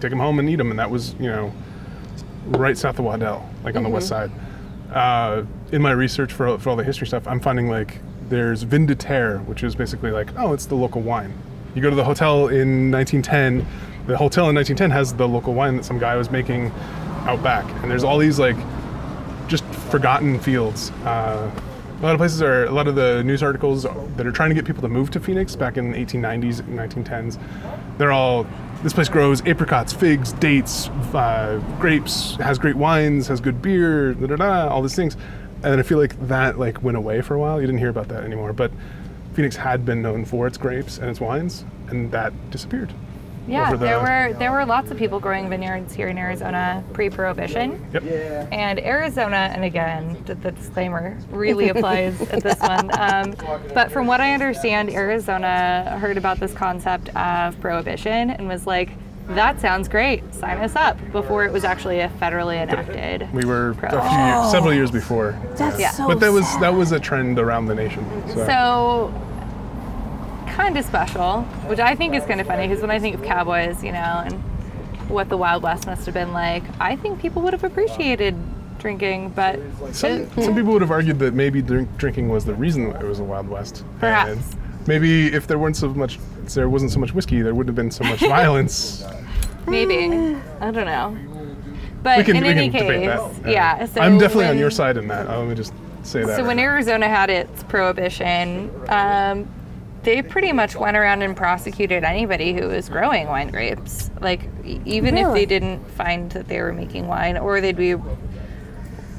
take 0.00 0.08
them 0.08 0.18
home 0.18 0.38
and 0.38 0.48
eat 0.48 0.56
them, 0.56 0.70
and 0.70 0.78
that 0.78 0.90
was 0.90 1.14
you 1.20 1.28
know 1.28 1.52
right 2.46 2.78
south 2.78 2.98
of 2.98 3.04
Waddell, 3.04 3.48
like 3.62 3.76
on 3.76 3.82
the 3.82 3.90
west 3.90 4.08
side. 4.08 4.32
Uh, 4.90 5.44
in 5.70 5.82
my 5.82 5.92
research 5.92 6.32
for 6.32 6.58
for 6.58 6.70
all 6.70 6.76
the 6.76 6.84
history 6.84 7.06
stuff, 7.06 7.28
I'm 7.28 7.40
finding 7.40 7.68
like 7.68 8.00
there's 8.30 8.62
vin 8.62 8.86
de 8.86 8.94
terre, 8.94 9.40
which 9.40 9.62
is 9.62 9.74
basically 9.74 10.12
like 10.12 10.30
oh, 10.38 10.54
it's 10.54 10.64
the 10.64 10.76
local 10.76 11.02
wine. 11.02 11.34
You 11.74 11.82
go 11.82 11.90
to 11.90 11.96
the 11.96 12.04
hotel 12.04 12.48
in 12.48 12.90
1910. 12.90 13.66
The 14.06 14.16
hotel 14.16 14.48
in 14.48 14.54
1910 14.54 14.90
has 14.90 15.14
the 15.14 15.28
local 15.28 15.54
wine 15.54 15.76
that 15.76 15.84
some 15.84 15.98
guy 15.98 16.16
was 16.16 16.30
making 16.30 16.72
out 17.26 17.42
back, 17.42 17.64
and 17.82 17.90
there's 17.90 18.04
all 18.04 18.18
these 18.18 18.38
like 18.38 18.56
just 19.46 19.64
forgotten 19.64 20.38
fields. 20.38 20.90
Uh, 21.04 21.50
a 22.00 22.02
lot 22.02 22.14
of 22.14 22.18
places 22.18 22.40
are, 22.40 22.64
a 22.64 22.70
lot 22.70 22.88
of 22.88 22.94
the 22.94 23.22
news 23.24 23.42
articles 23.42 23.82
that 23.82 24.26
are 24.26 24.32
trying 24.32 24.48
to 24.48 24.54
get 24.54 24.64
people 24.64 24.80
to 24.80 24.88
move 24.88 25.10
to 25.10 25.20
Phoenix 25.20 25.54
back 25.54 25.76
in 25.76 25.90
the 25.90 25.98
1890s 25.98 26.62
1910s, 26.62 27.38
they're 27.98 28.12
all, 28.12 28.46
this 28.82 28.94
place 28.94 29.10
grows 29.10 29.44
apricots, 29.46 29.92
figs, 29.92 30.32
dates, 30.32 30.88
uh, 31.12 31.62
grapes, 31.78 32.36
has 32.36 32.58
great 32.58 32.76
wines, 32.76 33.26
has 33.28 33.38
good 33.40 33.60
beer, 33.60 34.14
da 34.14 34.28
da 34.28 34.36
da, 34.36 34.68
all 34.68 34.80
these 34.80 34.96
things. 34.96 35.18
And 35.62 35.78
I 35.78 35.82
feel 35.82 35.98
like 35.98 36.18
that 36.28 36.58
like 36.58 36.82
went 36.82 36.96
away 36.96 37.20
for 37.20 37.34
a 37.34 37.38
while. 37.38 37.60
You 37.60 37.66
didn't 37.66 37.80
hear 37.80 37.90
about 37.90 38.08
that 38.08 38.24
anymore. 38.24 38.54
But 38.54 38.72
Phoenix 39.34 39.56
had 39.56 39.84
been 39.84 40.00
known 40.00 40.24
for 40.24 40.46
its 40.46 40.56
grapes 40.56 40.96
and 40.96 41.10
its 41.10 41.20
wines, 41.20 41.66
and 41.88 42.10
that 42.12 42.32
disappeared. 42.50 42.94
Yeah, 43.50 43.68
over 43.68 43.76
the- 43.76 43.84
there 43.86 44.00
were 44.00 44.32
there 44.38 44.52
were 44.52 44.64
lots 44.64 44.90
of 44.90 44.96
people 44.96 45.20
growing 45.20 45.48
vineyards 45.48 45.94
here 45.94 46.08
in 46.08 46.18
Arizona 46.18 46.82
pre-prohibition. 46.92 47.84
Yep. 47.92 48.48
And 48.52 48.78
Arizona, 48.80 49.50
and 49.54 49.64
again, 49.64 50.16
the, 50.26 50.34
the 50.34 50.52
disclaimer 50.52 51.16
really 51.30 51.68
applies 51.74 52.20
at 52.30 52.42
this 52.42 52.58
one. 52.60 52.90
Um, 53.00 53.34
but 53.74 53.90
from 53.90 54.06
what 54.06 54.20
I 54.20 54.34
understand, 54.34 54.90
Arizona 54.90 55.98
heard 56.00 56.16
about 56.18 56.38
this 56.38 56.52
concept 56.52 57.08
of 57.16 57.58
prohibition 57.60 58.30
and 58.30 58.46
was 58.46 58.66
like, 58.66 58.90
that 59.28 59.60
sounds 59.60 59.88
great, 59.88 60.34
sign 60.34 60.58
us 60.58 60.74
up, 60.76 60.98
before 61.12 61.44
it 61.44 61.52
was 61.52 61.64
actually 61.64 62.00
a 62.00 62.08
federally 62.20 62.60
enacted. 62.62 63.32
We 63.32 63.44
were 63.44 63.70
a 63.70 63.74
few 63.74 63.88
years, 64.18 64.50
several 64.50 64.74
years 64.74 64.90
before. 64.90 65.38
That's 65.56 65.78
Yeah. 65.80 65.90
so 65.92 66.08
But 66.08 66.20
that 66.20 66.32
was 66.32 66.46
sad. 66.46 66.62
that 66.62 66.74
was 66.74 66.92
a 66.92 67.00
trend 67.00 67.38
around 67.38 67.66
the 67.66 67.74
nation. 67.74 68.04
So, 68.28 68.46
So, 68.46 69.14
kind 70.60 70.76
of 70.76 70.84
special, 70.84 71.42
which 71.68 71.78
I 71.78 71.94
think 71.94 72.14
is 72.14 72.24
kind 72.24 72.40
of 72.40 72.46
funny 72.46 72.68
because 72.68 72.82
when 72.82 72.90
I 72.90 72.98
think 72.98 73.14
of 73.16 73.22
cowboys, 73.22 73.82
you 73.82 73.92
know, 73.92 74.22
and 74.24 74.34
what 75.08 75.28
the 75.30 75.36
Wild 75.36 75.62
West 75.62 75.86
must 75.86 76.04
have 76.04 76.14
been 76.14 76.32
like, 76.32 76.62
I 76.78 76.96
think 76.96 77.20
people 77.20 77.40
would 77.42 77.54
have 77.54 77.64
appreciated 77.64 78.36
drinking, 78.78 79.30
but 79.30 79.58
some, 79.92 80.30
some 80.40 80.54
people 80.54 80.72
would 80.72 80.82
have 80.82 80.90
argued 80.90 81.18
that 81.20 81.32
maybe 81.34 81.62
drink, 81.62 81.88
drinking 81.96 82.28
was 82.28 82.44
the 82.44 82.54
reason 82.54 82.88
it 82.90 83.02
was 83.02 83.20
a 83.20 83.24
Wild 83.24 83.48
West. 83.48 83.84
Perhaps. 84.00 84.30
And 84.52 84.86
maybe 84.86 85.28
if 85.32 85.46
there 85.46 85.58
weren't 85.58 85.76
so 85.76 85.88
much, 85.88 86.18
there 86.54 86.68
wasn't 86.68 86.90
so 86.92 87.00
much 87.00 87.14
whiskey, 87.14 87.40
there 87.40 87.54
wouldn't 87.54 87.68
have 87.70 87.76
been 87.76 87.90
so 87.90 88.04
much 88.04 88.20
violence. 88.36 89.04
maybe. 89.66 90.36
I 90.60 90.70
don't 90.70 90.86
know. 90.86 91.16
But 92.02 92.18
We 92.18 92.24
can, 92.24 92.36
in 92.36 92.42
we 92.44 92.48
any 92.50 92.70
can 92.70 92.72
case, 92.72 92.82
debate 92.82 93.06
that. 93.42 93.50
yeah. 93.50 93.84
So 93.86 94.00
I'm 94.00 94.18
definitely 94.18 94.46
on 94.48 94.58
your 94.58 94.70
side 94.70 94.96
in 94.98 95.08
that. 95.08 95.26
Let 95.28 95.48
me 95.48 95.54
just 95.54 95.72
say 96.02 96.20
that. 96.20 96.28
So 96.36 96.42
right 96.42 96.46
when 96.46 96.56
now. 96.58 96.62
Arizona 96.64 97.08
had 97.08 97.28
its 97.30 97.62
prohibition, 97.64 98.70
um, 98.88 99.46
they 100.02 100.22
pretty 100.22 100.52
much 100.52 100.76
went 100.76 100.96
around 100.96 101.22
and 101.22 101.36
prosecuted 101.36 102.04
anybody 102.04 102.54
who 102.54 102.68
was 102.68 102.88
growing 102.88 103.26
wine 103.26 103.48
grapes. 103.48 104.10
Like 104.20 104.40
even 104.64 105.16
if 105.16 105.32
they 105.32 105.46
didn't 105.46 105.84
find 105.90 106.30
that 106.32 106.48
they 106.48 106.60
were 106.60 106.72
making 106.72 107.06
wine, 107.06 107.36
or 107.36 107.60
they'd 107.60 107.76
be 107.76 107.94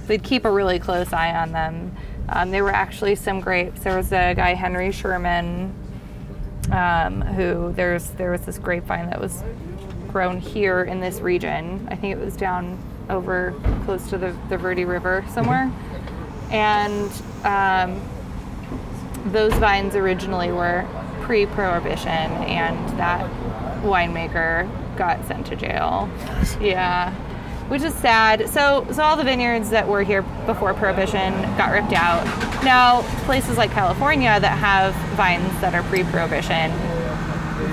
they'd 0.07 0.23
keep 0.23 0.45
a 0.45 0.51
really 0.51 0.79
close 0.79 1.13
eye 1.13 1.35
on 1.35 1.51
them. 1.51 1.95
Um, 2.29 2.51
there 2.51 2.63
were 2.63 2.73
actually 2.73 3.15
some 3.15 3.39
grapes. 3.39 3.81
There 3.81 3.95
was 3.95 4.11
a 4.11 4.33
guy 4.33 4.53
Henry 4.53 4.89
Schuerman, 4.89 5.71
um, 6.71 7.21
who 7.21 7.73
there's 7.73 8.09
there 8.11 8.31
was 8.31 8.41
this 8.41 8.57
grapevine 8.57 9.09
that 9.09 9.19
was 9.19 9.43
grown 10.07 10.39
here 10.39 10.83
in 10.83 10.99
this 10.99 11.19
region. 11.19 11.87
I 11.91 11.95
think 11.95 12.13
it 12.13 12.23
was 12.23 12.35
down 12.35 12.77
over 13.09 13.53
close 13.85 14.09
to 14.09 14.17
the, 14.17 14.35
the 14.49 14.57
Verde 14.57 14.85
River 14.85 15.23
somewhere. 15.33 15.71
And 16.49 17.11
um, 17.43 18.01
those 19.25 19.53
vines 19.53 19.95
originally 19.95 20.51
were 20.51 20.85
pre 21.21 21.45
prohibition, 21.45 22.09
and 22.09 22.99
that 22.99 23.29
winemaker 23.83 24.69
got 24.97 25.25
sent 25.25 25.45
to 25.47 25.55
jail. 25.55 26.09
Yeah. 26.59 27.13
Which 27.69 27.83
is 27.83 27.93
sad. 27.95 28.49
So, 28.49 28.85
so 28.91 29.01
all 29.01 29.15
the 29.15 29.23
vineyards 29.23 29.69
that 29.69 29.87
were 29.87 30.03
here 30.03 30.23
before 30.45 30.73
Prohibition 30.73 31.31
got 31.57 31.71
ripped 31.71 31.93
out. 31.93 32.25
Now, 32.65 33.01
places 33.25 33.57
like 33.57 33.71
California 33.71 34.37
that 34.41 34.57
have 34.57 34.93
vines 35.15 35.49
that 35.61 35.73
are 35.73 35.81
pre-Prohibition, 35.83 36.69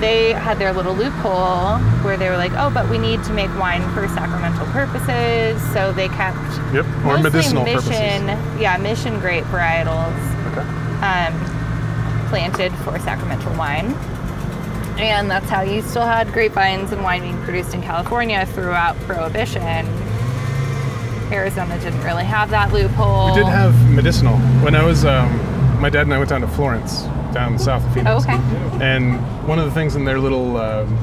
they 0.01 0.33
had 0.35 0.59
their 0.61 0.73
little 0.73 0.95
loophole 0.95 1.79
where 2.05 2.17
they 2.17 2.31
were 2.31 2.37
like, 2.37 2.53
oh, 2.53 2.71
but 2.73 2.89
we 2.89 2.97
need 2.99 3.25
to 3.25 3.33
make 3.33 3.51
wine 3.59 3.83
for 3.93 4.07
sacramental 4.07 4.67
purposes. 4.67 5.61
So 5.73 5.93
they 5.93 6.07
kept 6.09 6.39
Yep, 6.73 6.87
or 7.05 7.19
medicinal 7.19 7.65
mission, 7.65 8.27
purposes. 8.29 8.61
yeah, 8.61 8.77
mission 8.77 9.19
grape 9.19 9.45
varietals. 9.47 10.15
Um, 11.03 12.29
planted 12.29 12.73
for 12.79 12.99
sacramental 12.99 13.55
wine. 13.57 13.95
And 14.99 15.31
that's 15.31 15.49
how 15.49 15.63
you 15.63 15.83
still 15.83 16.07
had 16.07 16.33
grapevines 16.33 16.91
and 16.91 17.03
wine 17.05 17.23
being 17.23 17.41
produced 17.43 17.73
in 17.73 17.83
California 17.83 18.45
throughout 18.47 18.97
Prohibition. 19.01 19.87
Arizona 21.33 21.79
didn't 21.79 22.03
really 22.03 22.25
have 22.25 22.51
that 22.51 22.73
loophole. 22.73 23.29
We 23.29 23.43
did 23.43 23.47
have 23.47 23.91
medicinal. 23.91 24.37
When 24.63 24.75
I 24.75 24.85
was, 24.85 25.05
um, 25.05 25.31
my 25.81 25.89
dad 25.89 26.03
and 26.03 26.15
I 26.15 26.19
went 26.19 26.31
down 26.31 26.41
to 26.41 26.49
Florence, 26.49 27.03
down 27.33 27.59
south 27.59 27.85
of 27.85 27.95
Phoenix. 27.95 28.11
Oh, 28.11 28.19
okay. 28.19 28.85
And 28.85 29.21
one 29.47 29.59
of 29.59 29.67
the 29.67 29.71
things 29.71 29.95
in 29.95 30.05
their 30.05 30.19
little, 30.19 30.57
um, 30.57 30.99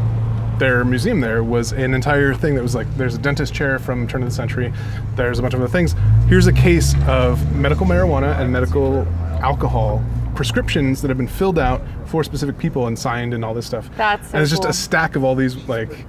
their 0.59 0.83
museum 0.85 1.19
there 1.19 1.43
was 1.43 1.73
an 1.73 1.93
entire 1.93 2.33
thing 2.33 2.55
that 2.55 2.61
was 2.61 2.75
like, 2.75 2.87
there's 2.97 3.15
a 3.15 3.17
dentist 3.17 3.53
chair 3.53 3.77
from 3.77 4.07
turn 4.07 4.23
of 4.23 4.29
the 4.29 4.35
century. 4.35 4.73
There's 5.15 5.39
a 5.39 5.41
bunch 5.41 5.53
of 5.53 5.61
other 5.61 5.71
things. 5.71 5.95
Here's 6.27 6.47
a 6.47 6.53
case 6.53 6.95
of 7.07 7.55
medical 7.55 7.85
marijuana 7.85 8.39
and 8.39 8.51
medical 8.51 9.05
alcohol 9.45 10.03
prescriptions 10.33 11.01
that 11.01 11.07
have 11.07 11.17
been 11.17 11.27
filled 11.27 11.59
out 11.59 11.79
for 12.07 12.23
specific 12.23 12.57
people 12.57 12.87
and 12.87 12.97
signed 12.97 13.33
and 13.33 13.45
all 13.45 13.53
this 13.53 13.65
stuff. 13.67 13.89
That's 13.95 14.29
so 14.31 14.33
and 14.35 14.41
it's 14.41 14.49
just 14.49 14.63
cool. 14.63 14.71
a 14.71 14.73
stack 14.73 15.15
of 15.15 15.23
all 15.23 15.35
these 15.35 15.55
like. 15.69 16.05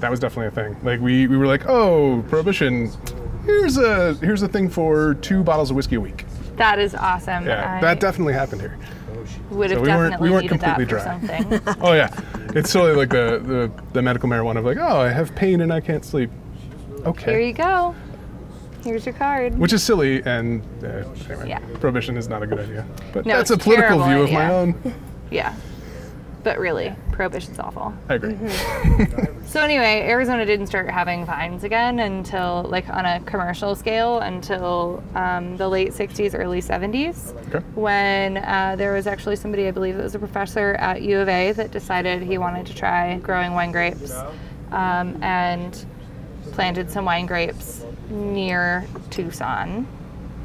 That 0.00 0.10
was 0.10 0.18
definitely 0.18 0.46
a 0.46 0.50
thing. 0.50 0.76
Like 0.82 0.98
we, 1.00 1.26
we 1.26 1.36
were 1.36 1.46
like, 1.46 1.66
oh, 1.66 2.24
prohibition. 2.28 2.90
Here's 3.44 3.76
a 3.78 4.14
here's 4.14 4.42
a 4.42 4.48
thing 4.48 4.68
for 4.68 5.14
two 5.14 5.42
bottles 5.44 5.70
of 5.70 5.76
whiskey 5.76 5.96
a 5.96 6.00
week. 6.00 6.26
That 6.56 6.78
is 6.78 6.94
awesome. 6.94 7.46
Yeah, 7.46 7.76
I 7.76 7.80
that 7.80 8.00
definitely 8.00 8.34
happened 8.34 8.60
here. 8.62 8.76
would 9.50 9.70
have 9.70 9.78
so 9.78 9.82
we 9.82 9.88
weren't- 9.88 10.10
definitely 10.12 10.28
we 10.28 10.34
weren't 10.34 10.48
completely 10.48 10.84
dry. 10.86 11.04
something. 11.04 11.60
Oh 11.80 11.92
yeah, 11.92 12.10
it's 12.54 12.72
totally 12.72 12.96
like 12.96 13.10
the, 13.10 13.40
the 13.52 13.70
the 13.92 14.02
medical 14.02 14.28
marijuana 14.28 14.58
of 14.58 14.64
like, 14.64 14.78
oh, 14.78 15.00
I 15.00 15.08
have 15.10 15.34
pain 15.36 15.60
and 15.60 15.72
I 15.72 15.80
can't 15.80 16.04
sleep. 16.04 16.30
Okay. 17.06 17.30
Here 17.32 17.40
you 17.40 17.52
go. 17.54 17.94
Here's 18.82 19.04
your 19.04 19.14
card. 19.14 19.58
Which 19.58 19.72
is 19.72 19.82
silly, 19.82 20.22
and 20.24 20.62
uh, 20.82 21.04
anyway, 21.28 21.48
Yeah. 21.48 21.60
prohibition 21.80 22.16
is 22.16 22.28
not 22.28 22.42
a 22.42 22.46
good 22.46 22.60
idea. 22.60 22.86
But 23.12 23.26
No, 23.26 23.36
that's 23.36 23.50
a 23.50 23.58
political 23.58 24.02
view 24.02 24.22
of 24.22 24.32
my 24.32 24.52
own. 24.52 24.74
Yeah. 25.30 25.54
But 26.42 26.58
really, 26.58 26.92
prohibition's 27.12 27.60
awful. 27.60 27.94
I 28.08 28.14
agree. 28.14 28.32
Mm-hmm. 28.34 29.36
So 29.50 29.60
anyway, 29.62 30.02
Arizona 30.08 30.46
didn't 30.46 30.68
start 30.68 30.88
having 30.88 31.24
vines 31.24 31.64
again 31.64 31.98
until 31.98 32.64
like 32.68 32.88
on 32.88 33.04
a 33.04 33.18
commercial 33.22 33.74
scale 33.74 34.20
until 34.20 35.02
um, 35.16 35.56
the 35.56 35.68
late 35.68 35.90
60s, 35.90 36.38
early 36.38 36.62
70s. 36.62 37.34
Okay. 37.48 37.58
When 37.74 38.36
uh, 38.36 38.76
there 38.78 38.92
was 38.94 39.08
actually 39.08 39.34
somebody, 39.34 39.66
I 39.66 39.72
believe 39.72 39.96
it 39.98 40.02
was 40.02 40.14
a 40.14 40.20
professor 40.20 40.74
at 40.74 41.02
U 41.02 41.18
of 41.18 41.28
A, 41.28 41.50
that 41.52 41.72
decided 41.72 42.22
he 42.22 42.38
wanted 42.38 42.64
to 42.66 42.74
try 42.76 43.18
growing 43.18 43.52
wine 43.54 43.72
grapes 43.72 44.12
um, 44.70 45.20
and 45.20 45.84
planted 46.52 46.90
some 46.90 47.04
wine 47.04 47.26
grapes 47.26 47.84
near 48.08 48.86
Tucson. 49.10 49.86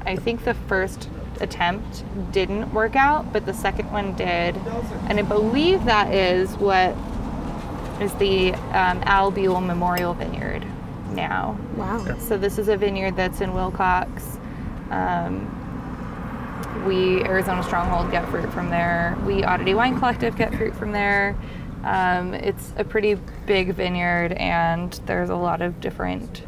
I 0.05 0.15
think 0.15 0.43
the 0.43 0.53
first 0.53 1.09
attempt 1.41 2.03
didn't 2.31 2.73
work 2.73 2.95
out, 2.95 3.33
but 3.33 3.45
the 3.45 3.53
second 3.53 3.91
one 3.91 4.13
did. 4.15 4.55
And 5.07 5.19
I 5.19 5.23
believe 5.23 5.83
that 5.85 6.13
is 6.13 6.55
what 6.57 6.95
is 8.01 8.13
the 8.15 8.53
um, 8.53 9.01
Al 9.05 9.31
Buhl 9.31 9.61
Memorial 9.61 10.13
Vineyard 10.13 10.65
now. 11.11 11.57
Wow. 11.75 12.17
So 12.19 12.37
this 12.37 12.57
is 12.57 12.67
a 12.67 12.77
vineyard 12.77 13.15
that's 13.15 13.41
in 13.41 13.51
Willcox. 13.51 14.39
Um, 14.91 15.51
we 16.85 17.23
Arizona 17.23 17.63
Stronghold 17.63 18.11
get 18.11 18.27
fruit 18.29 18.51
from 18.51 18.69
there. 18.69 19.17
We 19.25 19.43
Oddity 19.43 19.73
Wine 19.73 19.97
Collective 19.97 20.35
get 20.35 20.53
fruit 20.53 20.75
from 20.75 20.91
there. 20.91 21.35
Um, 21.85 22.33
it's 22.33 22.73
a 22.77 22.83
pretty 22.83 23.15
big 23.45 23.73
vineyard, 23.75 24.33
and 24.33 24.91
there's 25.05 25.29
a 25.29 25.35
lot 25.35 25.61
of 25.61 25.79
different 25.79 26.41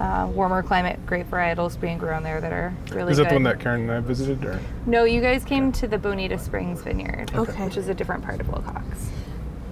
uh, 0.00 0.28
warmer 0.32 0.62
climate 0.62 0.98
grape 1.04 1.30
varietals 1.30 1.78
being 1.78 1.98
grown 1.98 2.22
there 2.22 2.40
that 2.40 2.52
are 2.52 2.74
really 2.90 3.12
Is 3.12 3.18
that 3.18 3.24
good. 3.24 3.30
the 3.30 3.34
one 3.34 3.42
that 3.44 3.60
Karen 3.60 3.82
and 3.82 3.90
I 3.92 4.00
visited? 4.00 4.42
Or? 4.44 4.58
No, 4.86 5.04
you 5.04 5.20
guys 5.20 5.44
came 5.44 5.70
to 5.72 5.86
the 5.86 5.98
Bonita 5.98 6.38
Springs 6.38 6.80
Vineyard, 6.82 7.30
Okay. 7.34 7.64
which 7.66 7.76
is 7.76 7.88
a 7.88 7.94
different 7.94 8.24
part 8.24 8.40
of 8.40 8.46
Willcox. 8.46 8.82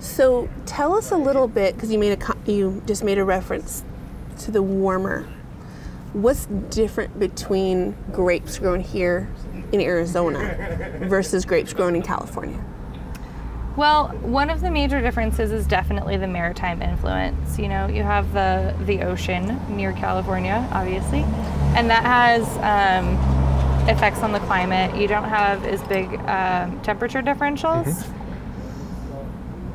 So 0.00 0.48
tell 0.66 0.94
us 0.94 1.10
a 1.10 1.16
little 1.16 1.48
bit 1.48 1.74
because 1.74 1.90
you 1.90 1.98
made 1.98 2.22
a 2.22 2.50
you 2.50 2.82
just 2.86 3.02
made 3.02 3.18
a 3.18 3.24
reference 3.24 3.84
to 4.40 4.50
the 4.50 4.62
warmer. 4.62 5.26
What's 6.12 6.46
different 6.46 7.18
between 7.18 7.94
grapes 8.12 8.58
grown 8.58 8.80
here 8.80 9.28
in 9.72 9.80
Arizona 9.80 10.98
versus 11.02 11.44
grapes 11.44 11.72
grown 11.72 11.94
in 11.96 12.02
California? 12.02 12.62
Well, 13.80 14.08
one 14.08 14.50
of 14.50 14.60
the 14.60 14.70
major 14.70 15.00
differences 15.00 15.52
is 15.52 15.66
definitely 15.66 16.18
the 16.18 16.26
maritime 16.26 16.82
influence. 16.82 17.58
You 17.58 17.68
know, 17.68 17.86
you 17.86 18.02
have 18.02 18.30
the 18.34 18.76
the 18.84 19.00
ocean 19.00 19.58
near 19.74 19.94
California, 19.94 20.68
obviously, 20.70 21.20
and 21.74 21.88
that 21.88 22.04
has 22.04 22.42
um, 22.58 23.16
effects 23.88 24.18
on 24.18 24.32
the 24.32 24.38
climate. 24.40 24.94
You 24.94 25.08
don't 25.08 25.24
have 25.24 25.64
as 25.64 25.82
big 25.84 26.12
um, 26.28 26.78
temperature 26.82 27.22
differentials. 27.22 28.06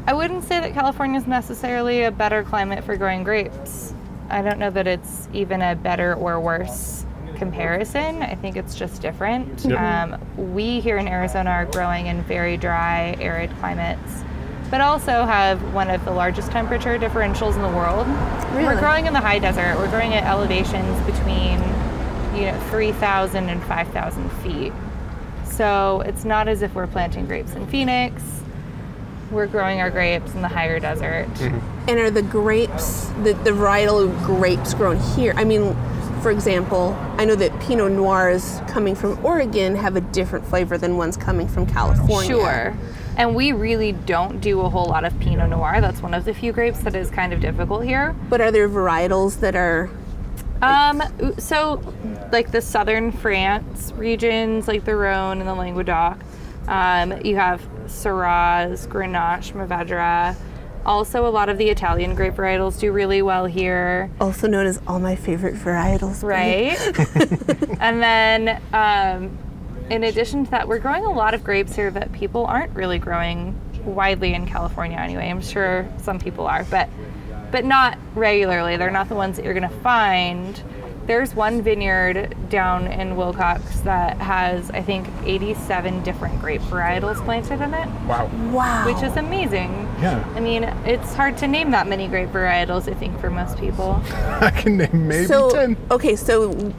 I 0.05 0.13
wouldn't 0.13 0.43
say 0.43 0.59
that 0.59 0.75
California 0.75 1.19
is 1.19 1.25
necessarily 1.25 2.03
a 2.03 2.11
better 2.11 2.43
climate 2.43 2.83
for 2.83 2.95
growing 2.97 3.23
grapes. 3.23 3.95
I 4.29 4.43
don't 4.43 4.59
know 4.59 4.69
that 4.69 4.85
it's 4.85 5.27
even 5.33 5.63
a 5.63 5.75
better 5.75 6.13
or 6.13 6.39
worse 6.39 7.07
comparison. 7.35 8.21
I 8.21 8.35
think 8.35 8.55
it's 8.55 8.75
just 8.75 9.01
different. 9.01 9.65
Yep. 9.65 9.79
Um, 9.79 10.53
we 10.53 10.79
here 10.79 10.97
in 10.97 11.07
Arizona 11.07 11.49
are 11.49 11.65
growing 11.65 12.07
in 12.07 12.21
very 12.23 12.57
dry, 12.57 13.15
arid 13.19 13.51
climates, 13.59 14.23
but 14.71 14.81
also 14.81 15.25
have 15.25 15.61
one 15.73 15.89
of 15.89 16.03
the 16.05 16.11
largest 16.11 16.51
temperature 16.51 16.97
differentials 16.97 17.55
in 17.55 17.61
the 17.61 17.69
world. 17.69 18.07
Really? 18.53 18.65
We're 18.65 18.79
growing 18.79 19.05
in 19.05 19.13
the 19.13 19.19
high 19.19 19.39
desert. 19.39 19.77
We're 19.77 19.89
growing 19.89 20.13
at 20.13 20.23
elevations 20.23 20.99
between, 21.05 21.59
you 22.35 22.51
know, 22.51 22.59
3,000 22.69 23.49
and 23.49 23.63
5,000 23.63 24.29
feet. 24.41 24.73
So 25.45 26.01
it's 26.01 26.25
not 26.25 26.47
as 26.47 26.61
if 26.61 26.73
we're 26.75 26.87
planting 26.87 27.25
grapes 27.27 27.53
in 27.53 27.65
Phoenix. 27.67 28.21
We're 29.31 29.47
growing 29.47 29.79
our 29.81 29.89
grapes 29.89 30.33
in 30.33 30.41
the 30.41 30.47
higher 30.47 30.79
desert. 30.79 31.27
And 31.87 31.99
are 31.99 32.11
the 32.11 32.21
grapes, 32.21 33.07
the, 33.23 33.33
the 33.43 33.51
varietal 33.51 34.25
grapes 34.25 34.73
grown 34.73 34.97
here? 34.97 35.33
I 35.35 35.43
mean, 35.43 35.75
for 36.25 36.31
example, 36.31 36.97
I 37.19 37.25
know 37.25 37.35
that 37.35 37.51
Pinot 37.59 37.91
Noirs 37.91 38.59
coming 38.67 38.95
from 38.95 39.23
Oregon 39.23 39.75
have 39.75 39.95
a 39.95 40.01
different 40.01 40.43
flavor 40.43 40.75
than 40.75 40.97
ones 40.97 41.15
coming 41.15 41.47
from 41.47 41.67
California. 41.67 42.27
Sure. 42.27 42.75
And 43.15 43.35
we 43.35 43.51
really 43.51 43.91
don't 43.91 44.41
do 44.41 44.61
a 44.61 44.69
whole 44.71 44.87
lot 44.87 45.05
of 45.05 45.19
Pinot 45.19 45.51
Noir. 45.51 45.81
That's 45.81 46.01
one 46.01 46.15
of 46.15 46.25
the 46.25 46.33
few 46.33 46.51
grapes 46.51 46.79
that 46.79 46.95
is 46.95 47.11
kind 47.11 47.31
of 47.31 47.41
difficult 47.41 47.83
here. 47.83 48.15
But 48.27 48.41
are 48.41 48.49
there 48.49 48.67
varietals 48.67 49.39
that 49.41 49.55
are 49.55 49.91
Um, 50.63 51.03
so, 51.37 51.93
like 52.31 52.49
the 52.49 52.61
southern 52.61 53.11
France 53.11 53.93
regions, 53.95 54.67
like 54.67 54.83
the 54.83 54.95
Rhone 54.95 55.41
and 55.41 55.47
the 55.47 55.53
Languedoc, 55.53 56.17
um, 56.67 57.23
you 57.23 57.35
have 57.35 57.61
Syrah, 57.85 58.75
Grenache, 58.87 59.53
Mourvedre. 59.53 60.35
Also, 60.85 61.25
a 61.25 61.29
lot 61.29 61.49
of 61.49 61.57
the 61.57 61.69
Italian 61.69 62.13
grape 62.13 62.35
varietals 62.35 62.79
do 62.79 62.91
really 62.91 63.21
well 63.21 63.45
here, 63.45 64.09
also 64.21 64.47
known 64.47 64.67
as 64.67 64.79
all 64.85 64.99
my 64.99 65.15
favorite 65.15 65.55
varietals? 65.55 66.23
right? 66.23 66.77
and 67.81 68.01
then, 68.01 68.61
um, 68.71 69.37
in 69.89 70.03
addition 70.03 70.45
to 70.45 70.51
that, 70.51 70.67
we're 70.67 70.79
growing 70.79 71.03
a 71.03 71.11
lot 71.11 71.33
of 71.33 71.43
grapes 71.43 71.75
here 71.75 71.89
that 71.91 72.11
people 72.11 72.45
aren't 72.45 72.73
really 72.75 72.99
growing 72.99 73.59
widely 73.83 74.33
in 74.33 74.45
California 74.47 74.97
anyway. 74.97 75.29
I'm 75.29 75.41
sure 75.41 75.87
some 75.97 76.19
people 76.19 76.47
are, 76.47 76.63
but 76.65 76.89
but 77.51 77.63
not 77.63 77.97
regularly. 78.15 78.75
They're 78.77 78.91
not 78.91 79.07
the 79.07 79.15
ones 79.15 79.37
that 79.37 79.45
you're 79.45 79.53
going 79.53 79.69
to 79.69 79.79
find. 79.79 80.61
There's 81.07 81.35
one 81.35 81.61
vineyard 81.61 82.35
down 82.49 82.87
in 82.87 83.09
Willcox 83.15 83.83
that 83.83 84.17
has, 84.17 84.71
I 84.71 84.81
think, 84.81 85.07
87 85.23 86.01
different 86.03 86.39
grape 86.41 86.61
varietals 86.61 87.23
planted 87.25 87.61
in 87.61 87.73
it, 87.75 87.87
Wow. 88.07 88.29
Wow. 88.51 88.85
which 88.87 89.03
is 89.03 89.15
amazing. 89.15 89.71
Yeah. 90.01 90.23
I 90.35 90.39
mean, 90.39 90.63
it's 90.63 91.13
hard 91.13 91.37
to 91.37 91.47
name 91.47 91.69
that 91.71 91.87
many 91.87 92.07
grape 92.07 92.29
varietals, 92.29 92.89
I 92.91 92.95
think, 92.95 93.19
for 93.19 93.29
most 93.29 93.57
people. 93.59 94.01
I 94.13 94.49
can 94.49 94.77
name 94.77 95.07
maybe 95.07 95.25
so, 95.27 95.51
ten. 95.51 95.77
okay, 95.91 96.15
so 96.15 96.73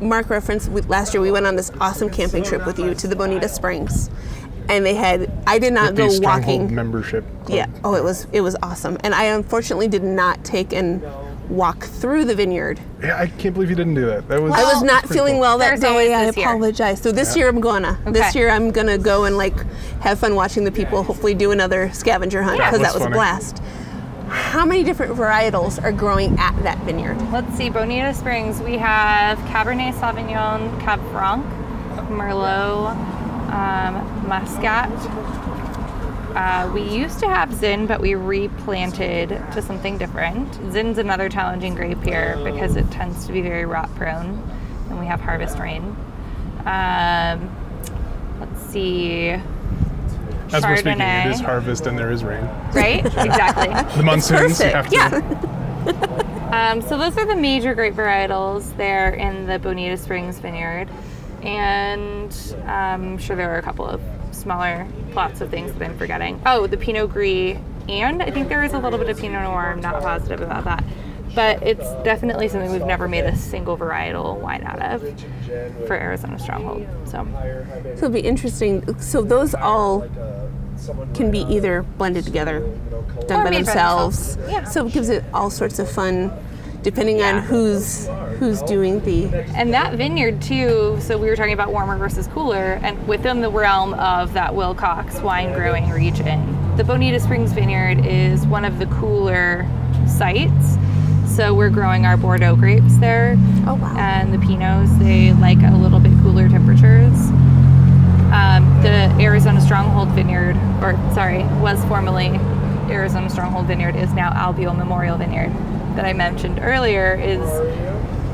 Mark 0.00 0.30
referenced 0.30 0.70
last 0.88 1.12
year 1.12 1.20
we 1.20 1.32
went 1.32 1.46
on 1.46 1.56
this 1.56 1.72
awesome 1.80 2.08
camping 2.08 2.44
trip 2.44 2.66
with 2.66 2.78
you 2.78 2.94
to 2.94 3.08
the 3.08 3.16
Bonita 3.16 3.48
Springs. 3.48 4.10
And 4.68 4.84
they 4.84 4.94
had, 4.94 5.30
I 5.46 5.58
did 5.58 5.72
not 5.72 5.88
With 5.90 5.96
go 5.96 6.04
the 6.06 6.10
Stronghold 6.10 6.60
walking. 6.62 6.74
membership. 6.74 7.24
club. 7.44 7.50
Yeah. 7.56 7.66
Oh, 7.84 7.94
it 7.94 8.02
was 8.04 8.26
it 8.32 8.40
was 8.40 8.56
awesome. 8.64 8.96
And 9.04 9.14
I 9.14 9.24
unfortunately 9.24 9.86
did 9.86 10.02
not 10.02 10.44
take 10.44 10.72
and 10.72 11.02
walk 11.48 11.84
through 11.84 12.24
the 12.24 12.34
vineyard. 12.34 12.80
Yeah, 13.02 13.18
I 13.18 13.26
can't 13.26 13.54
believe 13.54 13.70
you 13.70 13.76
didn't 13.76 13.94
do 13.94 14.06
that. 14.06 14.28
That 14.28 14.42
was. 14.42 14.52
I 14.52 14.64
was 14.64 14.82
not 14.82 15.08
feeling 15.08 15.34
cool. 15.34 15.40
well 15.40 15.58
that 15.58 15.68
There's 15.68 15.80
day. 15.80 16.14
I 16.14 16.26
this 16.26 16.36
year. 16.36 16.46
apologize. 16.48 17.00
So 17.00 17.12
this 17.12 17.36
year 17.36 17.48
I'm 17.48 17.60
gonna. 17.60 17.98
This 18.06 18.34
year 18.34 18.50
I'm 18.50 18.70
gonna 18.70 18.98
go 18.98 19.24
and 19.24 19.36
like 19.36 19.56
have 20.00 20.18
fun 20.18 20.34
watching 20.34 20.64
the 20.64 20.72
people. 20.72 21.02
Hopefully 21.02 21.34
do 21.34 21.50
another 21.52 21.90
scavenger 21.92 22.42
hunt 22.42 22.58
That 22.58 22.72
because 22.72 22.80
was 22.80 22.92
that 22.92 22.98
was 22.98 23.06
a 23.06 23.10
blast. 23.10 23.62
How 24.28 24.64
many 24.66 24.82
different 24.82 25.14
varietals 25.14 25.82
are 25.82 25.92
growing 25.92 26.36
at 26.38 26.60
that 26.64 26.78
vineyard? 26.78 27.16
Let's 27.30 27.54
see, 27.56 27.70
Bonita 27.70 28.12
Springs, 28.12 28.60
we 28.60 28.76
have 28.76 29.38
Cabernet 29.50 29.92
Sauvignon, 29.94 30.80
Cab 30.80 31.00
Franc, 31.12 31.44
Merlot, 32.10 32.96
um, 33.52 34.28
Muscat. 34.28 34.90
Uh, 36.36 36.70
we 36.74 36.82
used 36.82 37.18
to 37.18 37.26
have 37.26 37.50
Zin, 37.54 37.86
but 37.86 37.98
we 37.98 38.14
replanted 38.14 39.30
to 39.30 39.62
something 39.62 39.96
different. 39.96 40.52
Zin's 40.70 40.98
another 40.98 41.30
challenging 41.30 41.74
grape 41.74 42.02
here 42.02 42.38
because 42.44 42.76
it 42.76 42.90
tends 42.90 43.26
to 43.26 43.32
be 43.32 43.40
very 43.40 43.64
rot 43.64 43.88
prone, 43.94 44.38
and 44.90 45.00
we 45.00 45.06
have 45.06 45.18
harvest 45.18 45.58
rain. 45.58 45.96
Um, 46.66 47.50
let's 48.38 48.60
see. 48.60 49.30
As 50.52 50.62
we're 50.62 50.76
speaking, 50.76 51.00
it 51.00 51.30
is 51.30 51.40
harvest 51.40 51.86
and 51.86 51.98
there 51.98 52.12
is 52.12 52.22
rain. 52.22 52.44
right? 52.74 53.04
exactly. 53.06 53.68
The 53.96 54.02
monsoons 54.02 54.60
you 54.60 54.66
have 54.66 54.88
to. 54.90 54.94
Yeah. 54.94 56.22
Um, 56.46 56.80
so 56.80 56.96
those 56.96 57.18
are 57.18 57.26
the 57.26 57.34
major 57.34 57.74
grape 57.74 57.94
varietals 57.94 58.74
there 58.76 59.10
in 59.10 59.46
the 59.46 59.58
Bonita 59.58 59.96
Springs 59.96 60.38
vineyard, 60.38 60.88
and 61.42 62.32
um, 62.62 62.68
I'm 62.68 63.18
sure 63.18 63.34
there 63.34 63.52
are 63.52 63.58
a 63.58 63.62
couple 63.62 63.84
of 63.84 64.00
smaller 64.46 64.86
plots 65.10 65.40
of 65.40 65.50
things 65.50 65.72
that 65.72 65.82
I'm 65.82 65.98
forgetting. 65.98 66.40
Oh, 66.46 66.68
the 66.68 66.76
Pinot 66.76 67.10
Gris, 67.10 67.58
and 67.88 68.22
I 68.22 68.30
think 68.30 68.48
there 68.48 68.62
is 68.62 68.74
a 68.74 68.78
little 68.78 68.96
bit 68.96 69.08
of 69.08 69.18
Pinot 69.18 69.42
Noir. 69.42 69.72
I'm 69.72 69.80
not 69.80 70.00
positive 70.00 70.40
about 70.40 70.62
that, 70.64 70.84
but 71.34 71.60
it's 71.64 71.84
definitely 72.04 72.46
something 72.46 72.70
we've 72.70 72.86
never 72.86 73.08
made 73.08 73.24
a 73.24 73.36
single 73.36 73.76
varietal 73.76 74.38
wine 74.38 74.62
out 74.62 74.80
of 74.80 75.02
for 75.88 75.94
Arizona 75.94 76.38
Stronghold. 76.38 76.86
So 77.06 77.26
So 77.96 78.06
it'll 78.06 78.10
be 78.10 78.20
interesting. 78.20 79.00
So 79.00 79.22
those 79.22 79.52
all 79.52 80.08
can 81.14 81.32
be 81.32 81.40
either 81.40 81.82
blended 81.82 82.24
together, 82.24 82.60
done 83.26 83.44
by 83.44 83.50
themselves. 83.50 84.38
Yeah. 84.48 84.62
So 84.62 84.86
it 84.86 84.92
gives 84.92 85.08
it 85.08 85.24
all 85.34 85.50
sorts 85.50 85.80
of 85.80 85.90
fun, 85.90 86.30
depending 86.86 87.20
on 87.20 87.42
who's 87.42 88.06
who's 88.38 88.62
doing 88.62 89.00
the. 89.04 89.26
And 89.56 89.74
that 89.74 89.94
vineyard 89.94 90.40
too. 90.40 90.96
So 91.00 91.18
we 91.18 91.26
were 91.28 91.34
talking 91.34 91.52
about 91.52 91.72
warmer 91.72 91.98
versus 91.98 92.28
cooler, 92.28 92.78
and 92.80 93.08
within 93.08 93.40
the 93.40 93.50
realm 93.50 93.92
of 93.94 94.32
that 94.34 94.52
Willcox 94.52 95.20
wine 95.20 95.52
growing 95.52 95.90
region, 95.90 96.76
the 96.76 96.84
Bonita 96.84 97.18
Springs 97.18 97.50
vineyard 97.50 98.06
is 98.06 98.46
one 98.46 98.64
of 98.64 98.78
the 98.78 98.86
cooler 98.86 99.68
sites. 100.06 100.76
So 101.26 101.54
we're 101.54 101.70
growing 101.70 102.06
our 102.06 102.16
Bordeaux 102.16 102.54
grapes 102.54 102.96
there, 102.98 103.34
Oh 103.66 103.74
wow. 103.74 103.96
and 103.98 104.32
the 104.32 104.38
Pinots 104.38 104.96
they 105.00 105.32
like 105.32 105.58
a 105.64 105.76
little 105.76 105.98
bit 105.98 106.12
cooler 106.22 106.48
temperatures. 106.48 107.18
Um, 108.32 108.62
the 108.82 109.12
Arizona 109.20 109.60
Stronghold 109.60 110.10
Vineyard, 110.10 110.54
or 110.80 110.92
sorry, 111.12 111.42
was 111.60 111.84
formerly 111.86 112.28
Arizona 112.88 113.28
Stronghold 113.28 113.66
Vineyard, 113.66 113.96
is 113.96 114.12
now 114.12 114.32
Al 114.34 114.52
Buhl 114.52 114.72
Memorial 114.72 115.18
Vineyard 115.18 115.52
that 115.96 116.04
I 116.04 116.12
mentioned 116.12 116.60
earlier 116.62 117.14
is 117.14 117.40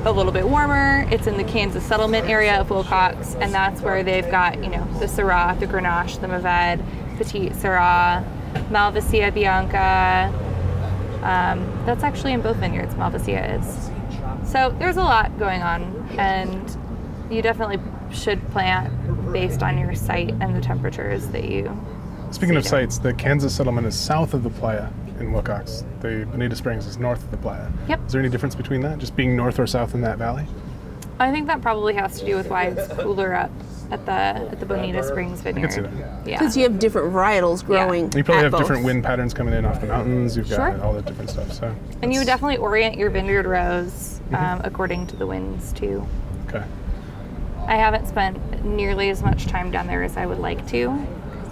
a 0.04 0.10
little 0.10 0.32
bit 0.32 0.48
warmer. 0.48 1.06
It's 1.12 1.28
in 1.28 1.36
the 1.36 1.44
Kansas 1.44 1.84
settlement 1.84 2.28
area 2.28 2.60
of 2.60 2.68
Willcox, 2.68 3.40
and 3.40 3.54
that's 3.54 3.80
where 3.80 4.02
they've 4.02 4.28
got, 4.28 4.62
you 4.62 4.68
know, 4.68 4.84
the 4.98 5.06
Syrah, 5.06 5.58
the 5.58 5.66
Grenache, 5.66 6.20
the 6.20 6.26
Mourvèdre, 6.26 6.84
Petite 7.16 7.52
Syrah, 7.52 8.24
Malvasia 8.68 9.32
Bianca. 9.32 10.32
Um, 11.22 11.84
that's 11.86 12.02
actually 12.02 12.32
in 12.32 12.42
both 12.42 12.56
vineyards, 12.56 12.94
Malvasia 12.94 13.60
is. 13.60 14.50
So 14.50 14.74
there's 14.80 14.96
a 14.96 15.04
lot 15.04 15.38
going 15.38 15.62
on, 15.62 16.08
and 16.18 16.76
you 17.30 17.42
definitely 17.42 17.78
should 18.12 18.44
plant 18.50 19.32
based 19.32 19.62
on 19.62 19.78
your 19.78 19.94
site 19.94 20.34
and 20.40 20.56
the 20.56 20.60
temperatures 20.60 21.28
that 21.28 21.44
you. 21.44 21.70
Speaking 22.32 22.56
of 22.56 22.66
sites, 22.66 22.98
the 22.98 23.14
Kansas 23.14 23.54
settlement 23.54 23.86
is 23.86 23.94
south 23.94 24.34
of 24.34 24.42
the 24.42 24.50
playa 24.50 24.90
in 25.22 25.32
Willcox. 25.32 25.84
The 26.00 26.26
Bonita 26.30 26.56
Springs 26.56 26.86
is 26.86 26.98
north 26.98 27.22
of 27.22 27.30
the 27.30 27.36
playa. 27.38 27.70
Yep. 27.88 28.06
Is 28.06 28.12
there 28.12 28.20
any 28.20 28.28
difference 28.30 28.54
between 28.54 28.80
that? 28.82 28.98
Just 28.98 29.16
being 29.16 29.36
north 29.36 29.58
or 29.58 29.66
south 29.66 29.94
in 29.94 30.00
that 30.02 30.18
valley? 30.18 30.46
I 31.18 31.30
think 31.30 31.46
that 31.46 31.62
probably 31.62 31.94
has 31.94 32.18
to 32.20 32.26
do 32.26 32.36
with 32.36 32.48
why 32.48 32.64
it's 32.64 32.92
cooler 32.94 33.34
up 33.34 33.50
at 33.90 34.04
the 34.06 34.12
at 34.12 34.58
the 34.58 34.66
Bonita 34.66 35.02
Springs 35.04 35.40
vineyard. 35.40 35.72
see 35.72 35.80
that. 35.82 35.92
Yeah. 36.26 36.38
Because 36.38 36.56
you 36.56 36.64
have 36.64 36.78
different 36.78 37.12
varietals 37.12 37.64
growing. 37.64 38.04
You 38.12 38.24
probably 38.24 38.38
at 38.38 38.42
have 38.44 38.52
both. 38.52 38.60
different 38.62 38.84
wind 38.84 39.04
patterns 39.04 39.32
coming 39.34 39.54
in 39.54 39.64
off 39.64 39.80
the 39.80 39.86
mountains. 39.86 40.36
You've 40.36 40.48
got 40.50 40.72
Sure. 40.74 40.82
all 40.82 40.94
the 40.94 41.02
different 41.02 41.30
stuff. 41.30 41.52
So. 41.52 41.74
and 42.02 42.12
you 42.12 42.20
would 42.20 42.26
definitely 42.26 42.56
orient 42.56 42.96
your 42.96 43.10
vineyard 43.10 43.46
rows 43.46 44.20
um, 44.32 44.60
according 44.64 45.06
to 45.08 45.16
the 45.16 45.26
winds 45.26 45.72
too. 45.74 46.04
Okay. 46.48 46.64
I 47.66 47.76
haven't 47.76 48.08
spent 48.08 48.64
nearly 48.64 49.10
as 49.10 49.22
much 49.22 49.46
time 49.46 49.70
down 49.70 49.86
there 49.86 50.02
as 50.02 50.16
I 50.16 50.26
would 50.26 50.40
like 50.40 50.66
to. 50.68 51.06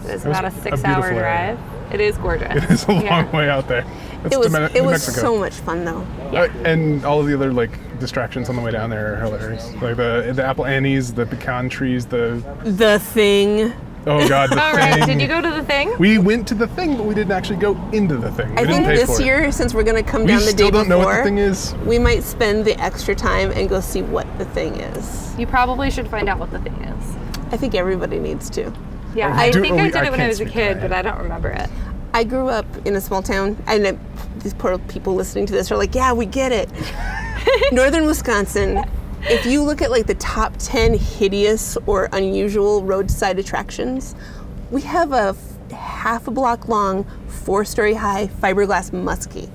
It's 0.07 0.25
It 0.25 0.29
about 0.29 0.45
a 0.45 0.49
a 0.49 0.51
six-hour 0.51 0.95
beautiful 1.03 1.19
area. 1.19 1.57
drive. 1.57 1.59
It 1.95 2.01
is 2.01 2.17
gorgeous. 2.19 2.55
It 2.65 2.71
is 2.71 2.85
a 2.85 2.93
long 2.93 3.05
Yeah. 3.05 3.37
way 3.37 3.49
out 3.49 3.67
there. 3.69 3.85
That's 4.23 4.35
It 4.37 4.39
was 4.39 4.53
to 4.53 4.71
it 4.77 4.85
was 4.85 5.03
so 5.03 5.37
much 5.39 5.55
fun 5.55 5.85
though. 5.85 6.05
Uh, 6.37 6.49
and 6.65 7.05
all 7.05 7.21
of 7.21 7.27
the 7.27 7.35
other 7.35 7.53
like 7.53 7.71
distractions 7.99 8.49
on 8.49 8.57
the 8.57 8.63
way 8.63 8.71
down 8.71 8.91
there 8.91 9.15
are 9.15 9.17
hilarious. 9.17 9.73
Like 9.83 9.97
the 9.97 10.33
the 10.35 10.45
Apple 10.45 10.67
Annie's, 10.67 11.13
the 11.13 11.27
pecan 11.27 11.69
trees, 11.69 12.07
the 12.07 12.43
The 12.65 12.99
thing. 13.01 13.73
oh 14.07 14.27
god, 14.29 14.51
the 14.51 14.63
All 14.63 14.71
thing. 14.77 15.01
right. 15.01 15.07
Did 15.07 15.21
you 15.21 15.27
go 15.27 15.41
to 15.41 15.51
the 15.51 15.63
thing? 15.65 15.93
We 15.99 16.19
went 16.19 16.47
to 16.49 16.55
the 16.55 16.69
thing, 16.69 16.97
but 16.97 17.07
we 17.07 17.15
didn't 17.15 17.33
actually 17.33 17.59
go 17.59 17.77
into 17.93 18.17
the 18.17 18.31
thing. 18.31 18.51
We 18.51 18.57
I 18.59 18.61
didn't 18.61 18.75
think 18.85 18.87
pay 18.87 18.97
this 18.97 19.17
for 19.17 19.23
it. 19.23 19.25
year, 19.27 19.51
since 19.53 19.75
we're 19.75 19.83
gonna 19.83 20.03
come 20.03 20.23
we 20.23 20.29
down 20.29 20.41
the 20.41 20.47
still 20.47 20.69
day 20.69 20.71
don't 20.71 20.89
know 20.89 20.99
before, 20.99 21.13
what 21.15 21.19
the 21.19 21.25
thing 21.25 21.39
is. 21.39 21.75
we 21.87 21.99
might 21.99 22.23
spend 22.23 22.65
the 22.65 22.79
extra 22.81 23.15
time 23.17 23.51
and 23.53 23.69
go 23.69 23.81
see 23.81 24.03
what 24.03 24.27
the 24.39 24.45
thing 24.45 24.75
is. 24.77 25.35
You 25.39 25.47
probably 25.47 25.91
should 25.91 26.07
find 26.09 26.29
out 26.29 26.39
what 26.39 26.51
the 26.53 26.61
thing 26.61 26.75
is. 26.85 27.17
I 27.53 27.57
think 27.57 27.75
everybody 27.75 28.19
needs 28.21 28.49
to. 28.51 28.73
Yeah, 29.15 29.35
I 29.37 29.51
think 29.51 29.67
I 29.67 29.85
we- 29.85 29.91
did 29.91 29.97
I 29.97 30.07
it 30.07 30.11
when 30.11 30.15
I 30.15 30.17
can't 30.25 30.29
was 30.29 30.41
a 30.41 30.45
kid, 30.47 30.81
but 30.81 30.93
I 30.93 31.03
don't 31.03 31.19
remember 31.19 31.49
it. 31.49 31.69
I 32.13 32.25
grew 32.25 32.49
up 32.49 32.67
in 32.87 32.97
a 32.97 33.01
small 33.01 33.23
town, 33.23 33.57
and 33.67 33.87
uh, 33.87 33.93
these 34.39 34.55
poor 34.55 34.79
people 34.79 35.15
listening 35.15 35.47
to 35.47 35.53
this 35.53 35.71
are 35.71 35.77
like, 35.77 35.95
"Yeah, 35.95 36.13
we 36.13 36.27
get 36.27 36.53
it." 36.53 36.69
Northern 37.73 38.07
Wisconsin. 38.07 38.85
If 39.23 39.45
you 39.47 39.63
look 39.63 39.83
at 39.83 39.91
like 39.91 40.07
the 40.07 40.15
top 40.15 40.55
ten 40.59 40.95
hideous 40.95 41.77
or 41.87 42.09
unusual 42.13 42.83
roadside 42.85 43.39
attractions, 43.39 44.15
we 44.71 44.81
have 44.83 45.13
a 45.13 45.37
f- 45.71 45.73
half 45.73 46.27
a 46.27 46.31
block 46.31 46.69
long, 46.69 47.05
four-story 47.29 47.95
high 47.95 48.29
fiberglass 48.29 48.91
muskie. 48.91 49.51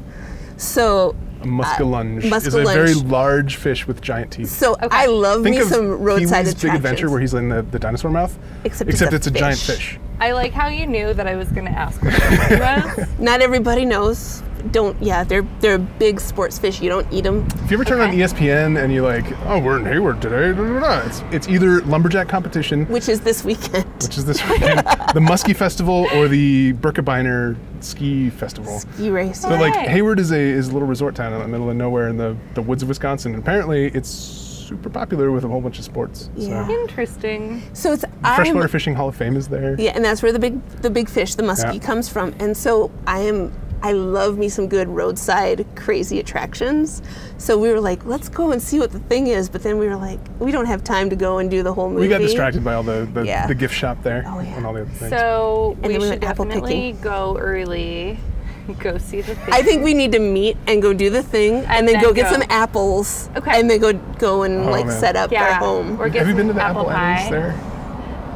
So, 0.57 1.15
A 1.45 1.47
muskellunge 1.47 2.31
uh, 2.31 2.35
is 2.37 2.55
a 2.55 2.63
very 2.63 2.95
large 2.95 3.57
fish 3.57 3.85
with 3.85 4.01
giant 4.01 4.31
teeth. 4.31 4.49
so 4.49 4.75
I 4.79 5.05
love 5.05 5.43
Think 5.43 5.57
me 5.57 5.61
of 5.61 5.67
some 5.67 5.89
roadside 5.89 6.17
Pee-wee's 6.17 6.31
attractions. 6.31 6.61
Big 6.63 6.73
Adventure, 6.73 7.09
where 7.11 7.19
he's 7.19 7.35
in 7.35 7.49
the, 7.49 7.61
the 7.61 7.77
dinosaur 7.77 8.09
mouth. 8.09 8.35
Except 8.63 8.89
it's 8.89 9.01
a 9.01 9.13
it's 9.13 9.27
a 9.27 9.31
giant 9.31 9.59
fish. 9.59 9.91
fish. 9.91 9.99
I 10.19 10.31
like 10.31 10.53
how 10.53 10.69
you 10.69 10.87
knew 10.87 11.13
that 11.13 11.27
I 11.27 11.35
was 11.35 11.49
going 11.49 11.65
to 11.65 11.71
ask 11.71 12.01
what 12.03 12.13
it. 12.17 13.19
Not 13.19 13.41
everybody 13.41 13.85
knows. 13.85 14.41
Don't 14.71 15.01
yeah, 15.01 15.23
they're 15.23 15.45
they're 15.59 15.75
a 15.75 15.79
big 15.79 16.19
sports 16.19 16.57
fish. 16.57 16.81
You 16.81 16.89
don't 16.89 17.11
eat 17.13 17.23
them. 17.23 17.45
If 17.63 17.71
you 17.71 17.77
ever 17.77 17.85
turn 17.85 18.01
on 18.01 18.13
E 18.13 18.17
ESPN 18.17 18.81
and 18.83 18.93
you're 18.93 19.03
like, 19.05 19.25
oh, 19.45 19.59
we're 19.59 19.77
in 19.77 19.85
Hayward 19.85 20.21
today, 20.21 20.51
da, 20.53 20.63
da, 20.63 20.79
da, 20.79 21.05
it's, 21.05 21.21
it's 21.31 21.47
either 21.47 21.81
lumberjack 21.81 22.27
competition, 22.27 22.85
Which 22.87 23.07
is 23.09 23.21
this 23.21 23.43
weekend. 23.43 23.85
which 24.01 24.17
is 24.17 24.25
this 24.25 24.41
weekend, 24.49 24.79
the 24.79 25.19
Muskie 25.21 25.55
Festival, 25.55 26.07
or 26.13 26.27
the 26.27 26.73
Birkebeiner 26.73 27.55
Ski 27.81 28.29
Festival. 28.29 28.81
You 28.97 29.13
race. 29.13 29.41
So 29.41 29.49
like 29.49 29.75
Hayward 29.75 30.19
is 30.19 30.31
a 30.31 30.39
is 30.39 30.69
a 30.69 30.73
little 30.73 30.87
resort 30.87 31.15
town 31.15 31.33
in 31.33 31.39
the 31.39 31.47
middle 31.47 31.69
of 31.69 31.75
nowhere 31.75 32.07
in 32.09 32.17
the, 32.17 32.35
the 32.55 32.61
woods 32.61 32.81
of 32.83 32.89
Wisconsin. 32.89 33.33
And 33.33 33.43
apparently 33.43 33.87
it's 33.87 34.09
super 34.09 34.89
popular 34.89 35.31
with 35.31 35.43
a 35.43 35.47
whole 35.47 35.61
bunch 35.61 35.77
of 35.77 35.85
sports. 35.85 36.29
Yeah. 36.35 36.65
So 36.67 36.73
Interesting. 36.81 37.61
So 37.73 37.93
it's 37.93 38.03
Freshwater 38.21 38.63
I'm, 38.63 38.67
Fishing 38.69 38.95
Hall 38.95 39.07
of 39.09 39.15
Fame 39.15 39.35
is 39.37 39.47
there. 39.47 39.79
yeah, 39.79 39.91
and 39.93 40.03
that's 40.03 40.23
where 40.23 40.31
the 40.31 40.39
big 40.39 40.65
the 40.81 40.89
big 40.89 41.07
fish, 41.09 41.35
the 41.35 41.43
muskie, 41.43 41.73
Yeah. 41.75 41.79
comes 41.79 42.09
from. 42.09 42.33
And 42.39 42.57
so 42.57 42.89
I 43.05 43.19
am 43.19 43.51
I 43.83 43.91
love 43.91 44.37
me 44.37 44.49
some 44.49 44.67
good 44.67 44.87
roadside 44.87 45.65
crazy 45.75 46.19
attractions. 46.19 47.01
So 47.37 47.57
we 47.57 47.69
were 47.69 47.79
like, 47.79 48.03
let's 48.05 48.29
go 48.29 48.51
and 48.51 48.61
see 48.61 48.79
what 48.79 48.91
the 48.91 48.99
thing 48.99 49.27
is. 49.27 49.49
But 49.49 49.61
then 49.63 49.77
we 49.77 49.87
were 49.87 49.95
like, 49.95 50.19
we 50.39 50.51
don't 50.51 50.65
have 50.65 50.83
time 50.83 51.09
to 51.11 51.15
go 51.15 51.37
and 51.37 51.51
do 51.51 51.61
the 51.63 51.73
whole 51.73 51.89
movie. 51.89 52.01
We 52.01 52.07
got 52.07 52.21
distracted 52.21 52.63
by 52.63 52.73
all 52.73 52.83
the, 52.83 53.07
the, 53.13 53.25
Yeah. 53.25 53.45
the 53.47 53.55
gift 53.55 53.73
shop 53.75 54.01
there 54.01 54.23
Oh, 54.27 54.39
yeah. 54.39 54.55
and 54.57 54.65
all 54.65 54.73
the 54.73 54.81
other 54.81 54.89
things. 54.89 55.11
So 55.11 55.77
we 55.83 55.89
we 55.89 55.93
should 55.95 56.09
went 56.09 56.23
apple 56.23 56.45
definitely 56.45 56.93
go 57.01 57.37
early, 57.37 58.17
go 58.79 58.97
see 58.97 59.21
the 59.21 59.35
thing. 59.35 59.53
I 59.53 59.61
think 59.61 59.83
we 59.83 59.93
need 59.93 60.11
to 60.13 60.19
meet 60.19 60.57
and 60.67 60.81
go 60.81 60.93
do 60.93 61.09
the 61.11 61.21
thing, 61.21 61.55
and, 61.57 61.65
And 61.67 61.87
then, 61.87 61.95
then 61.95 62.03
go 62.03 62.13
get 62.13 62.31
go. 62.31 62.39
some 62.39 62.43
apples, 62.49 63.29
Okay. 63.35 63.59
and 63.59 63.69
then 63.69 63.79
go 63.79 63.93
go 64.17 64.43
and 64.43 64.61
Oh, 64.67 64.71
like 64.71 64.87
man. 64.87 64.99
set 64.99 65.15
up 65.15 65.31
Yeah. 65.31 65.43
our 65.43 65.53
home. 65.55 66.01
Or 66.01 66.09
get 66.09 66.19
Have 66.19 66.29
you 66.29 66.35
been 66.35 66.47
to 66.47 66.53
the 66.53 66.63
apple 66.63 66.89
Apple 66.89 66.91
pie. 66.93 67.27
there? 67.29 67.55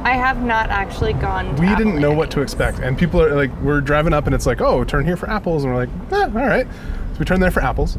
I 0.03 0.13
have 0.13 0.41
not 0.43 0.69
actually 0.69 1.13
gone. 1.13 1.55
To 1.55 1.61
We 1.61 1.67
Apple 1.67 1.85
didn't 1.85 1.99
know 2.01 2.13
what 2.13 2.31
to 2.31 2.41
expect, 2.41 2.79
and 2.79 2.97
people 2.97 3.21
are 3.21 3.35
like, 3.35 3.51
we're 3.61 3.81
driving 3.81 4.13
up, 4.13 4.25
and 4.25 4.33
it's 4.33 4.45
like, 4.45 4.61
oh, 4.61 4.83
turn 4.83 5.05
here 5.05 5.17
for 5.17 5.29
apples, 5.29 5.63
and 5.63 5.73
we're 5.73 5.85
like, 5.85 5.89
eh, 6.11 6.23
all 6.23 6.29
right. 6.47 6.65
So 7.13 7.19
we 7.19 7.25
turn 7.25 7.39
there 7.39 7.51
for 7.51 7.61
apples. 7.61 7.97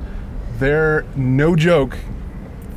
There, 0.59 1.05
no 1.17 1.57
joke, 1.57 1.97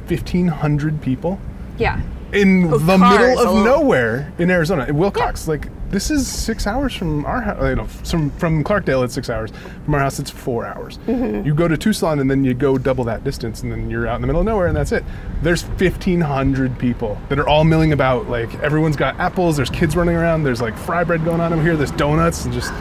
fifteen 0.05 0.47
hundred 0.47 1.01
people 1.01 1.39
Yeah. 1.77 2.01
In 2.33 2.73
Of 2.73 2.85
the 2.87 2.97
cars 2.97 3.37
middle 3.37 3.59
of 3.59 3.63
nowhere 3.63 4.33
in 4.39 4.49
Arizona, 4.49 4.85
in 4.85 4.95
Willcox. 4.95 5.47
Like 5.47 5.69
this 5.91 6.09
is 6.09 6.27
six 6.27 6.65
hours 6.65 6.93
from 6.95 7.23
our 7.25 7.41
house. 7.41 7.61
You 7.61 7.75
know, 7.75 7.85
from 7.85 8.31
from 8.31 8.63
Clarkdale, 8.63 9.05
it's 9.05 9.13
six 9.13 9.29
hours. 9.29 9.51
From 9.85 9.93
our 9.93 9.99
house, 9.99 10.17
it's 10.17 10.31
four 10.31 10.65
hours. 10.65 10.97
Mm-hmm. 11.05 11.45
You 11.45 11.53
go 11.53 11.67
to 11.67 11.77
Tucson, 11.77 12.19
and 12.19 12.31
then 12.31 12.43
you 12.43 12.55
go 12.55 12.79
double 12.79 13.03
that 13.03 13.23
distance, 13.23 13.61
and 13.61 13.71
then 13.71 13.89
you're 13.89 14.07
out 14.07 14.15
in 14.15 14.21
the 14.21 14.27
middle 14.27 14.41
of 14.41 14.47
nowhere, 14.47 14.65
and 14.65 14.75
that's 14.75 14.91
it. 14.91 15.03
There's 15.43 15.61
fifteen 15.61 16.21
hundred 16.21 16.79
people 16.79 17.19
that 17.29 17.37
are 17.37 17.47
all 17.47 17.63
milling 17.63 17.93
about. 17.93 18.27
Like 18.27 18.53
everyone's 18.55 18.95
got 18.95 19.19
apples. 19.19 19.55
There's 19.55 19.69
kids 19.69 19.95
running 19.95 20.15
around. 20.15 20.43
There's 20.43 20.61
like 20.61 20.75
fry 20.75 21.03
bread 21.03 21.23
going 21.23 21.39
on 21.39 21.53
over 21.53 21.61
here. 21.61 21.77
There's 21.77 21.91
donuts 21.91 22.45
and 22.45 22.53
just. 22.53 22.73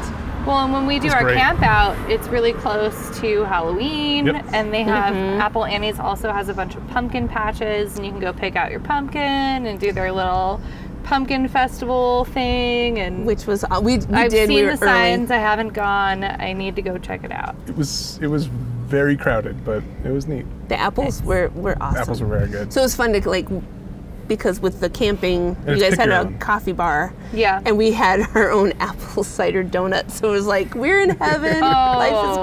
Well, 0.46 0.58
and 0.64 0.72
when 0.72 0.86
we 0.86 0.98
do 0.98 1.08
our 1.10 1.22
great. 1.22 1.36
camp 1.36 1.62
out, 1.62 1.96
it's 2.10 2.26
really 2.28 2.52
close 2.52 3.16
to 3.20 3.44
Halloween, 3.44 4.26
Yep. 4.26 4.46
and 4.52 4.74
they 4.74 4.82
have 4.82 5.14
Mm-hmm. 5.14 5.40
Apple 5.40 5.64
Annie's 5.64 6.00
also 6.00 6.32
has 6.32 6.48
a 6.48 6.54
bunch 6.54 6.74
of 6.74 6.86
pumpkin 6.88 7.28
patches, 7.28 7.96
and 7.96 8.04
you 8.04 8.10
can 8.10 8.20
go 8.20 8.32
pick 8.32 8.56
out 8.56 8.70
your 8.70 8.80
pumpkin 8.80 9.20
and 9.66 9.78
do 9.78 9.92
their 9.92 10.10
little 10.10 10.60
pumpkin 11.04 11.46
festival 11.48 12.24
thing. 12.26 12.98
And 12.98 13.24
Which 13.24 13.46
was 13.46 13.62
uh, 13.64 13.80
we, 13.82 13.98
we 13.98 14.14
I've 14.14 14.30
did. 14.30 14.48
seen 14.48 14.56
we 14.56 14.60
the 14.62 14.66
were 14.66 14.72
early. 14.72 14.78
signs. 14.78 15.30
I 15.30 15.36
haven't 15.38 15.74
gone. 15.74 16.24
I 16.24 16.52
need 16.52 16.74
to 16.76 16.82
go 16.82 16.98
check 16.98 17.22
it 17.24 17.30
out. 17.32 17.54
It 17.68 17.76
was 17.76 18.18
it 18.20 18.26
was 18.26 18.46
very 18.46 19.16
crowded, 19.16 19.64
but 19.64 19.82
it 20.04 20.10
was 20.10 20.26
neat. 20.26 20.44
The 20.68 20.76
apples 20.78 21.22
were 21.22 21.48
were 21.54 21.76
awesome. 21.80 22.00
Apples 22.02 22.20
were 22.20 22.26
very 22.28 22.48
good. 22.48 22.72
So 22.72 22.80
it 22.80 22.84
was 22.84 22.96
fun 22.96 23.12
to 23.12 23.28
like 23.28 23.48
because 24.28 24.60
with 24.60 24.80
the 24.80 24.88
camping, 24.90 25.56
it's 25.66 25.80
you 25.82 25.88
guys 25.90 25.98
had 25.98 26.08
a 26.10 26.20
own. 26.20 26.38
coffee 26.38 26.72
bar. 26.72 27.12
Yeah. 27.32 27.60
And 27.64 27.76
we 27.76 27.92
had 27.92 28.20
our 28.34 28.50
own 28.50 28.72
apple 28.80 29.24
cider 29.24 29.62
donuts. 29.62 30.18
So 30.18 30.28
it 30.28 30.32
was 30.32 30.46
like, 30.46 30.74
we're 30.74 31.00
in 31.02 31.10
heaven. 31.10 31.56
Oh. 31.62 31.98
Life 31.98 32.30
is 32.30 32.36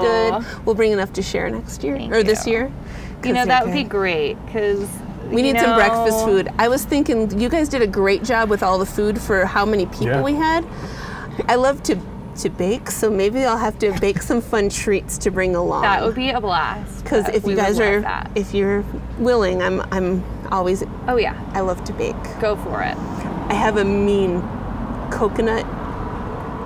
good. 0.54 0.64
We'll 0.66 0.74
bring 0.74 0.92
enough 0.92 1.12
to 1.14 1.22
share 1.22 1.48
next 1.50 1.82
year 1.84 1.96
Thank 1.96 2.12
or 2.12 2.22
this 2.22 2.46
year. 2.46 2.70
You 3.24 3.28
know, 3.32 3.40
they're 3.40 3.46
that 3.46 3.64
would 3.66 3.74
be 3.74 3.84
great 3.84 4.34
because 4.46 4.88
We 5.26 5.42
need 5.42 5.58
some 5.58 5.74
breakfast 5.74 6.24
food. 6.24 6.48
I 6.58 6.68
was 6.68 6.84
thinking 6.84 7.38
you 7.38 7.48
guys 7.48 7.68
did 7.68 7.82
a 7.82 7.86
great 7.86 8.22
job 8.24 8.48
with 8.50 8.62
all 8.62 8.78
the 8.78 8.86
food 8.86 9.20
for 9.20 9.44
how 9.44 9.64
many 9.66 9.86
people 9.86 10.06
Yeah. 10.06 10.22
we 10.22 10.34
had. 10.34 10.64
I 11.48 11.56
love 11.56 11.82
to 11.84 11.96
to 12.36 12.48
bake, 12.48 12.90
so 12.90 13.10
maybe 13.10 13.44
I'll 13.44 13.58
have 13.58 13.78
to 13.80 13.92
bake 14.00 14.22
some 14.22 14.40
fun 14.40 14.70
treats 14.70 15.18
to 15.18 15.30
bring 15.30 15.54
along. 15.54 15.82
That 15.82 16.02
would 16.02 16.14
be 16.14 16.30
a 16.30 16.40
blast. 16.40 17.02
because 17.04 17.28
if 17.28 17.44
you 17.46 17.54
guys 17.54 17.78
are 17.78 18.00
that. 18.00 18.30
if 18.34 18.54
you're 18.54 18.82
willing, 19.18 19.60
I'm 19.60 19.80
I'm 19.92 20.22
always 20.52 20.82
oh 21.08 21.16
yeah, 21.16 21.38
I 21.54 21.60
love 21.60 21.82
to 21.84 21.92
bake. 21.92 22.16
go 22.40 22.56
for 22.56 22.82
it. 22.82 22.96
I 23.48 23.54
have 23.54 23.76
a 23.76 23.84
mean 23.84 24.40
coconut 25.10 25.64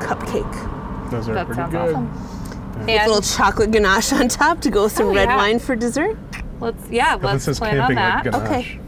cupcake. 0.00 1.10
Those 1.10 1.28
are 1.28 1.34
That 1.34 1.46
pretty 1.46 1.60
sounds 1.60 1.72
good. 1.72 1.94
awesome. 1.94 2.88
A 2.88 2.90
And 2.90 3.06
little 3.10 3.22
chocolate 3.22 3.70
ganache 3.70 4.12
on 4.12 4.28
top 4.28 4.60
to 4.62 4.70
go 4.70 4.84
with 4.84 4.92
some 4.92 5.08
Oh, 5.08 5.14
red 5.14 5.28
yeah. 5.28 5.36
wine 5.36 5.58
for 5.58 5.76
dessert. 5.76 6.16
let's 6.60 6.88
yeah, 6.90 7.10
Nothing 7.12 7.22
let's 7.24 7.44
says 7.44 7.58
plan 7.58 7.80
on 7.80 7.94
that. 7.94 8.26
like. 8.26 8.34
Okay. 8.42 8.80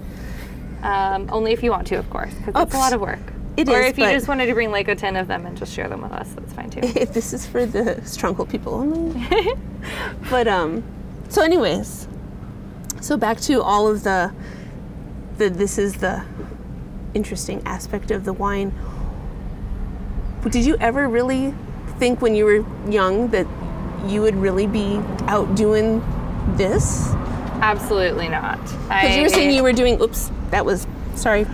Um, 0.83 1.29
only 1.33 1.53
if 1.53 1.63
you 1.63 1.71
want 1.71 1.87
to, 1.89 1.97
of 1.97 2.09
course, 2.11 2.33
because 2.35 2.53
Oh, 2.55 2.63
it's 2.63 2.75
a 2.75 2.79
lot 2.79 2.93
of 2.93 3.01
work. 3.01 3.19
it 3.57 3.69
or 3.69 3.81
is, 3.81 3.91
if 3.91 3.99
you 3.99 4.05
just 4.07 4.29
wanted 4.29 4.47
to 4.47 4.55
bring 4.55 4.71
like 4.71 4.89
a 4.89 4.95
ten 4.95 5.17
of 5.17 5.27
them 5.29 5.47
and 5.47 5.57
just 5.57 5.73
share 5.73 5.89
them 5.89 6.03
with 6.03 6.13
us, 6.13 6.29
that's 6.35 6.53
fine 6.53 6.71
too. 6.71 6.81
If 6.83 7.13
this 7.15 7.33
is 7.33 7.47
for 7.47 7.65
the 7.65 8.01
stronghold 8.05 8.51
people 8.51 8.75
only. 8.75 9.55
but 10.31 10.47
um 10.49 10.83
so 11.29 11.43
anyways. 11.43 12.09
So 13.01 13.17
back 13.17 13.39
to 13.43 13.63
all 13.63 13.87
of 13.89 14.03
the 14.05 14.33
the 15.39 15.49
this 15.51 15.79
is 15.79 15.95
the 15.95 16.25
interesting 17.15 17.63
aspect 17.67 18.11
of 18.11 18.25
the 18.25 18.33
wine. 18.33 18.73
Did 20.49 20.65
you 20.65 20.77
ever 20.81 21.09
really 21.09 21.55
think 21.99 22.21
when 22.23 22.35
you 22.35 22.45
were 22.45 22.65
young 22.91 23.29
that 23.29 23.47
you 24.07 24.23
would 24.23 24.37
really 24.37 24.67
be 24.67 24.97
out 25.27 25.55
doing 25.57 26.01
this? 26.57 27.09
Absolutely 27.61 28.29
not. 28.29 28.61
Because 28.89 29.17
you 29.17 29.23
were 29.23 29.29
saying 29.29 29.51
you 29.51 29.63
were 29.69 29.73
doing 29.73 30.01
oops, 30.01 30.31
that 30.51 30.65
was 30.65 30.87
sorry. 31.15 31.47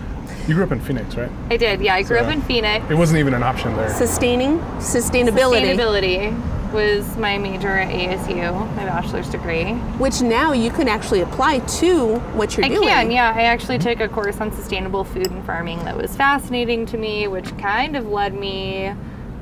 You 0.49 0.55
grew 0.55 0.65
up 0.65 0.73
in 0.73 0.81
Phoenix, 0.81 1.15
right? 1.15 1.31
I 1.51 1.57
did. 1.57 1.81
Yeah, 1.81 1.95
I 1.95 2.03
grew 2.03 2.19
So- 2.19 2.25
up 2.25 2.33
in 2.33 2.43
Phoenix. 2.43 2.85
It 2.91 2.95
wasn't 2.97 3.21
even 3.21 3.33
an 3.33 3.43
option 3.45 3.75
there. 3.77 3.89
Sustaining 3.95 4.59
sustainability. 4.79 5.75
Sustainability 5.75 6.62
was 6.73 7.17
my 7.17 7.39
major 7.39 7.69
at 7.69 7.89
ASU, 7.89 8.53
my 8.77 8.85
bachelor's 8.85 9.29
degree. 9.29 9.73
Which 9.99 10.21
now 10.23 10.53
you 10.53 10.71
can 10.71 10.89
actually 10.89 11.21
apply 11.21 11.61
to 11.61 12.17
what 12.35 12.57
you're 12.57 12.67
I 12.67 12.69
doing. 12.69 12.89
can, 12.89 13.11
yeah. 13.11 13.33
I 13.35 13.43
actually 13.43 13.79
took 13.79 14.01
a 14.01 14.09
course 14.09 14.41
on 14.41 14.53
sustainable 14.53 15.05
food 15.05 15.31
and 15.31 15.45
farming 15.45 15.79
that 15.85 15.97
was 15.97 16.17
fascinating 16.17 16.87
to 16.87 16.97
me, 16.97 17.29
which 17.29 17.57
kind 17.59 17.97
of 17.97 18.07
led 18.09 18.35
me 18.35 18.95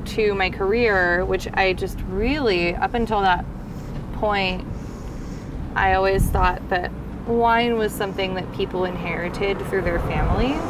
to 0.06 0.34
my 0.34 0.50
career, 0.50 1.24
which 1.24 1.48
I 1.54 1.72
just 1.72 1.98
really, 2.08 2.74
up 2.74 2.94
until 2.94 3.20
that 3.20 3.44
point, 4.14 4.66
I 5.76 5.94
always 5.94 6.24
thought 6.26 6.68
that 6.68 6.90
wine 7.26 7.78
was 7.78 7.92
something 7.92 8.34
that 8.34 8.52
people 8.54 8.84
inherited 8.84 9.58
through 9.68 9.82
their 9.82 10.00
families. 10.00 10.60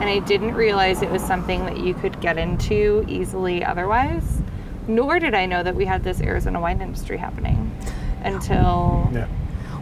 And 0.00 0.08
I 0.08 0.18
didn't 0.20 0.54
realize 0.54 1.02
it 1.02 1.10
was 1.10 1.22
something 1.22 1.64
that 1.66 1.78
you 1.78 1.94
could 1.94 2.20
get 2.20 2.36
into 2.36 3.04
easily 3.08 3.64
otherwise. 3.64 4.42
Nor 4.86 5.18
did 5.18 5.34
I 5.34 5.46
know 5.46 5.62
that 5.62 5.74
we 5.74 5.84
had 5.84 6.02
this 6.04 6.20
Arizona 6.20 6.60
wine 6.60 6.80
industry 6.80 7.16
happening 7.16 7.70
until 8.22 9.08
Yeah. 9.12 9.26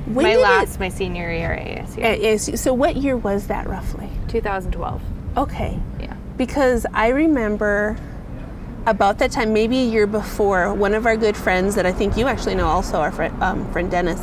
When 0.07 0.25
my 0.25 0.31
did 0.33 0.38
it- 0.38 0.43
last, 0.43 0.81
my 0.81 0.88
senior 0.88 1.31
year 1.33 1.53
at 1.53 1.67
ASU. 1.87 2.03
At 2.03 2.19
ASU. 2.21 2.57
So 2.59 2.73
what 2.75 2.97
year 2.97 3.17
was 3.17 3.47
that 3.47 3.69
roughly? 3.69 4.09
2012. 4.29 5.01
Okay. 5.37 5.79
Yeah. 6.01 6.15
Because 6.37 6.87
I 6.93 7.09
remember 7.09 7.97
about 8.87 9.19
that 9.19 9.31
time, 9.31 9.53
maybe 9.53 9.79
a 9.79 9.87
year 9.87 10.09
before, 10.09 10.75
one 10.75 10.93
of 10.95 11.07
our 11.07 11.17
good 11.17 11.37
friends 11.37 11.77
that 11.77 11.87
I 11.87 11.93
think 11.93 12.17
you 12.17 12.27
actually 12.27 12.57
know 12.57 12.67
also, 12.67 13.01
our 13.01 13.12
friend, 13.12 13.41
um, 13.43 13.71
friend 13.73 13.88
Dennis, 13.91 14.21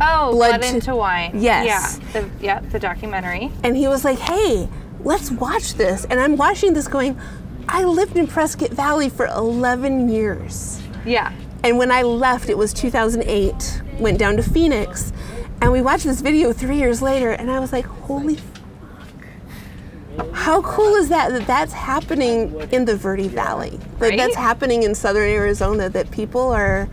Oh, 0.00 0.32
Blood 0.32 0.32
Blood, 0.32 0.62
to- 0.62 0.74
into 0.74 0.96
Wine. 0.96 1.30
Yes. 1.34 1.98
Yeah. 2.12 2.20
The, 2.20 2.28
yeah, 2.44 2.60
the 2.60 2.78
documentary. 2.78 3.50
and 3.62 3.76
he 3.76 3.88
was 3.88 4.04
like, 4.04 4.18
hey, 4.18 4.68
let's 5.02 5.30
watch 5.30 5.74
this. 5.74 6.04
And 6.10 6.20
I'm 6.20 6.36
watching 6.36 6.74
this 6.74 6.86
going, 6.86 7.18
I 7.68 7.84
lived 7.84 8.16
in 8.16 8.26
Prescott 8.26 8.70
Valley 8.70 9.08
for 9.08 9.26
11 9.26 10.08
years. 10.08 10.80
Yeah. 11.04 11.32
And 11.62 11.76
when 11.78 11.90
I 11.90 12.02
left, 12.02 12.48
it 12.48 12.56
was 12.56 12.72
2008, 12.72 13.82
went 13.98 14.18
down 14.18 14.36
to 14.36 14.42
Phoenix, 14.42 15.12
and 15.60 15.72
we 15.72 15.82
watched 15.82 16.04
this 16.04 16.20
video 16.20 16.52
three 16.52 16.78
years 16.78 17.02
later, 17.02 17.30
and 17.30 17.50
I 17.50 17.60
was 17.60 17.72
like, 17.72 17.84
holy 17.84 18.36
fuck. 18.36 20.26
How 20.32 20.62
cool 20.62 20.94
is 20.94 21.08
that 21.10 21.30
that 21.32 21.46
that's 21.46 21.72
happening 21.72 22.58
in 22.72 22.84
the 22.84 22.96
Verde 22.96 23.28
Valley? 23.28 23.78
That 23.98 24.16
that's 24.16 24.36
happening 24.36 24.82
in 24.82 24.94
southern 24.94 25.28
Arizona, 25.28 25.88
that 25.90 26.10
people 26.10 26.50
are 26.50 26.88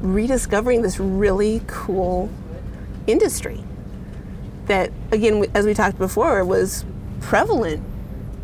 rediscovering 0.00 0.82
this 0.82 1.00
really 1.00 1.62
cool 1.66 2.28
industry 3.06 3.62
that, 4.66 4.90
again, 5.12 5.44
as 5.54 5.64
we 5.64 5.74
talked 5.74 5.98
before, 5.98 6.44
was 6.44 6.84
prevalent 7.20 7.82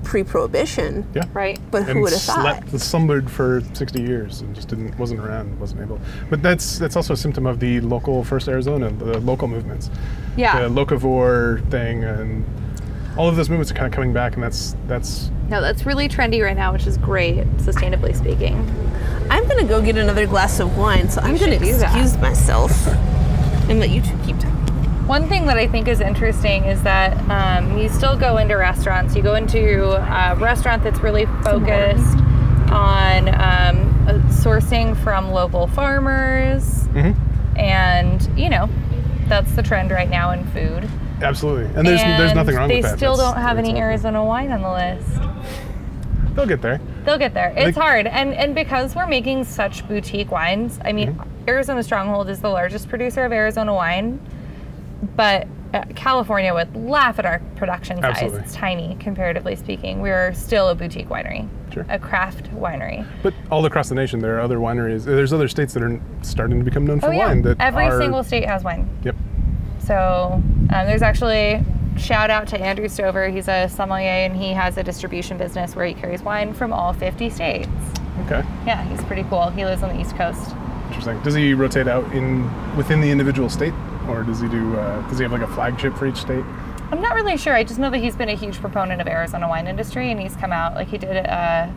pre 0.02 0.22
prohibition. 0.24 1.06
Yeah. 1.14 1.24
Right. 1.32 1.58
But 1.70 1.84
who 1.84 2.00
would 2.02 2.12
have 2.12 2.20
thought? 2.22 2.40
slept, 2.68 2.80
slumbered 2.80 3.30
for 3.30 3.62
60 3.74 4.00
years 4.02 4.40
and 4.40 4.54
just 4.54 4.68
didn't 4.68 4.98
wasn't 4.98 5.20
around 5.20 5.58
wasn't 5.60 5.80
able 5.80 6.00
but 6.30 6.42
that's 6.42 6.78
that's 6.78 6.96
also 6.96 7.14
a 7.14 7.16
symptom 7.16 7.46
of 7.46 7.60
the 7.60 7.80
local 7.80 8.24
first 8.24 8.48
arizona 8.48 8.90
the 8.90 9.18
local 9.20 9.46
movements 9.48 9.90
Yeah. 10.36 10.60
the 10.62 10.68
locavore 10.68 11.68
thing 11.70 12.04
and 12.04 12.44
all 13.16 13.28
of 13.28 13.36
those 13.36 13.48
movements 13.50 13.70
are 13.70 13.74
kind 13.74 13.86
of 13.86 13.92
coming 13.92 14.12
back 14.12 14.34
and 14.34 14.42
that's 14.42 14.74
that's 14.88 15.30
No, 15.48 15.60
that's 15.60 15.84
really 15.84 16.08
trendy 16.08 16.42
right 16.42 16.56
now, 16.56 16.72
which 16.72 16.86
is 16.86 16.96
great, 16.96 17.44
sustainably 17.58 18.16
speaking. 18.16 18.54
I'm 19.30 19.46
gonna 19.46 19.64
go 19.64 19.82
get 19.82 19.96
another 19.98 20.26
glass 20.26 20.60
of 20.60 20.76
wine, 20.78 21.10
so 21.10 21.20
I'm 21.20 21.36
gonna 21.36 21.58
should 21.58 21.62
do 21.62 21.76
that. 21.76 21.94
excuse 21.96 22.16
myself 22.22 22.72
and 23.68 23.78
let 23.80 23.90
you 23.90 24.00
two 24.00 24.16
keep 24.24 24.36
talking. 24.38 24.51
One 25.12 25.28
thing 25.28 25.44
that 25.44 25.58
I 25.58 25.66
think 25.68 25.88
is 25.88 26.00
interesting 26.00 26.64
is 26.64 26.82
that 26.84 27.12
um, 27.28 27.76
you 27.76 27.90
still 27.90 28.16
go 28.16 28.38
into 28.38 28.54
restaurants. 28.56 29.14
You 29.14 29.20
go 29.22 29.34
into 29.34 29.90
a 29.90 30.34
restaurant 30.36 30.82
that's 30.82 31.00
really 31.00 31.26
focused 31.44 32.16
on 32.70 33.28
um, 33.28 34.08
uh, 34.08 34.14
sourcing 34.32 34.96
from 35.04 35.30
local 35.30 35.66
farmers, 35.66 36.88
and 37.56 38.26
you 38.38 38.48
know, 38.48 38.70
that's 39.28 39.52
the 39.54 39.62
trend 39.62 39.90
right 39.90 40.08
now 40.08 40.30
in 40.30 40.46
food. 40.46 40.88
absolutely 41.20 41.66
and 41.76 41.86
there's 41.86 42.00
there's 42.00 42.32
nothing 42.34 42.54
wrong 42.56 42.70
with 42.70 42.80
that 42.82 42.92
They 42.92 42.96
still 42.96 43.18
don't 43.18 43.36
have 43.36 43.58
any 43.58 43.72
awesome. 43.72 43.82
Arizona 43.82 44.24
wine 44.24 44.50
on 44.50 44.62
the 44.62 44.72
list. 44.72 46.34
they'll 46.34 46.46
get 46.46 46.62
there 46.62 46.80
They'll 47.04 47.18
get 47.18 47.34
there. 47.34 47.52
It's 47.54 47.76
Like- 47.76 47.84
hard, 47.84 48.06
and 48.06 48.32
and 48.32 48.54
because 48.54 48.96
we're 48.96 49.06
making 49.06 49.44
such 49.44 49.86
boutique 49.86 50.30
wines, 50.30 50.80
I 50.82 50.92
mean, 50.92 51.08
Mm-hmm. 51.12 51.48
Arizona 51.50 51.82
Stronghold 51.82 52.30
is 52.30 52.40
the 52.40 52.48
largest 52.48 52.88
producer 52.88 53.24
of 53.26 53.32
Arizona 53.32 53.74
wine, 53.74 54.18
but 55.16 55.46
uh, 55.74 55.84
California 55.94 56.52
would 56.52 56.74
laugh 56.76 57.18
at 57.18 57.24
our 57.26 57.40
production 57.56 57.96
size. 58.00 58.10
Absolutely. 58.10 58.40
It's 58.40 58.54
tiny, 58.54 58.96
comparatively 59.00 59.56
speaking. 59.56 60.00
We're 60.02 60.32
still 60.34 60.68
a 60.68 60.74
boutique 60.74 61.08
winery, 61.08 61.48
Sure. 61.72 61.86
a 61.88 61.98
craft 61.98 62.50
winery. 62.54 63.06
but 63.22 63.32
all 63.50 63.64
across 63.64 63.88
the 63.88 63.94
nation 63.94 64.20
there 64.20 64.36
are 64.36 64.40
other 64.40 64.58
wineries 64.58 65.04
there's 65.04 65.32
other 65.32 65.48
states 65.48 65.72
that 65.72 65.82
are 65.82 65.98
starting 66.20 66.58
to 66.58 66.64
become 66.64 66.86
known 66.86 67.00
for 67.00 67.06
oh 67.06 67.10
yeah, 67.12 67.26
wine 67.28 67.40
that 67.42 67.58
every 67.60 67.84
are, 67.86 67.98
single 67.98 68.22
state 68.22 68.44
has 68.44 68.62
wine. 68.62 68.86
yep 69.02 69.16
So 69.78 70.32
um, 70.34 70.68
there's 70.68 71.00
actually 71.02 71.64
shout 71.96 72.30
out 72.30 72.46
to 72.48 72.60
Andrew 72.60 72.88
Stover. 72.88 73.28
He's 73.28 73.48
a 73.48 73.68
sommelier 73.68 74.08
and 74.26 74.36
he 74.36 74.52
has 74.52 74.76
a 74.76 74.82
distribution 74.82 75.36
business 75.38 75.74
where 75.74 75.86
he 75.86 75.94
carries 75.94 76.22
wine 76.22 76.52
from 76.52 76.72
all 76.72 76.92
50 76.92 77.30
states. 77.30 77.68
okay 78.26 78.42
Yeah, 78.66 78.82
he's 78.84 79.02
pretty 79.04 79.22
cool. 79.24 79.48
He 79.50 79.64
lives 79.64 79.82
on 79.82 79.88
the 79.94 80.00
East 80.00 80.14
Coast. 80.16 80.54
interesting 80.88 81.18
does 81.22 81.34
he 81.34 81.54
rotate 81.54 81.88
out 81.88 82.04
in 82.12 82.44
within 82.76 83.00
the 83.00 83.10
individual 83.10 83.48
state 83.48 83.72
or 84.08 84.22
does 84.22 84.40
he 84.40 84.48
do 84.48 84.76
uh, 84.76 85.00
does 85.08 85.18
he 85.18 85.22
have 85.22 85.32
like 85.32 85.42
a 85.42 85.48
flagship 85.48 85.94
for 85.96 86.06
each 86.06 86.16
state 86.16 86.44
I'm 86.92 87.00
not 87.00 87.14
really 87.14 87.38
sure. 87.38 87.54
I 87.54 87.64
just 87.64 87.78
know 87.78 87.88
that 87.88 88.00
he's 88.00 88.16
been 88.16 88.28
a 88.28 88.34
huge 88.34 88.58
proponent 88.58 89.00
of 89.00 89.08
Arizona 89.08 89.48
wine 89.48 89.66
industry, 89.66 90.10
and 90.10 90.20
he's 90.20 90.36
come 90.36 90.52
out 90.52 90.74
like 90.74 90.88
he 90.88 90.98
did. 90.98 91.26
Uh, 91.26 91.70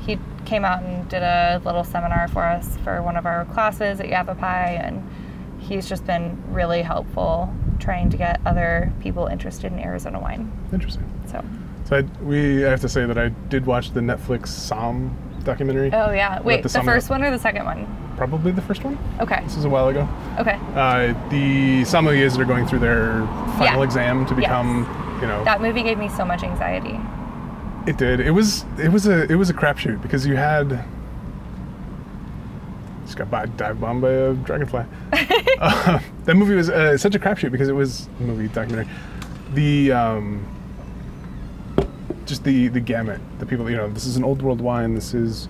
he 0.00 0.18
came 0.44 0.66
out 0.66 0.82
and 0.82 1.08
did 1.08 1.22
a 1.22 1.62
little 1.64 1.82
seminar 1.82 2.28
for 2.28 2.44
us 2.44 2.76
for 2.84 3.00
one 3.00 3.16
of 3.16 3.24
our 3.24 3.46
classes 3.46 4.00
at 4.00 4.08
Yavapai, 4.08 4.76
and 4.76 5.02
he's 5.58 5.88
just 5.88 6.04
been 6.04 6.42
really 6.52 6.82
helpful 6.82 7.54
trying 7.78 8.10
to 8.10 8.18
get 8.18 8.38
other 8.44 8.92
people 9.00 9.28
interested 9.28 9.72
in 9.72 9.78
Arizona 9.78 10.20
wine. 10.20 10.52
interesting 10.74 11.10
So, 11.26 11.42
So 11.84 11.96
I, 11.96 12.22
we 12.22 12.66
I 12.66 12.68
have 12.68 12.82
to 12.82 12.88
say 12.88 13.06
that 13.06 13.16
I 13.16 13.30
did 13.48 13.64
watch 13.64 13.92
the 13.92 14.00
Netflix 14.00 14.48
Somm 14.48 15.14
documentary. 15.44 15.90
oh 15.92 16.12
yeah, 16.12 16.40
wait, 16.42 16.62
the 16.62 16.68
the, 16.68 16.82
first 16.82 17.10
one 17.10 17.22
or 17.22 17.30
the 17.30 17.38
second 17.38 17.64
one? 17.64 17.86
Probably 18.16 18.52
the 18.52 18.62
first 18.62 18.84
one. 18.84 18.98
Okay, 19.20 19.40
This 19.44 19.56
is 19.56 19.64
a 19.64 19.68
while 19.68 19.88
ago. 19.88 20.08
okay, 20.38 20.58
Uh, 20.74 21.14
the 21.30 21.82
sommeliers 21.82 22.32
that 22.32 22.40
are 22.40 22.44
going 22.44 22.66
through 22.66 22.80
their 22.80 23.26
final 23.58 23.78
Yeah. 23.80 23.82
exam 23.82 24.26
to 24.26 24.34
Yes. 24.34 24.40
become, 24.42 25.18
you 25.22 25.26
know, 25.26 25.42
that 25.44 25.60
movie 25.62 25.82
gave 25.82 25.98
me 25.98 26.08
so 26.08 26.24
much 26.24 26.42
anxiety. 26.42 26.98
it 27.86 27.96
did. 27.96 28.20
It 28.20 28.32
was 28.32 28.64
it 28.78 28.92
was 28.92 29.06
a 29.06 29.30
it 29.32 29.36
was 29.36 29.48
a 29.50 29.54
crapshoot 29.54 30.02
because 30.02 30.26
you 30.26 30.36
had 30.36 30.84
just 33.04 33.16
got 33.16 33.30
by, 33.30 33.46
dive 33.46 33.80
bombed 33.80 34.02
by 34.02 34.10
a 34.10 34.34
dragonfly. 34.34 34.84
uh, 35.58 35.98
that 36.26 36.34
movie 36.36 36.54
was 36.54 36.68
uh, 36.70 36.96
such 36.96 37.14
a 37.14 37.18
crapshoot 37.18 37.50
because 37.50 37.68
it 37.68 37.74
was 37.74 38.08
movie 38.20 38.48
documentary. 38.48 38.92
the 39.54 39.90
um, 39.92 40.46
just 42.30 42.44
the 42.44 42.68
the 42.68 42.80
gamut. 42.80 43.20
The 43.40 43.44
people, 43.44 43.68
you 43.68 43.76
know, 43.76 43.90
this 43.90 44.06
is 44.06 44.16
an 44.16 44.24
old 44.24 44.40
world 44.40 44.62
wine. 44.62 44.94
This 44.94 45.12
is 45.12 45.48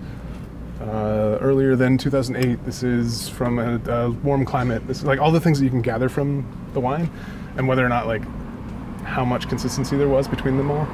uh, 0.81 1.37
earlier 1.39 1.77
than 1.77 1.97
2008. 1.97 2.65
This 2.65 2.83
is 2.83 3.29
from 3.29 3.59
a, 3.59 3.79
a 3.89 4.11
warm 4.11 4.43
climate. 4.43 4.85
This 4.87 4.97
is 4.97 5.05
like 5.05 5.19
all 5.19 5.31
the 5.31 5.39
things 5.39 5.59
that 5.59 5.63
you 5.65 5.71
can 5.71 5.81
gather 5.81 6.09
from 6.09 6.45
the 6.73 6.81
wine, 6.81 7.09
and 7.55 7.67
whether 7.67 7.85
or 7.85 7.89
not 7.89 8.07
like 8.07 8.23
how 9.05 9.23
much 9.23 9.47
consistency 9.47 9.95
there 9.95 10.09
was 10.09 10.27
between 10.27 10.57
them 10.57 10.69
all. 10.71 10.87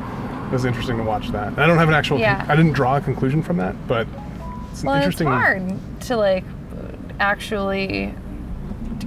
It 0.47 0.51
was 0.51 0.65
interesting 0.65 0.97
to 0.97 1.03
watch 1.03 1.29
that. 1.29 1.47
And 1.47 1.59
I 1.59 1.65
don't 1.67 1.77
have 1.77 1.89
an 1.89 1.95
actual. 1.95 2.19
Yeah. 2.19 2.45
I 2.47 2.55
didn't 2.55 2.73
draw 2.73 2.97
a 2.97 3.01
conclusion 3.01 3.41
from 3.41 3.57
that, 3.57 3.75
but 3.87 4.07
it's 4.71 4.81
an 4.81 4.87
Well, 4.87 4.95
it's 4.97 5.05
interesting. 5.21 5.27
hard 5.27 6.01
to 6.01 6.17
like 6.17 6.43
actually 7.19 8.13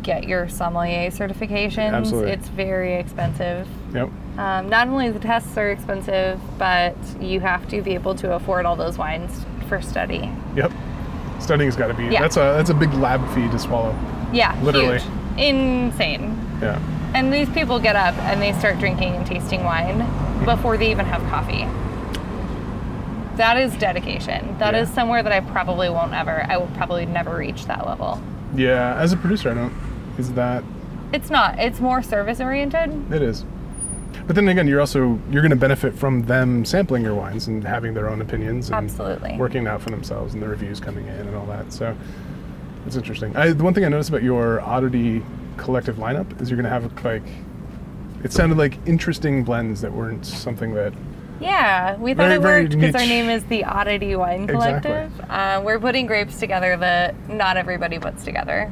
get 0.02 0.24
your 0.24 0.48
sommelier 0.48 1.10
certifications. 1.10 1.92
Absolutely. 1.92 2.32
It's 2.32 2.48
very 2.48 2.94
expensive. 2.94 3.68
Yep. 3.92 4.10
Um, 4.38 4.68
not 4.68 4.88
only 4.88 5.10
the 5.10 5.18
tests 5.18 5.56
are 5.58 5.70
expensive, 5.70 6.40
but 6.58 6.96
you 7.20 7.40
have 7.40 7.68
to 7.68 7.82
be 7.82 7.94
able 7.94 8.14
to 8.16 8.32
afford 8.34 8.64
all 8.64 8.76
those 8.76 8.96
wines 8.96 9.44
for 9.68 9.82
study. 9.82 10.30
Yep. 10.56 10.72
Studying's 11.40 11.76
got 11.76 11.88
to 11.88 11.94
be. 11.94 12.04
Yeah. 12.04 12.20
That's 12.22 12.36
a 12.36 12.40
that's 12.56 12.70
a 12.70 12.74
big 12.74 12.92
lab 12.94 13.26
fee 13.34 13.48
to 13.50 13.58
swallow. 13.58 13.94
Yeah, 14.32 14.58
Literally. 14.62 14.98
huge. 15.00 15.12
insane. 15.38 16.38
Yeah. 16.62 16.78
And 17.14 17.32
these 17.32 17.48
people 17.50 17.80
get 17.80 17.96
up 17.96 18.14
and 18.18 18.40
they 18.40 18.52
start 18.52 18.78
drinking 18.78 19.14
and 19.16 19.26
tasting 19.26 19.64
wine 19.64 19.98
before 20.44 20.76
they 20.76 20.90
even 20.90 21.06
have 21.06 21.20
coffee. 21.30 21.66
That 23.36 23.56
is 23.56 23.74
dedication. 23.76 24.56
That 24.58 24.74
is 24.74 24.88
Yeah. 24.88 24.94
somewhere 24.94 25.22
that 25.22 25.32
I 25.32 25.40
probably 25.40 25.88
won't 25.88 26.12
ever. 26.12 26.44
I 26.48 26.56
will 26.58 26.70
probably 26.76 27.06
never 27.06 27.36
reach 27.36 27.66
that 27.66 27.86
level. 27.86 28.20
Yeah. 28.54 28.94
As 28.98 29.12
a 29.12 29.16
producer, 29.16 29.50
I 29.50 29.54
don't. 29.54 29.72
Is 30.18 30.32
that 30.34 30.62
It's 31.12 31.30
not. 31.30 31.58
It's 31.58 31.80
more 31.80 32.02
service 32.02 32.40
oriented. 32.40 33.12
it 33.12 33.22
is. 33.22 33.44
But 34.30 34.36
then 34.36 34.46
again, 34.46 34.68
you're 34.68 34.78
also 34.78 35.18
you're 35.32 35.42
going 35.42 35.50
to 35.50 35.56
benefit 35.56 35.92
from 35.92 36.22
them 36.22 36.64
sampling 36.64 37.02
your 37.02 37.16
wines 37.16 37.48
and 37.48 37.64
having 37.64 37.94
their 37.94 38.08
own 38.08 38.20
opinions 38.20 38.68
and 38.68 38.76
Absolutely. 38.76 39.36
working 39.36 39.66
out 39.66 39.82
for 39.82 39.90
themselves 39.90 40.34
and 40.34 40.40
the 40.40 40.46
reviews 40.46 40.78
coming 40.78 41.04
in 41.08 41.26
and 41.26 41.34
all 41.34 41.46
that. 41.46 41.72
So 41.72 41.96
it's 42.86 42.94
interesting. 42.94 43.36
I, 43.36 43.50
the 43.50 43.64
one 43.64 43.74
thing 43.74 43.84
I 43.84 43.88
noticed 43.88 44.08
about 44.08 44.22
your 44.22 44.60
oddity 44.60 45.24
collective 45.56 45.96
lineup 45.96 46.40
is 46.40 46.48
you're 46.48 46.56
going 46.56 46.62
to 46.62 46.70
have 46.70 47.04
like 47.04 47.24
it 48.22 48.32
sounded 48.32 48.56
like 48.56 48.78
interesting 48.86 49.42
blends 49.42 49.80
that 49.80 49.92
weren't 49.92 50.24
something 50.24 50.74
that 50.74 50.92
Yeah, 51.40 51.96
we 51.96 52.14
thought 52.14 52.28
Very, 52.28 52.34
it 52.34 52.70
worked 52.70 52.78
because 52.78 52.94
our 52.94 53.08
name 53.08 53.28
is 53.30 53.42
the 53.46 53.64
Oddity 53.64 54.14
Wine 54.14 54.44
Exactly. 54.44 54.92
Collective. 54.92 55.28
Uh, 55.28 55.60
we're 55.64 55.80
putting 55.80 56.06
grapes 56.06 56.38
together 56.38 56.76
that 56.76 57.16
not 57.28 57.56
everybody 57.56 57.98
puts 57.98 58.22
together. 58.22 58.70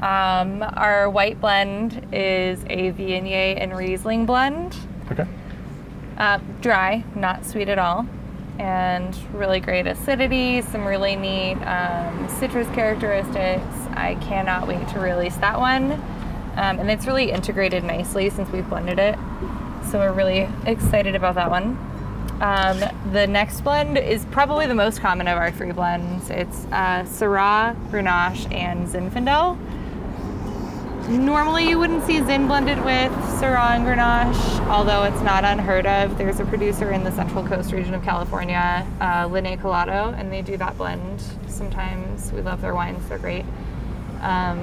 Um, 0.00 0.62
our 0.62 1.08
white 1.08 1.40
blend 1.40 2.06
is 2.12 2.62
a 2.64 2.92
Viognier 2.92 3.56
and 3.58 3.74
Riesling 3.74 4.26
blend. 4.26 4.76
Okay. 5.12 5.26
Uh, 6.18 6.38
dry, 6.60 7.04
not 7.14 7.46
sweet 7.46 7.68
at 7.68 7.78
all, 7.78 8.06
and 8.58 9.16
really 9.32 9.60
great 9.60 9.86
acidity, 9.86 10.60
some 10.60 10.86
really 10.86 11.16
neat 11.16 11.54
um, 11.62 12.28
citrus 12.38 12.68
characteristics. 12.74 13.64
I 13.94 14.18
cannot 14.20 14.68
wait 14.68 14.86
to 14.88 15.00
release 15.00 15.36
that 15.36 15.58
one. 15.58 15.92
Um, 16.56 16.78
and 16.78 16.90
it's 16.90 17.06
really 17.06 17.30
integrated 17.30 17.84
nicely 17.84 18.28
since 18.28 18.50
we've 18.50 18.68
blended 18.68 18.98
it. 18.98 19.16
So 19.90 19.98
we're 19.98 20.12
really 20.12 20.48
excited 20.66 21.14
about 21.14 21.36
that 21.36 21.50
one. 21.50 21.78
Um, 22.40 22.80
the 23.12 23.26
next 23.26 23.62
blend 23.62 23.98
is 23.98 24.24
probably 24.26 24.66
the 24.66 24.74
most 24.74 25.00
common 25.00 25.28
of 25.28 25.38
our 25.38 25.50
three 25.52 25.72
blends. 25.72 26.28
It's 26.30 26.64
uh, 26.66 27.04
Syrah, 27.04 27.74
Grenache, 27.90 28.52
and 28.52 28.88
Zinfandel. 28.88 29.58
Normally, 31.10 31.68
you 31.68 31.76
wouldn't 31.76 32.04
see 32.04 32.22
Zin 32.24 32.46
blended 32.46 32.78
with 32.84 33.10
Syrah 33.40 33.72
and 33.72 33.84
Grenache, 33.84 34.60
although 34.68 35.02
it's 35.02 35.20
not 35.22 35.44
unheard 35.44 35.84
of. 35.84 36.16
There's 36.16 36.38
a 36.38 36.44
producer 36.44 36.92
in 36.92 37.02
the 37.02 37.10
Central 37.10 37.44
Coast 37.44 37.72
region 37.72 37.94
of 37.94 38.04
California, 38.04 38.86
uh, 39.00 39.26
Linne 39.28 39.58
Calodo, 39.58 40.16
and 40.16 40.32
they 40.32 40.40
do 40.40 40.56
that 40.58 40.78
blend 40.78 41.20
sometimes. 41.48 42.30
We 42.30 42.42
love 42.42 42.60
their 42.60 42.76
wines, 42.76 43.08
they're 43.08 43.18
great. 43.18 43.44
Um, 44.20 44.60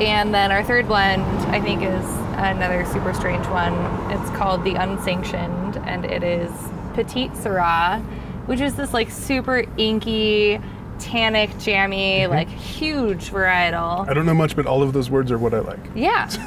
and 0.00 0.34
then 0.34 0.50
our 0.50 0.64
third 0.64 0.88
blend, 0.88 1.22
I 1.46 1.60
think, 1.60 1.82
is 1.82 2.04
another 2.34 2.84
super 2.86 3.14
strange 3.14 3.46
one. 3.46 3.72
It's 4.10 4.30
called 4.30 4.64
the 4.64 4.74
Unsanctioned, 4.74 5.76
and 5.86 6.04
it 6.04 6.24
is 6.24 6.50
Petite 6.94 7.34
Syrah, 7.34 8.02
which 8.46 8.60
is 8.60 8.74
this 8.74 8.92
like 8.92 9.12
super 9.12 9.64
inky, 9.76 10.60
tannic, 10.98 11.50
jammy, 11.58 12.26
like 12.26 12.48
huge 12.48 13.30
varietal. 13.30 14.08
I 14.08 14.14
don't 14.14 14.26
know 14.26 14.34
much, 14.34 14.56
but 14.56 14.66
all 14.66 14.82
of 14.82 14.92
those 14.92 15.10
words 15.10 15.30
are 15.30 15.38
what 15.38 15.54
I 15.54 15.60
like. 15.60 15.80
Yeah. 15.94 16.28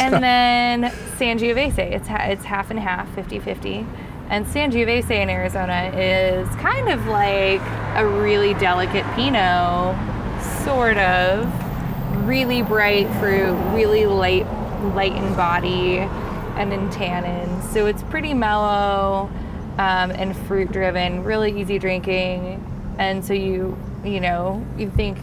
and 0.00 0.22
then 0.22 0.84
Sangiovese, 1.16 1.78
it's, 1.78 2.08
ha- 2.08 2.24
it's 2.24 2.44
half 2.44 2.70
and 2.70 2.78
half, 2.78 3.12
50 3.14 3.38
50. 3.40 3.86
And 4.30 4.46
Sangiovese 4.46 5.10
in 5.10 5.28
Arizona 5.28 5.92
is 5.94 6.48
kind 6.56 6.88
of 6.88 7.06
like 7.06 7.60
a 7.96 8.06
really 8.06 8.54
delicate 8.54 9.04
Pinot, 9.14 9.94
sort 10.64 10.96
of. 10.96 11.46
Really 12.26 12.62
bright 12.62 13.08
fruit, 13.18 13.52
really 13.74 14.06
light, 14.06 14.46
light 14.94 15.12
in 15.12 15.34
body 15.34 15.98
and 16.56 16.72
in 16.72 16.88
tannins. 16.88 17.62
So 17.72 17.86
it's 17.86 18.02
pretty 18.04 18.32
mellow 18.32 19.30
um, 19.78 20.10
and 20.12 20.36
fruit 20.36 20.70
driven, 20.72 21.24
really 21.24 21.60
easy 21.60 21.78
drinking. 21.78 22.64
And 22.98 23.24
so 23.24 23.32
you, 23.32 23.76
you 24.04 24.20
know, 24.20 24.64
you 24.78 24.90
think 24.90 25.18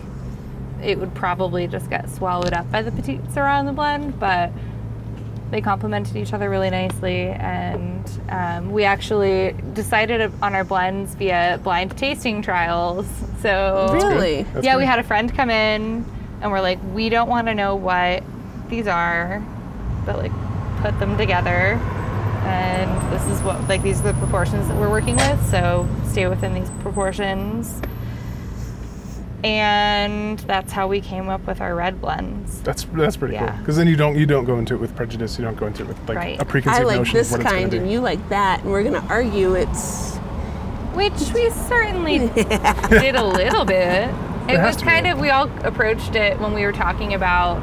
it 0.84 0.98
would 0.98 1.14
probably 1.14 1.68
just 1.68 1.90
get 1.90 2.10
swallowed 2.10 2.54
up 2.54 2.70
by 2.72 2.82
the 2.82 2.92
petite 2.92 3.24
syrah 3.26 3.60
in 3.60 3.66
the 3.66 3.72
blend, 3.72 4.20
but 4.20 4.52
they 5.52 5.62
complemented 5.62 6.16
each 6.16 6.34
other 6.34 6.50
really 6.50 6.70
nicely. 6.70 7.28
And 7.28 8.10
um, 8.30 8.72
we 8.72 8.84
actually 8.84 9.56
decided 9.74 10.32
on 10.42 10.56
our 10.56 10.64
blends 10.64 11.14
via 11.16 11.60
blind 11.64 11.98
tasting 11.98 12.42
trials. 12.42 13.06
So 13.42 13.90
Really? 13.94 14.44
That's 14.44 14.66
yeah, 14.66 14.74
good. 14.74 14.80
we 14.80 14.86
had 14.86 15.00
a 15.00 15.04
friend 15.04 15.34
come 15.34 15.50
in, 15.50 16.06
and 16.42 16.52
we're 16.52 16.62
like, 16.62 16.80
we 16.94 17.10
don't 17.10 17.30
want 17.30 17.48
to 17.48 17.54
know 17.54 17.76
what 17.76 18.24
these 18.70 18.88
are, 18.88 19.44
but 20.06 20.18
like 20.18 20.32
put 20.82 20.98
them 21.00 21.18
together. 21.18 21.80
And 22.44 23.14
this 23.14 23.26
is 23.28 23.42
what 23.44 23.68
like 23.68 23.82
these 23.84 24.00
are 24.02 24.12
the 24.12 24.14
proportions 24.14 24.68
that 24.68 24.78
we're 24.78 24.90
working 24.90 25.16
with. 25.16 25.50
So 25.50 25.88
stay 26.08 26.28
within 26.28 26.54
these 26.54 26.70
proportions. 26.82 27.82
And 29.44 30.38
that's 30.40 30.72
how 30.72 30.88
we 30.88 31.02
came 31.02 31.28
up 31.28 31.46
with 31.48 31.62
our 31.62 31.74
red 31.74 32.00
blends. 32.00 32.62
That's 32.62 32.84
that's 32.84 33.18
pretty 33.18 33.36
cool. 33.38 33.48
Yeah. 33.48 33.58
Because 33.58 33.76
then 33.76 33.88
you 33.88 33.96
don't 33.96 34.16
you 34.16 34.26
don't 34.28 34.46
go 34.46 34.60
into 34.60 34.76
it 34.76 34.80
with 34.80 34.96
prejudice. 34.96 35.38
You 35.40 35.46
don't 35.46 35.58
go 35.58 35.66
into 35.66 35.82
it 35.84 35.88
with 35.88 35.98
like 36.08 36.18
Right. 36.18 36.40
a 36.40 36.46
preconceived 36.46 36.84
notion. 36.84 36.86
I 36.86 36.98
like 36.98 36.98
notion 37.00 37.18
this 37.18 37.34
of 37.34 37.40
what 37.40 37.48
kind 37.48 37.74
and 37.74 37.92
you 37.92 38.02
like 38.02 38.30
that, 38.30 38.62
and 38.62 38.72
we're 38.72 38.84
gonna 38.84 39.04
argue 39.10 39.56
it's 39.56 40.18
Which 40.94 41.14
we 41.34 41.50
certainly 41.52 42.20
did 42.90 43.16
a 43.16 43.24
little 43.24 43.66
bit. 43.66 44.10
It 44.50 44.60
has 44.60 44.76
was 44.76 44.84
kind 44.84 45.06
of, 45.08 45.20
we 45.20 45.30
all 45.30 45.48
approached 45.64 46.16
it 46.16 46.38
when 46.40 46.54
we 46.54 46.64
were 46.66 46.72
talking 46.74 47.14
about 47.14 47.58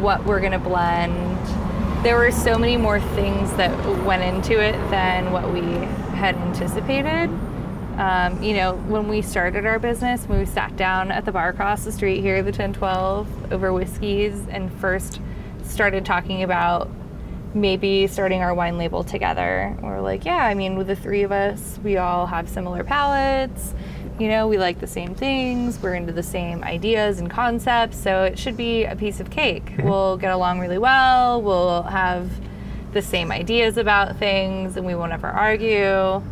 what 0.00 0.24
we're 0.24 0.40
going 0.40 0.52
to 0.52 0.58
blend. 0.58 1.31
There 2.02 2.16
were 2.16 2.32
so 2.32 2.58
many 2.58 2.76
more 2.76 3.00
things 3.00 3.52
that 3.52 3.70
went 4.04 4.24
into 4.24 4.60
it 4.60 4.72
than 4.90 5.30
what 5.30 5.52
we 5.52 5.60
had 6.16 6.34
anticipated. 6.34 7.30
Um, 7.96 8.42
you 8.42 8.54
know, 8.54 8.74
when 8.88 9.06
we 9.06 9.22
started 9.22 9.66
our 9.66 9.78
business, 9.78 10.24
when 10.24 10.40
we 10.40 10.46
sat 10.46 10.74
down 10.76 11.12
at 11.12 11.24
the 11.24 11.30
bar 11.30 11.50
across 11.50 11.84
the 11.84 11.92
street 11.92 12.20
here, 12.20 12.42
the 12.42 12.50
1012, 12.50 13.52
over 13.52 13.72
whiskeys, 13.72 14.48
and 14.48 14.72
first 14.80 15.20
started 15.62 16.04
talking 16.04 16.42
about 16.42 16.90
maybe 17.54 18.08
starting 18.08 18.40
our 18.42 18.52
wine 18.52 18.78
label 18.78 19.04
together. 19.04 19.76
We're 19.80 20.00
like, 20.00 20.24
yeah, 20.24 20.44
I 20.44 20.54
mean, 20.54 20.76
with 20.76 20.88
the 20.88 20.96
three 20.96 21.22
of 21.22 21.30
us, 21.30 21.78
we 21.84 21.98
all 21.98 22.26
have 22.26 22.48
similar 22.48 22.82
palates. 22.82 23.74
You 24.18 24.28
know, 24.28 24.46
we 24.46 24.58
like 24.58 24.78
the 24.78 24.86
same 24.86 25.14
things. 25.14 25.80
We're 25.82 25.94
into 25.94 26.12
the 26.12 26.22
same 26.22 26.62
ideas 26.64 27.18
and 27.18 27.30
concepts. 27.30 27.98
So 27.98 28.24
it 28.24 28.38
should 28.38 28.56
be 28.56 28.84
a 28.84 28.94
piece 28.94 29.20
of 29.20 29.30
cake. 29.30 29.72
We'll 29.82 30.16
get 30.16 30.32
along 30.32 30.60
really 30.60 30.78
well. 30.78 31.42
We'll 31.42 31.82
have 31.84 32.30
the 32.92 33.02
same 33.02 33.32
ideas 33.32 33.78
about 33.78 34.18
things, 34.18 34.76
and 34.76 34.86
we 34.86 34.94
won't 34.94 35.12
ever 35.12 35.28
argue. 35.28 36.22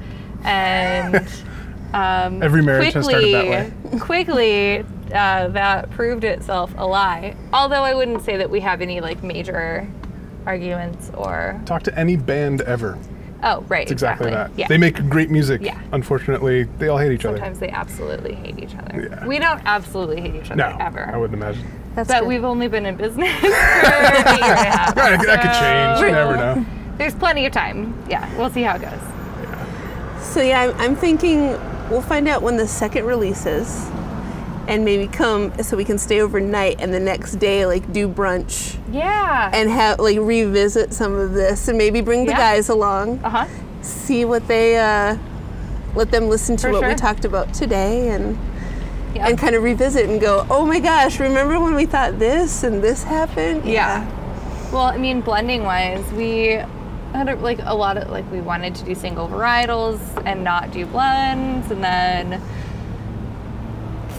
And 0.44 1.16
um, 1.92 2.42
Every 2.42 2.62
marriage 2.62 2.92
has 2.92 3.06
started 3.06 3.34
that 3.34 3.46
way. 3.46 3.98
Quickly, 3.98 4.84
uh, 5.12 5.48
that 5.48 5.90
proved 5.90 6.24
itself 6.24 6.72
a 6.76 6.86
lie. 6.86 7.34
Although 7.52 7.82
I 7.82 7.94
wouldn't 7.94 8.22
say 8.22 8.36
that 8.36 8.50
we 8.50 8.60
have 8.60 8.80
any 8.80 9.00
like 9.00 9.22
major 9.22 9.88
arguments 10.46 11.10
or 11.14 11.60
Talk 11.66 11.82
to 11.84 11.98
any 11.98 12.16
band 12.16 12.60
ever. 12.62 12.98
Oh 13.42 13.62
right 13.68 13.82
It's 13.82 13.92
exactly, 13.92 14.30
that. 14.30 14.50
Yeah. 14.56 14.68
They 14.68 14.78
make 14.78 14.96
great 15.08 15.30
music. 15.30 15.62
Yeah. 15.62 15.80
Unfortunately, 15.92 16.64
they 16.78 16.88
all 16.88 16.98
hate 16.98 17.12
each 17.12 17.24
other. 17.24 17.36
Sometimes 17.38 17.58
they 17.58 17.70
absolutely 17.70 18.34
hate 18.34 18.58
each 18.58 18.74
other. 18.76 19.08
Yeah. 19.10 19.26
We 19.26 19.38
don't 19.38 19.60
absolutely 19.64 20.20
hate 20.20 20.34
each 20.34 20.50
other 20.50 20.60
other. 20.60 20.78
No, 20.78 20.84
ever. 20.84 21.10
I 21.12 21.16
wouldn't 21.16 21.40
imagine. 21.40 21.66
that's 21.94 22.08
but 22.08 22.20
good. 22.20 22.28
we've 22.28 22.44
only 22.44 22.68
been 22.68 22.86
in 22.86 22.96
business 22.96 23.32
for 23.40 23.46
a 23.46 23.50
year 23.50 23.54
and 23.54 24.60
a 24.60 24.64
half. 24.64 24.96
Right, 25.00 25.26
that 25.26 25.42
could 25.42 26.00
change. 26.00 26.06
You 26.06 26.12
never 26.12 26.36
know. 26.36 26.66
There's 26.98 27.14
plenty 27.14 27.46
of 27.46 27.52
time. 27.52 27.94
Yeah, 28.08 28.28
we'll 28.36 28.50
see 28.50 28.62
how 28.62 28.76
it 28.76 28.82
goes. 28.82 30.24
So 30.24 30.42
yeah, 30.42 30.60
I'm, 30.62 30.80
I'm 30.80 30.96
thinking 30.96 31.50
we'll 31.90 32.02
find 32.02 32.28
out 32.28 32.42
when 32.42 32.56
the 32.56 32.68
second 32.68 33.06
release 33.06 33.46
is, 33.46 33.88
and 34.70 34.84
maybe 34.84 35.06
come 35.08 35.52
so 35.62 35.76
we 35.76 35.84
can 35.84 35.98
stay 35.98 36.20
overnight 36.20 36.80
and 36.80 36.94
the 36.94 37.00
next 37.00 37.36
day 37.36 37.66
like 37.66 37.92
do 37.92 38.08
brunch 38.08 38.78
Yeah. 38.92 39.50
and 39.52 39.68
have 39.68 39.98
like 39.98 40.18
revisit 40.18 40.94
some 40.94 41.12
of 41.14 41.32
this 41.34 41.66
and 41.68 41.76
maybe 41.76 42.00
bring 42.00 42.24
the 42.24 42.30
Yeah. 42.32 42.38
guys 42.38 42.68
along, 42.68 43.18
uh 43.24 43.30
huh. 43.30 43.46
see 43.82 44.24
what 44.24 44.46
they 44.46 44.78
uh, 44.78 45.16
let 45.96 46.10
them 46.12 46.28
listen 46.28 46.56
to 46.58 46.68
For 46.68 46.72
what 46.72 46.86
we 46.88 46.94
talked 46.94 47.24
about 47.24 47.52
today 47.52 48.10
and 48.10 48.38
Yeah. 49.14 49.26
and 49.26 49.36
kind 49.36 49.56
of 49.56 49.64
revisit 49.64 50.08
and 50.08 50.20
go, 50.20 50.46
oh 50.48 50.64
my 50.64 50.78
gosh, 50.78 51.18
remember 51.18 51.58
when 51.58 51.74
we 51.74 51.84
thought 51.84 52.20
this 52.20 52.62
and 52.62 52.80
this 52.80 53.02
happened? 53.02 53.64
Yeah. 53.64 54.06
Well, 54.70 54.84
I 54.84 54.98
mean, 54.98 55.20
blending 55.20 55.64
wise, 55.64 56.04
we 56.12 56.60
had 57.12 57.28
a, 57.28 57.34
like 57.34 57.58
a 57.64 57.74
lot 57.74 57.96
of 57.96 58.08
like 58.08 58.30
we 58.30 58.40
wanted 58.40 58.76
to 58.76 58.84
do 58.84 58.94
single 58.94 59.26
varietals 59.26 59.98
and 60.24 60.44
not 60.44 60.70
do 60.70 60.86
blends, 60.86 61.72
and 61.72 61.82
then 61.82 62.40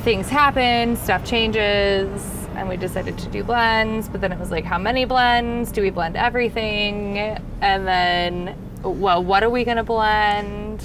things 0.03 0.29
happen, 0.29 0.95
stuff 0.95 1.23
changes, 1.23 2.21
and 2.55 2.67
we 2.67 2.75
decided 2.77 3.17
to 3.19 3.27
do 3.29 3.43
blends. 3.43 4.09
But 4.09 4.21
then 4.21 4.31
it 4.31 4.39
was 4.39 4.51
like, 4.51 4.65
how 4.65 4.77
many 4.77 5.05
blends? 5.05 5.71
Do 5.71 5.81
we 5.81 5.89
blend 5.89 6.17
everything? 6.17 7.17
And 7.61 7.87
then, 7.87 8.55
well, 8.83 9.23
what 9.23 9.43
are 9.43 9.49
we 9.49 9.63
gonna 9.63 9.83
blend? 9.83 10.83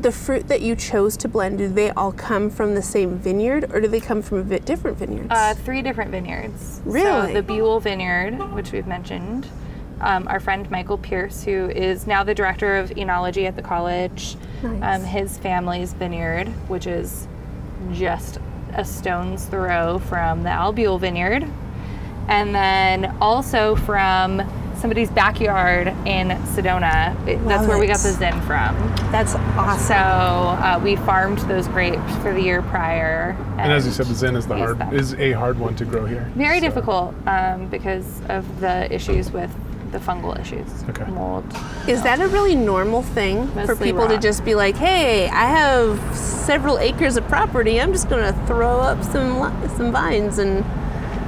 The 0.00 0.12
fruit 0.12 0.48
that 0.48 0.60
you 0.60 0.76
chose 0.76 1.16
to 1.18 1.28
blend, 1.28 1.58
do 1.58 1.68
they 1.68 1.90
all 1.92 2.12
come 2.12 2.50
from 2.50 2.74
the 2.74 2.82
same 2.82 3.16
vineyard 3.16 3.72
or 3.72 3.80
do 3.80 3.88
they 3.88 4.00
come 4.00 4.20
from 4.20 4.42
vi- 4.44 4.58
different 4.58 4.98
vineyards? 4.98 5.28
Uh, 5.30 5.54
three 5.54 5.80
different 5.80 6.10
vineyards. 6.10 6.82
Really? 6.84 7.28
So 7.28 7.32
the 7.34 7.42
Buhl 7.42 7.80
Vineyard, 7.80 8.52
which 8.54 8.72
we've 8.72 8.86
mentioned. 8.86 9.48
Um, 10.00 10.28
our 10.28 10.40
friend 10.40 10.68
Michael 10.70 10.98
Pierce, 10.98 11.44
who 11.44 11.70
is 11.70 12.06
now 12.06 12.24
the 12.24 12.34
director 12.34 12.76
of 12.76 12.90
enology 12.90 13.46
at 13.46 13.56
the 13.56 13.62
college, 13.62 14.36
Nice. 14.62 15.00
um, 15.00 15.06
his 15.06 15.38
family's 15.38 15.94
vineyard, 15.94 16.48
which 16.68 16.86
is 16.86 17.26
just 17.92 18.38
a 18.74 18.84
stone's 18.84 19.44
throw 19.46 19.98
from 19.98 20.42
the 20.42 20.50
Al 20.50 20.72
Buhl 20.72 20.98
Vineyard, 20.98 21.46
and 22.28 22.54
then 22.54 23.16
also 23.20 23.76
from 23.76 24.42
somebody's 24.76 25.10
backyard 25.10 25.88
in 26.06 26.28
Sedona. 26.54 27.12
It- 27.26 27.36
That's 27.46 27.60
Love 27.60 27.68
where 27.68 27.78
we 27.78 27.86
got 27.86 28.00
the 28.00 28.10
Zin 28.10 28.38
from. 28.42 28.76
That's 29.12 29.34
awesome. 29.56 29.86
So 29.86 29.94
uh, 29.94 30.80
we 30.82 30.96
farmed 30.96 31.38
those 31.40 31.68
grapes 31.68 32.14
for 32.16 32.34
the 32.34 32.42
year 32.42 32.60
prior. 32.62 33.36
And 33.56 33.72
as 33.72 33.86
you 33.86 33.92
said, 33.92 34.06
the 34.06 34.14
Zin 34.14 34.34
is 34.36 34.46
the 34.46 34.56
hard 34.56 34.78
them. 34.78 34.92
is 34.92 35.14
a 35.14 35.32
hard 35.32 35.58
one 35.58 35.74
to 35.76 35.84
grow 35.84 36.04
here. 36.04 36.30
Very 36.34 36.58
So- 36.60 36.66
difficult 36.66 37.14
um, 37.26 37.68
because 37.68 38.20
of 38.28 38.60
the 38.60 38.92
issues 38.92 39.30
with 39.30 39.50
the 39.94 40.00
fungal 40.00 40.38
issues, 40.38 40.66
Okay. 40.90 41.10
mold. 41.10 41.44
Is 41.88 42.02
that 42.02 42.20
a 42.20 42.26
really 42.28 42.54
normal 42.54 43.00
thing 43.02 43.48
for 43.48 43.54
Mostly 43.68 43.92
people 43.92 44.06
to 44.08 44.18
just 44.18 44.44
be 44.44 44.54
like, 44.54 44.76
"Hey, 44.76 45.28
I 45.28 45.46
have 45.46 45.98
several 46.14 46.78
acres 46.78 47.16
of 47.16 47.26
property. 47.28 47.80
I'm 47.80 47.92
just 47.92 48.08
going 48.10 48.22
to 48.24 48.38
throw 48.46 48.80
up 48.80 49.02
some 49.02 49.52
some 49.76 49.90
vines 49.92 50.38
and 50.38 50.64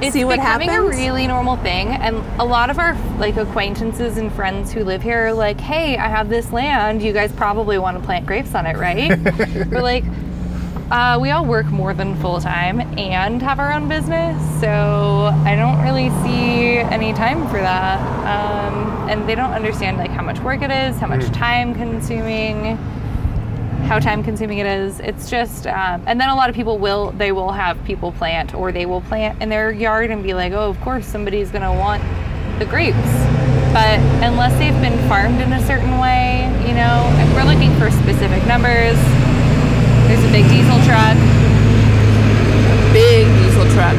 It's 0.01 0.13
see 0.13 0.25
what 0.25 0.37
happens." 0.37 0.67
It's 0.67 0.67
becoming 0.67 0.69
happens"? 0.69 0.95
a 0.95 1.01
really 1.03 1.27
normal 1.27 1.55
thing, 1.57 1.87
and 1.87 2.21
a 2.39 2.45
lot 2.45 2.69
of 2.69 2.77
our 2.77 2.95
like 3.17 3.37
acquaintances 3.37 4.17
and 4.17 4.31
friends 4.33 4.71
who 4.71 4.83
live 4.83 5.01
here 5.01 5.27
are 5.27 5.33
like, 5.33 5.59
"Hey, 5.59 5.97
I 5.97 6.07
have 6.07 6.29
this 6.29 6.51
land. 6.51 7.01
You 7.01 7.13
guys 7.13 7.31
probably 7.31 7.79
want 7.79 7.97
to 7.97 8.03
plant 8.03 8.25
grapes 8.27 8.53
on 8.53 8.65
it, 8.67 8.77
right?" 8.77 9.17
We're 9.71 9.81
like. 9.81 10.03
Uh, 10.89 11.19
we 11.19 11.31
all 11.31 11.43
work 11.45 11.65
more 11.65 11.93
than 11.93 12.15
full 12.21 12.39
time 12.39 12.79
and 12.97 13.41
have 13.41 13.59
our 13.59 13.73
own 13.73 13.89
business, 13.89 14.41
so 14.61 15.31
I 15.43 15.53
don't 15.55 15.81
really 15.83 16.09
see 16.23 16.77
any 16.77 17.11
time 17.13 17.45
for 17.49 17.59
that. 17.59 17.99
Um, 18.25 19.09
and 19.09 19.27
they 19.27 19.35
don't 19.35 19.51
understand 19.51 19.97
like 19.97 20.11
how 20.11 20.23
much 20.23 20.39
work 20.39 20.61
it 20.61 20.71
is, 20.71 20.97
how 20.97 21.07
much 21.07 21.25
time 21.31 21.75
consuming. 21.75 22.77
how 23.87 23.99
time 23.99 24.21
consuming 24.21 24.57
it 24.57 24.65
is. 24.65 24.99
It's 24.99 25.29
just, 25.29 25.65
um, 25.67 26.03
and 26.07 26.19
then 26.19 26.29
a 26.29 26.35
lot 26.35 26.49
of 26.49 26.55
people 26.55 26.77
will, 26.77 27.11
they 27.11 27.31
will 27.31 27.51
have 27.51 27.81
people 27.85 28.11
plant 28.11 28.53
or 28.53 28.71
they 28.71 28.85
will 28.85 29.01
plant 29.01 29.41
in 29.41 29.47
their 29.49 29.71
yard 29.71 30.11
and 30.11 30.23
be 30.23 30.33
like, 30.33 30.51
oh, 30.51 30.69
of 30.69 30.79
course 30.81 31.05
somebody's 31.05 31.51
going 31.51 31.63
to 31.63 31.71
want 31.71 32.03
the 32.59 32.65
grapes. 32.65 32.97
But 33.71 33.99
unless 34.23 34.57
they've 34.57 34.81
been 34.81 34.97
farmed 35.07 35.39
in 35.39 35.53
a 35.53 35.65
certain 35.65 35.99
way, 35.99 36.51
you 36.67 36.73
know, 36.73 37.07
if 37.21 37.33
we're 37.33 37.45
looking 37.45 37.73
for 37.79 37.89
specific 37.91 38.45
numbers. 38.45 38.97
There's 40.07 40.23
a 40.23 40.31
big 40.31 40.47
diesel 40.49 40.79
truck. 40.85 41.17
Big 42.93 43.27
diesel 43.39 43.65
truck. 43.73 43.95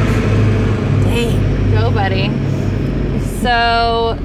Dang. 1.05 1.71
Go, 1.71 1.91
buddy. 1.91 2.29
So 3.41 4.17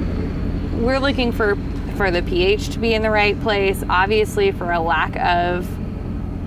we're 0.73 0.99
looking 0.99 1.31
for 1.31 1.55
for 1.95 2.11
the 2.11 2.21
pH 2.23 2.69
to 2.69 2.79
be 2.79 2.93
in 2.93 3.01
the 3.01 3.09
right 3.09 3.39
place. 3.41 3.83
Obviously, 3.89 4.51
for 4.51 4.71
a 4.71 4.79
lack 4.79 5.15
of 5.17 5.67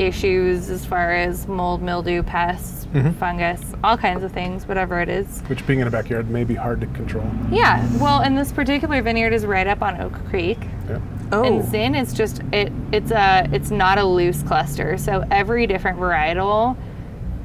issues 0.00 0.68
as 0.70 0.84
far 0.84 1.12
as 1.12 1.46
mold, 1.48 1.82
mildew, 1.82 2.22
pests, 2.22 2.77
Mm-hmm. 2.94 3.10
fungus, 3.18 3.60
all 3.84 3.98
kinds 3.98 4.24
of 4.24 4.32
things, 4.32 4.66
whatever 4.66 4.98
it 5.00 5.10
is. 5.10 5.42
Which 5.42 5.66
being 5.66 5.80
in 5.80 5.86
a 5.86 5.90
backyard 5.90 6.30
may 6.30 6.44
be 6.44 6.54
hard 6.54 6.80
to 6.80 6.86
control. 6.86 7.30
Yeah. 7.50 7.86
Well, 7.98 8.20
and 8.20 8.36
this 8.36 8.50
particular 8.50 9.02
vineyard 9.02 9.34
is 9.34 9.44
right 9.44 9.66
up 9.66 9.82
on 9.82 10.00
Oak 10.00 10.14
Creek. 10.30 10.58
Yeah. 10.88 11.00
Oh. 11.30 11.44
And 11.44 11.68
Zin 11.68 11.94
is 11.94 12.14
just 12.14 12.40
it. 12.50 12.72
It's 12.90 13.10
a. 13.10 13.46
It's 13.52 13.70
not 13.70 13.98
a 13.98 14.04
loose 14.04 14.42
cluster. 14.42 14.96
So 14.96 15.22
every 15.30 15.66
different 15.66 15.98
varietal, 15.98 16.78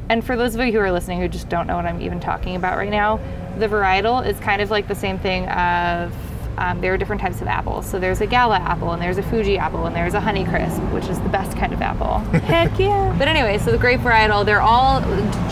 and 0.08 0.24
for 0.24 0.38
those 0.38 0.56
of 0.56 0.66
you 0.66 0.72
who 0.72 0.80
are 0.80 0.92
listening 0.94 1.20
who 1.20 1.28
just 1.28 1.50
don't 1.50 1.68
know 1.68 1.76
what 1.76 1.86
I'm 1.86 2.02
even 2.02 2.22
talking 2.22 2.56
about 2.56 2.78
right 2.78 2.90
now, 2.90 3.20
the 3.58 3.68
varietal 3.68 4.26
is 4.26 4.40
kind 4.40 4.62
of 4.62 4.72
like 4.72 4.88
the 4.88 4.96
same 4.96 5.20
thing 5.20 5.50
of. 5.50 6.16
Um, 6.58 6.82
there 6.82 6.94
are 6.94 6.98
different 6.98 7.22
types 7.22 7.42
of 7.42 7.48
apples. 7.48 7.90
So 7.90 8.00
there's 8.00 8.22
a 8.22 8.28
Gala 8.28 8.58
apple, 8.58 8.92
and 8.92 9.02
there's 9.02 9.18
a 9.18 9.24
Fuji 9.24 9.58
apple, 9.58 9.86
and 9.86 9.96
there's 9.96 10.14
a 10.14 10.20
Honeycrisp, 10.20 10.92
which 10.94 11.08
is 11.08 11.20
the 11.22 11.30
best 11.30 11.58
kind 11.58 11.74
of 11.74 11.82
apple. 11.82 12.20
Heck 12.42 12.78
yeah! 12.80 13.16
But 13.18 13.28
anyway, 13.28 13.58
so 13.58 13.72
the 13.72 13.78
grape 13.78 14.02
varietal, 14.02 14.46
they're 14.46 14.62
all 14.62 15.02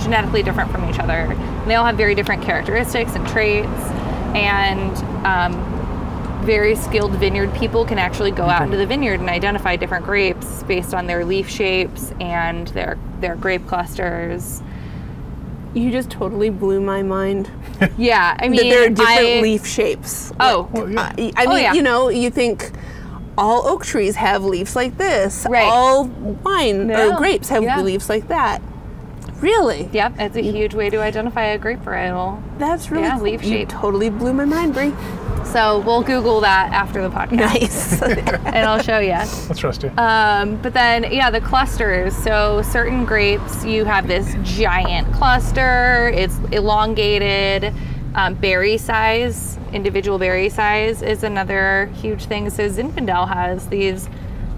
genetically 0.04 0.44
different 0.44 0.72
from 0.72 0.90
each 0.90 1.00
other. 1.00 1.14
And 1.14 1.70
they 1.70 1.76
all 1.76 1.86
have 1.86 1.98
very 1.98 2.16
different 2.16 2.44
characteristics 2.44 3.16
and 3.16 3.28
traits, 3.28 3.68
and 4.36 4.96
um, 5.26 5.72
very 6.44 6.76
skilled 6.76 7.12
vineyard 7.14 7.54
people 7.54 7.86
can 7.86 8.00
actually 8.00 8.32
go 8.32 8.46
out 8.46 8.64
into 8.64 8.78
the 8.78 8.86
vineyard 8.86 9.20
and 9.20 9.30
identify 9.30 9.76
different 9.76 10.06
grapes 10.06 10.64
based 10.64 10.94
on 10.94 11.06
their 11.06 11.24
leaf 11.24 11.48
shapes 11.48 12.12
and 12.20 12.68
their 12.70 12.98
their 13.20 13.36
grape 13.36 13.66
clusters. 13.68 14.62
You 15.74 15.90
just 15.92 16.10
totally 16.10 16.50
blew 16.50 16.82
my 16.82 17.02
mind. 17.04 17.50
Yeah, 17.98 18.36
I 18.40 18.48
mean, 18.48 18.58
that 18.62 18.70
there 18.70 18.86
are 18.86 18.90
different 18.90 19.20
I- 19.20 19.42
leaf 19.42 19.66
shapes. 19.66 20.32
Oh, 20.40 20.70
Well, 20.72 20.88
yeah. 20.90 21.14
I, 21.18 21.34
I 21.36 21.46
Oh, 21.46 21.50
mean, 21.50 21.64
yeah. 21.64 21.74
you 21.74 21.82
know, 21.82 22.10
you 22.10 22.30
think 22.30 22.70
all 23.38 23.68
oak 23.68 23.84
trees 23.86 24.16
have 24.18 24.44
leaves 24.44 24.76
like 24.76 24.98
this. 25.00 25.48
Right. 25.50 25.64
All 25.64 26.06
wine 26.06 26.88
No. 26.88 27.14
or 27.14 27.18
grapes 27.18 27.50
have 27.50 27.64
Yeah. 27.64 27.82
leaves 27.82 28.08
like 28.08 28.28
that. 28.28 28.62
Really? 29.40 29.90
yep, 29.92 30.14
it's 30.20 30.36
a 30.36 30.42
huge 30.44 30.76
way 30.76 30.92
to 30.92 30.98
identify 31.02 31.46
a 31.46 31.58
grape 31.58 31.80
varietal. 31.80 32.40
That's 32.60 32.92
really 32.92 33.04
Yeah, 33.06 33.16
cool. 33.16 33.24
leaf 33.24 33.44
You 33.44 33.50
shape. 33.50 33.70
totally 33.70 34.10
blew 34.12 34.34
my 34.34 34.46
mind, 34.46 34.76
Bree. 34.76 34.94
So 35.46 35.80
we'll 35.80 36.02
Google 36.04 36.42
that 36.42 36.72
after 36.72 37.02
the 37.02 37.10
podcast, 37.10 37.32
Nice. 37.32 38.02
and 38.02 38.58
I'll 38.58 38.82
show 38.82 39.00
you. 39.00 39.14
I'll 39.14 39.56
trust 39.56 39.84
you. 39.84 39.90
Um, 39.98 40.56
but 40.62 40.74
then, 40.74 41.12
yeah, 41.12 41.30
the 41.30 41.42
clusters. 41.42 42.16
So 42.16 42.62
certain 42.62 43.06
grapes, 43.06 43.64
you 43.66 43.86
have 43.86 44.08
this 44.08 44.36
giant 44.44 45.12
cluster. 45.14 46.10
It's 46.14 46.38
elongated. 46.52 47.74
Um, 48.16 48.36
berry 48.36 48.78
size, 48.78 49.58
individual 49.72 50.18
berry 50.20 50.50
size, 50.50 51.02
is 51.02 51.24
another 51.24 51.86
huge 51.96 52.26
thing. 52.26 52.50
So 52.50 52.68
Zinfandel 52.70 53.28
has 53.28 53.68
these 53.68 54.10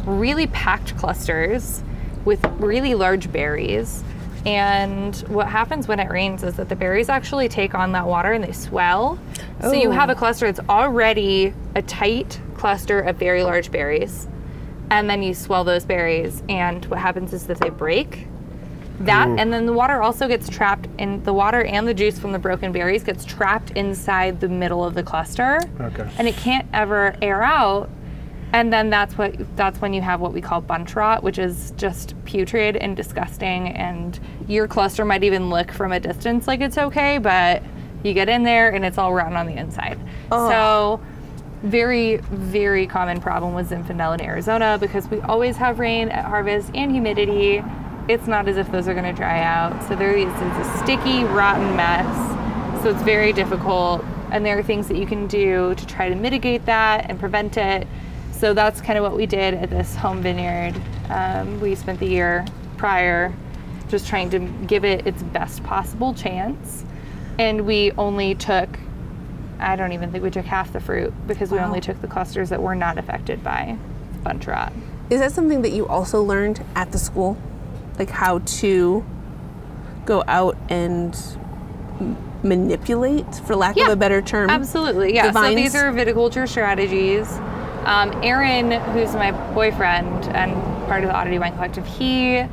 really 0.05 0.47
packed 0.47 0.97
clusters 0.97 1.83
with 2.25 2.43
really 2.59 2.95
large 2.95 3.31
berries. 3.31 4.03
And 4.45 5.15
what 5.29 5.47
happens 5.47 5.87
when 5.87 5.99
it 5.99 6.09
rains 6.09 6.43
is 6.43 6.55
that 6.55 6.67
the 6.69 6.75
berries 6.75 7.07
actually 7.09 7.47
take 7.47 7.73
on 7.75 7.93
that 7.93 8.05
water 8.05 8.33
and 8.33 8.43
they 8.43 8.51
swell. 8.51 9.17
So 9.61 9.71
you 9.71 9.89
Oh. 9.89 9.91
have 9.93 10.09
a 10.09 10.15
cluster 10.15 10.51
that's 10.51 10.67
already 10.69 11.53
a 11.75 11.81
tight 11.81 12.39
cluster 12.57 12.99
of 12.99 13.15
very 13.17 13.43
large 13.43 13.71
berries 13.71 14.27
and 14.89 15.09
then 15.09 15.23
you 15.23 15.33
swell 15.33 15.63
those 15.63 15.85
berries 15.85 16.43
and 16.49 16.85
what 16.85 16.99
happens 16.99 17.33
is 17.33 17.45
that 17.47 17.57
they 17.59 17.69
break 17.69 18.27
that 19.01 19.27
and 19.39 19.51
then 19.51 19.65
the 19.65 19.73
water 19.73 20.01
also 20.01 20.27
gets 20.27 20.47
trapped 20.47 20.87
in 20.97 21.21
the 21.23 21.33
water 21.33 21.63
and 21.63 21.87
the 21.87 21.93
juice 21.93 22.19
from 22.19 22.31
the 22.31 22.39
broken 22.39 22.71
berries 22.71 23.03
gets 23.03 23.25
trapped 23.25 23.71
inside 23.71 24.39
the 24.39 24.47
middle 24.47 24.83
of 24.85 24.93
the 24.93 25.01
cluster 25.03 25.59
Okay. 25.81 26.07
and 26.17 26.27
it 26.27 26.35
can't 26.37 26.65
ever 26.73 27.15
air 27.21 27.41
out 27.43 27.89
and 28.53 28.71
then 28.71 28.89
that's 28.89 29.17
what 29.17 29.35
that's 29.57 29.81
when 29.81 29.93
you 29.93 30.01
have 30.01 30.21
what 30.21 30.31
we 30.31 30.39
call 30.41 30.61
bunch 30.61 30.95
rot 30.95 31.21
which 31.23 31.37
is 31.37 31.73
just 31.75 32.15
putrid 32.23 32.77
and 32.77 32.95
disgusting 32.95 33.69
and 33.69 34.19
your 34.47 34.67
cluster 34.67 35.03
might 35.03 35.23
even 35.23 35.49
look 35.49 35.71
from 35.71 35.91
a 35.91 35.99
distance 35.99 36.47
like 36.47 36.61
it's 36.61 36.77
okay 36.77 37.17
but 37.17 37.61
you 38.03 38.13
get 38.13 38.29
in 38.29 38.43
there 38.43 38.69
and 38.69 38.85
it's 38.85 38.97
all 38.97 39.13
rotten 39.13 39.35
on 39.35 39.45
the 39.45 39.57
inside 39.57 39.99
so 40.29 41.01
very, 41.63 42.17
very 42.17 42.85
common 42.85 43.21
problem 43.21 43.53
with 43.53 43.69
Zinfandel 43.69 44.15
in 44.15 44.21
Arizona 44.21 44.77
because 44.79 45.07
we 45.07 45.21
always 45.21 45.55
have 45.55 45.79
rain 45.79 46.09
at 46.09 46.25
harvest 46.25 46.69
and 46.75 46.91
humidity. 46.91 47.63
It's 48.09 48.27
not 48.27 48.49
as 48.49 48.57
if 48.57 48.69
those 48.69 48.87
are 48.89 48.93
going 48.93 49.05
to 49.05 49.13
dry 49.13 49.41
out. 49.41 49.81
So 49.87 49.95
there 49.95 50.11
is 50.11 50.27
a 50.27 50.79
sticky, 50.83 51.23
rotten 51.23 51.75
mess. 51.77 52.83
So 52.83 52.89
it's 52.89 53.01
very 53.03 53.31
difficult. 53.31 54.03
And 54.31 54.45
there 54.45 54.59
are 54.59 54.63
things 54.63 54.89
that 54.89 54.97
you 54.97 55.05
can 55.05 55.25
do 55.25 55.73
to 55.75 55.87
try 55.87 56.09
to 56.09 56.15
mitigate 56.15 56.65
that 56.65 57.09
and 57.09 57.17
prevent 57.17 57.55
it. 57.55 57.87
So 58.43 58.53
that's 58.53 58.81
kind 58.81 58.99
of 58.99 59.03
what 59.03 59.15
we 59.15 59.25
did 59.25 59.53
at 59.53 59.69
this 59.69 59.95
home 59.95 60.21
vineyard. 60.21 60.75
Um, 61.07 61.61
we 61.61 61.75
spent 61.75 62.01
the 62.01 62.07
year 62.07 62.45
prior 62.75 63.33
just 63.87 64.05
trying 64.05 64.29
to 64.31 64.39
give 64.67 64.83
it 64.83 65.07
its 65.07 65.23
best 65.23 65.63
possible 65.63 66.13
chance. 66.13 66.83
And 67.39 67.65
we 67.65 67.93
only 67.93 68.35
took, 68.35 68.67
I 69.59 69.77
don't 69.77 69.93
even 69.93 70.11
think 70.11 70.25
we 70.25 70.29
took 70.29 70.43
half 70.43 70.73
the 70.73 70.81
fruit 70.81 71.13
because 71.25 71.51
we 71.51 71.59
only 71.59 71.79
took 71.79 72.01
the 72.01 72.07
clusters 72.07 72.49
that 72.49 72.61
were 72.61 72.75
not 72.75 72.97
affected 72.97 73.41
by 73.45 73.77
bunch 74.25 74.45
rot. 74.45 74.73
Is 75.09 75.21
that 75.21 75.31
something 75.31 75.61
that 75.61 75.71
you 75.71 75.87
also 75.87 76.21
learned 76.21 76.65
at 76.75 76.91
the 76.91 76.97
school? 76.97 77.37
Like 77.97 78.09
how 78.09 78.39
to 78.39 79.05
go 80.05 80.21
out 80.27 80.57
and 80.67 81.17
manipulate, 82.43 83.35
for 83.35 83.55
lack 83.55 83.77
of 83.77 83.87
a 83.87 83.95
better 83.95 84.21
term? 84.21 84.49
Absolutely, 84.49 85.15
yeah. 85.15 85.31
the 85.31 85.41
So 85.41 85.55
these 85.55 85.75
are 85.75 85.93
viticulture 85.93 86.45
strategies. 86.45 87.39
Um, 87.85 88.11
Aaron, 88.23 88.71
who's 88.93 89.13
my 89.13 89.31
boyfriend 89.53 90.25
and 90.35 90.53
part 90.87 91.03
of 91.03 91.09
the 91.09 91.15
Oddity 91.15 91.39
Wine 91.39 91.53
Collective, 91.53 91.85
he 91.85 92.43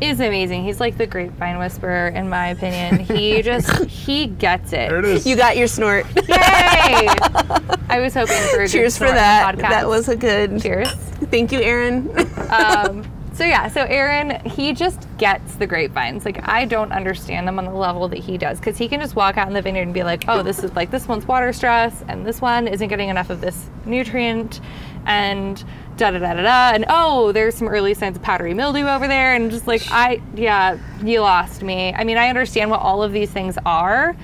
is 0.00 0.20
amazing. 0.20 0.64
He's 0.64 0.78
like 0.80 0.98
the 0.98 1.06
grapevine 1.06 1.58
whisperer, 1.58 2.08
in 2.08 2.28
my 2.28 2.48
opinion. 2.48 2.98
He 3.00 3.40
just 3.50 3.84
he 3.84 4.26
gets 4.26 4.72
it. 4.72 4.90
There 4.90 4.98
it 4.98 5.04
is. 5.06 5.26
You 5.26 5.36
got 5.36 5.56
your 5.56 5.68
snort. 5.68 6.04
Yay! 6.16 6.26
I 7.88 8.00
was 8.00 8.12
hoping 8.14 8.36
for 8.54 8.62
a 8.62 8.68
Cheers 8.68 8.94
for 8.98 9.06
snort 9.06 9.10
on 9.10 9.16
that. 9.16 9.54
podcast. 9.56 9.68
That 9.70 9.86
was 9.88 10.08
a 10.08 10.16
good. 10.16 10.60
cheers. 10.60 10.88
Thank 11.30 11.50
you, 11.52 11.60
Aaron. 11.60 12.10
Um, 12.50 13.04
so 13.36 13.44
yeah, 13.44 13.68
so 13.68 13.82
Aaron, 13.82 14.40
he 14.46 14.72
just 14.72 15.06
gets 15.18 15.56
the 15.56 15.66
grapevines. 15.66 16.24
Like 16.24 16.48
I 16.48 16.64
don't 16.64 16.90
understand 16.90 17.46
them 17.46 17.58
on 17.58 17.66
the 17.66 17.70
level 17.70 18.08
that 18.08 18.18
he 18.18 18.38
does, 18.38 18.58
because 18.58 18.78
he 18.78 18.88
can 18.88 18.98
just 18.98 19.14
walk 19.14 19.36
out 19.36 19.46
in 19.46 19.52
the 19.52 19.60
vineyard 19.60 19.82
and 19.82 19.92
be 19.92 20.04
like, 20.04 20.24
"Oh, 20.26 20.42
this 20.42 20.64
is 20.64 20.74
like 20.74 20.90
this 20.90 21.06
one's 21.06 21.26
water 21.26 21.52
stress, 21.52 22.02
and 22.08 22.24
this 22.24 22.40
one 22.40 22.66
isn't 22.66 22.88
getting 22.88 23.10
enough 23.10 23.28
of 23.28 23.42
this 23.42 23.68
nutrient," 23.84 24.62
and 25.04 25.62
da 25.98 26.12
da 26.12 26.18
da 26.18 26.32
da 26.32 26.42
da, 26.42 26.74
and 26.74 26.86
oh, 26.88 27.30
there's 27.32 27.54
some 27.54 27.68
early 27.68 27.92
signs 27.92 28.16
of 28.16 28.22
powdery 28.22 28.54
mildew 28.54 28.86
over 28.86 29.06
there, 29.06 29.34
and 29.34 29.50
just 29.50 29.66
like 29.66 29.82
I, 29.90 30.22
yeah, 30.34 30.78
you 31.04 31.20
lost 31.20 31.62
me. 31.62 31.92
I 31.92 32.04
mean, 32.04 32.16
I 32.16 32.30
understand 32.30 32.70
what 32.70 32.80
all 32.80 33.02
of 33.02 33.12
these 33.12 33.30
things 33.30 33.58
are. 33.66 34.16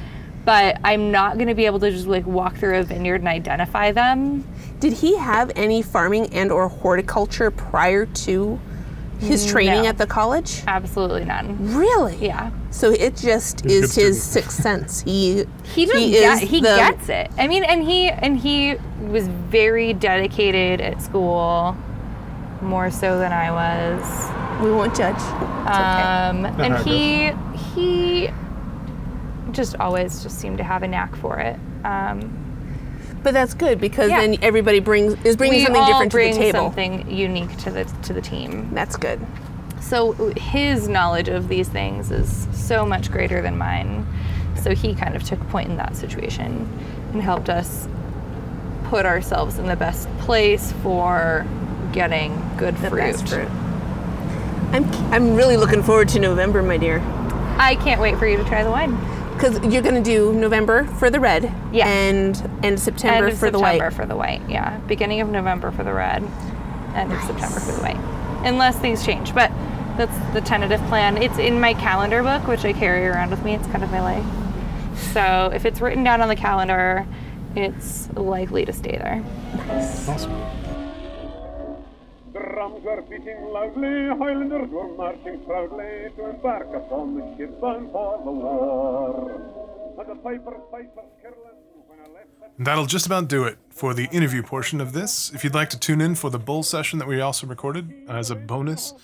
But 0.45 0.81
I'm 0.83 1.13
not 1.13 1.37
going 1.37 1.47
to 1.47 1.55
be 1.55 1.67
able 1.67 1.79
to 1.79 1.91
just 1.93 2.09
like 2.09 2.27
walk 2.27 2.57
through 2.57 2.77
a 2.77 2.83
vineyard 2.83 3.21
and 3.21 3.29
identify 3.29 3.93
them. 3.93 4.45
Did 4.81 4.93
he 4.93 5.17
have 5.17 5.53
any 5.55 5.83
farming 5.83 6.35
and 6.35 6.51
or 6.51 6.67
horticulture 6.67 7.53
prior 7.53 8.07
to 8.07 8.59
his 9.29 9.47
training 9.47 9.83
No. 9.83 9.89
at 9.89 9.99
the 9.99 10.07
college? 10.07 10.63
Absolutely 10.67 11.25
none. 11.25 11.75
Really? 11.75 12.17
Yeah. 12.17 12.51
So 12.71 12.91
it 12.91 13.17
just 13.17 13.63
He's 13.65 13.73
is 13.73 13.95
his 13.95 14.23
student. 14.23 14.47
sixth 14.47 14.63
sense. 14.63 15.01
He 15.03 15.45
he 15.75 15.87
just 15.87 15.99
he 15.99 16.11
get, 16.13 16.43
is 16.43 16.49
he 16.51 16.61
the- 16.61 16.67
gets 16.77 17.09
it. 17.09 17.31
I 17.39 17.47
mean, 17.49 17.65
and 17.65 17.83
he 17.85 18.09
and 18.11 18.39
he 18.39 18.77
was 19.09 19.29
very 19.29 19.93
dedicated 19.93 20.81
at 20.81 21.01
school, 21.03 21.77
more 22.61 22.91
so 22.91 23.19
than 23.19 23.33
I 23.33 23.51
was. 23.51 24.63
We 24.63 24.71
won't 24.71 24.95
judge. 24.97 25.15
It's 25.17 25.23
okay. 25.23 25.73
Um, 25.73 26.45
and 26.47 26.77
he 26.87 27.33
he 27.75 28.31
just 29.53 29.77
always 29.77 30.23
just 30.23 30.39
seemed 30.39 30.59
to 30.59 30.65
have 30.65 30.83
a 30.83 30.89
knack 30.89 31.15
for 31.17 31.39
it. 31.39 31.59
Um, 31.85 32.39
But 33.23 33.35
that's 33.35 33.55
good 33.55 33.81
because 33.81 34.11
Yeah. 34.11 34.21
then 34.21 34.37
everybody 34.43 34.81
brings 34.81 35.15
is 35.25 35.37
bringing 35.37 35.61
we 35.61 35.65
something 35.65 35.85
different 35.87 36.13
bring 36.13 36.33
to 36.33 36.39
the 36.39 36.45
table. 36.53 36.59
something 36.67 37.11
unique 37.11 37.57
to 37.59 37.71
the 37.71 37.85
to 38.03 38.13
the 38.13 38.21
team. 38.21 38.71
That's 38.73 38.97
good. 38.97 39.21
So 39.81 40.13
his 40.37 40.89
knowledge 40.89 41.29
of 41.29 41.49
these 41.49 41.69
things 41.69 42.11
is 42.11 42.47
so 42.53 42.85
much 42.87 43.11
greater 43.13 43.41
than 43.43 43.57
mine. 43.59 44.07
So 44.63 44.75
he 44.75 44.95
kind 44.95 45.15
of 45.17 45.23
took 45.23 45.41
point 45.51 45.69
in 45.71 45.77
that 45.77 45.97
situation 45.97 46.69
and 47.13 47.23
helped 47.23 47.49
us 47.49 47.87
put 48.85 49.07
ourselves 49.07 49.59
in 49.59 49.67
the 49.67 49.77
best 49.77 50.09
place 50.19 50.73
for 50.83 51.47
getting 51.93 52.41
good 52.57 52.77
The 52.79 52.91
fruit. 52.91 53.29
fruit. 53.29 53.49
I'm 54.73 54.85
I'm 55.13 55.35
really 55.37 55.57
looking 55.57 55.83
forward 55.83 56.09
to 56.11 56.19
November, 56.19 56.63
my 56.63 56.77
dear. 56.77 57.01
I 57.59 57.77
can't 57.77 58.01
wait 58.01 58.19
for 58.19 58.27
you 58.27 58.37
to 58.39 58.45
try 58.45 58.65
the 58.65 58.71
wine. 58.71 58.97
Because 59.43 59.73
you're 59.75 59.83
going 59.83 59.97
to 59.97 60.09
do 60.09 60.33
November 60.33 60.85
for 60.85 61.11
the 61.11 61.19
red, 61.19 61.53
Yeah. 61.73 61.89
and 61.89 62.37
and 62.63 62.79
September 62.79 63.25
End 63.25 63.33
of 63.33 63.41
for 63.41 63.51
the 63.51 63.59
September 63.59 63.85
white. 63.87 63.93
for 63.93 64.07
the 64.07 64.15
white. 64.15 64.41
Yeah, 64.49 64.79
beginning 64.87 65.21
of 65.21 65.31
November 65.31 65.73
for 65.73 65.83
the 65.83 65.93
red. 65.93 66.23
End 66.95 67.13
of 67.13 67.21
September 67.25 67.59
for 67.59 67.73
the 67.73 67.83
white. 67.83 68.47
Unless 68.47 68.79
things 68.79 69.05
change, 69.05 69.35
but 69.35 69.51
that's 69.97 70.17
the 70.33 70.43
tentative 70.43 70.81
plan. 70.83 71.17
It's 71.21 71.39
in 71.39 71.59
my 71.59 71.75
calendar 71.75 72.23
book, 72.23 72.47
which 72.47 72.65
I 72.65 72.73
carry 72.73 73.05
around 73.05 73.31
with 73.31 73.43
me. 73.43 73.57
It's 73.57 73.67
kind 73.67 73.83
of 73.83 73.91
my 73.91 74.01
life. 74.01 74.25
So 75.13 75.51
if 75.53 75.65
it's 75.65 75.81
written 75.81 76.05
down 76.05 76.21
on 76.21 76.29
the 76.29 76.37
calendar, 76.37 77.05
it's 77.57 78.09
likely 78.15 78.65
to 78.65 78.73
stay 78.73 78.97
there. 78.97 79.25
Awesome. 80.07 80.31
Drums 82.63 82.85
were 82.85 83.03
beating 83.03 83.43
loudly, 83.47 84.07
Highlanders 84.07 84.71
were 84.71 84.95
marching 84.95 85.45
proudly 85.45 86.13
to 86.17 86.31
embark 86.31 86.73
upon 86.73 87.17
the 87.17 87.37
ship 87.37 87.61
bound 87.61 87.91
for 87.91 88.23
the 88.25 88.31
war. 88.31 89.33
And 89.99 90.09
the 90.09 90.15
left 90.15 90.47
And 92.59 92.65
that'll 92.65 92.87
just 92.87 93.05
about 93.05 93.27
do 93.27 93.43
it 93.43 93.59
for 93.71 93.95
the 93.95 94.05
interview 94.13 94.45
portion 94.45 94.81
of 94.81 94.93
this. 94.93 95.33
If 95.35 95.43
you'd 95.43 95.57
like 95.57 95.71
to 95.71 95.79
tune 95.79 96.01
in 96.01 96.15
for 96.15 96.31
the 96.31 96.39
bull 96.39 96.63
session 96.63 97.01
that 97.01 97.09
we 97.09 97.21
also 97.21 97.49
recorded 97.49 97.93
as 98.09 98.31
a 98.31 98.37
bonus 98.37 98.95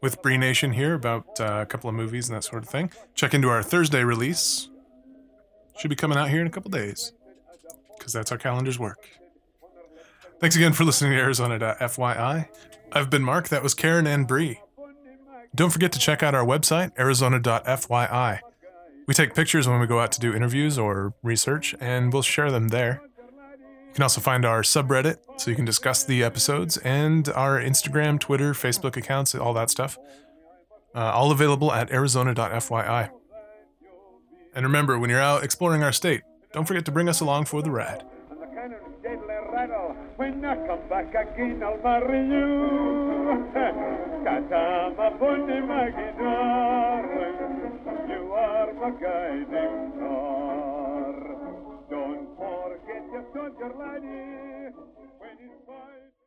with 0.00 0.20
Bree 0.20 0.36
Nation 0.36 0.72
here 0.72 0.94
about 0.94 1.38
uh, 1.38 1.60
a 1.62 1.66
couple 1.66 1.88
of 1.88 1.94
movies 1.94 2.28
and 2.28 2.36
that 2.36 2.42
sort 2.42 2.64
of 2.64 2.68
thing, 2.68 2.90
check 3.14 3.32
into 3.32 3.48
our 3.48 3.62
Thursday 3.62 4.02
release. 4.02 4.70
Should 5.78 5.90
be 5.90 5.94
coming 5.94 6.18
out 6.18 6.30
here 6.30 6.40
in 6.40 6.48
a 6.48 6.50
couple 6.50 6.72
days 6.72 7.12
because 7.96 8.12
that's 8.12 8.30
how 8.30 8.38
calendars 8.38 8.76
work. 8.76 9.08
Thanks 10.44 10.56
again 10.56 10.74
for 10.74 10.84
listening 10.84 11.12
to 11.12 11.18
Arizona.fyi. 11.18 12.48
I've 12.92 13.08
been 13.08 13.22
Mark. 13.22 13.48
That 13.48 13.62
was 13.62 13.72
Karen 13.72 14.06
and 14.06 14.28
Bree. 14.28 14.60
Don't 15.54 15.70
forget 15.70 15.90
to 15.92 15.98
check 15.98 16.22
out 16.22 16.34
our 16.34 16.44
website, 16.44 16.92
Arizona.fyi. 16.98 18.40
We 19.06 19.14
take 19.14 19.34
pictures 19.34 19.66
when 19.66 19.80
we 19.80 19.86
go 19.86 20.00
out 20.00 20.12
to 20.12 20.20
do 20.20 20.34
interviews 20.34 20.78
or 20.78 21.14
research, 21.22 21.74
and 21.80 22.12
we'll 22.12 22.20
share 22.20 22.50
them 22.50 22.68
there. 22.68 23.00
You 23.88 23.94
can 23.94 24.02
also 24.02 24.20
find 24.20 24.44
our 24.44 24.60
subreddit 24.60 25.16
so 25.38 25.50
you 25.50 25.56
can 25.56 25.64
discuss 25.64 26.04
the 26.04 26.22
episodes 26.22 26.76
and 26.76 27.26
our 27.30 27.58
Instagram, 27.58 28.20
Twitter, 28.20 28.52
Facebook 28.52 28.98
accounts, 28.98 29.34
all 29.34 29.54
that 29.54 29.70
stuff. 29.70 29.96
Uh, 30.94 31.10
all 31.10 31.32
available 31.32 31.72
at 31.72 31.90
arizona.fyi. 31.90 33.08
And 34.54 34.66
remember, 34.66 34.98
when 34.98 35.08
you're 35.08 35.22
out 35.22 35.42
exploring 35.42 35.82
our 35.82 35.92
state, 35.92 36.20
don't 36.52 36.68
forget 36.68 36.84
to 36.84 36.92
bring 36.92 37.08
us 37.08 37.20
along 37.20 37.46
for 37.46 37.62
the 37.62 37.70
ride 37.70 38.04
when 40.16 40.44
I 40.44 40.54
come 40.66 40.88
back 40.88 41.14
again, 41.14 41.62
I'll 41.62 41.78
marry 41.82 42.28
you. 42.28 43.44
Cause 44.24 44.52
I'm 44.52 44.98
a 44.98 45.10
bonny 45.18 45.60
maggie, 45.60 46.18
darling. 46.18 47.78
You 48.08 48.32
are 48.32 48.72
my 48.74 48.90
guiding 48.90 49.92
star. 49.96 51.14
Don't 51.90 52.28
forget 52.36 53.04
your 53.12 53.24
soldier 53.34 53.72
laddie 53.78 54.72
when 55.18 55.36
it's 55.40 55.66
fight. 55.66 56.23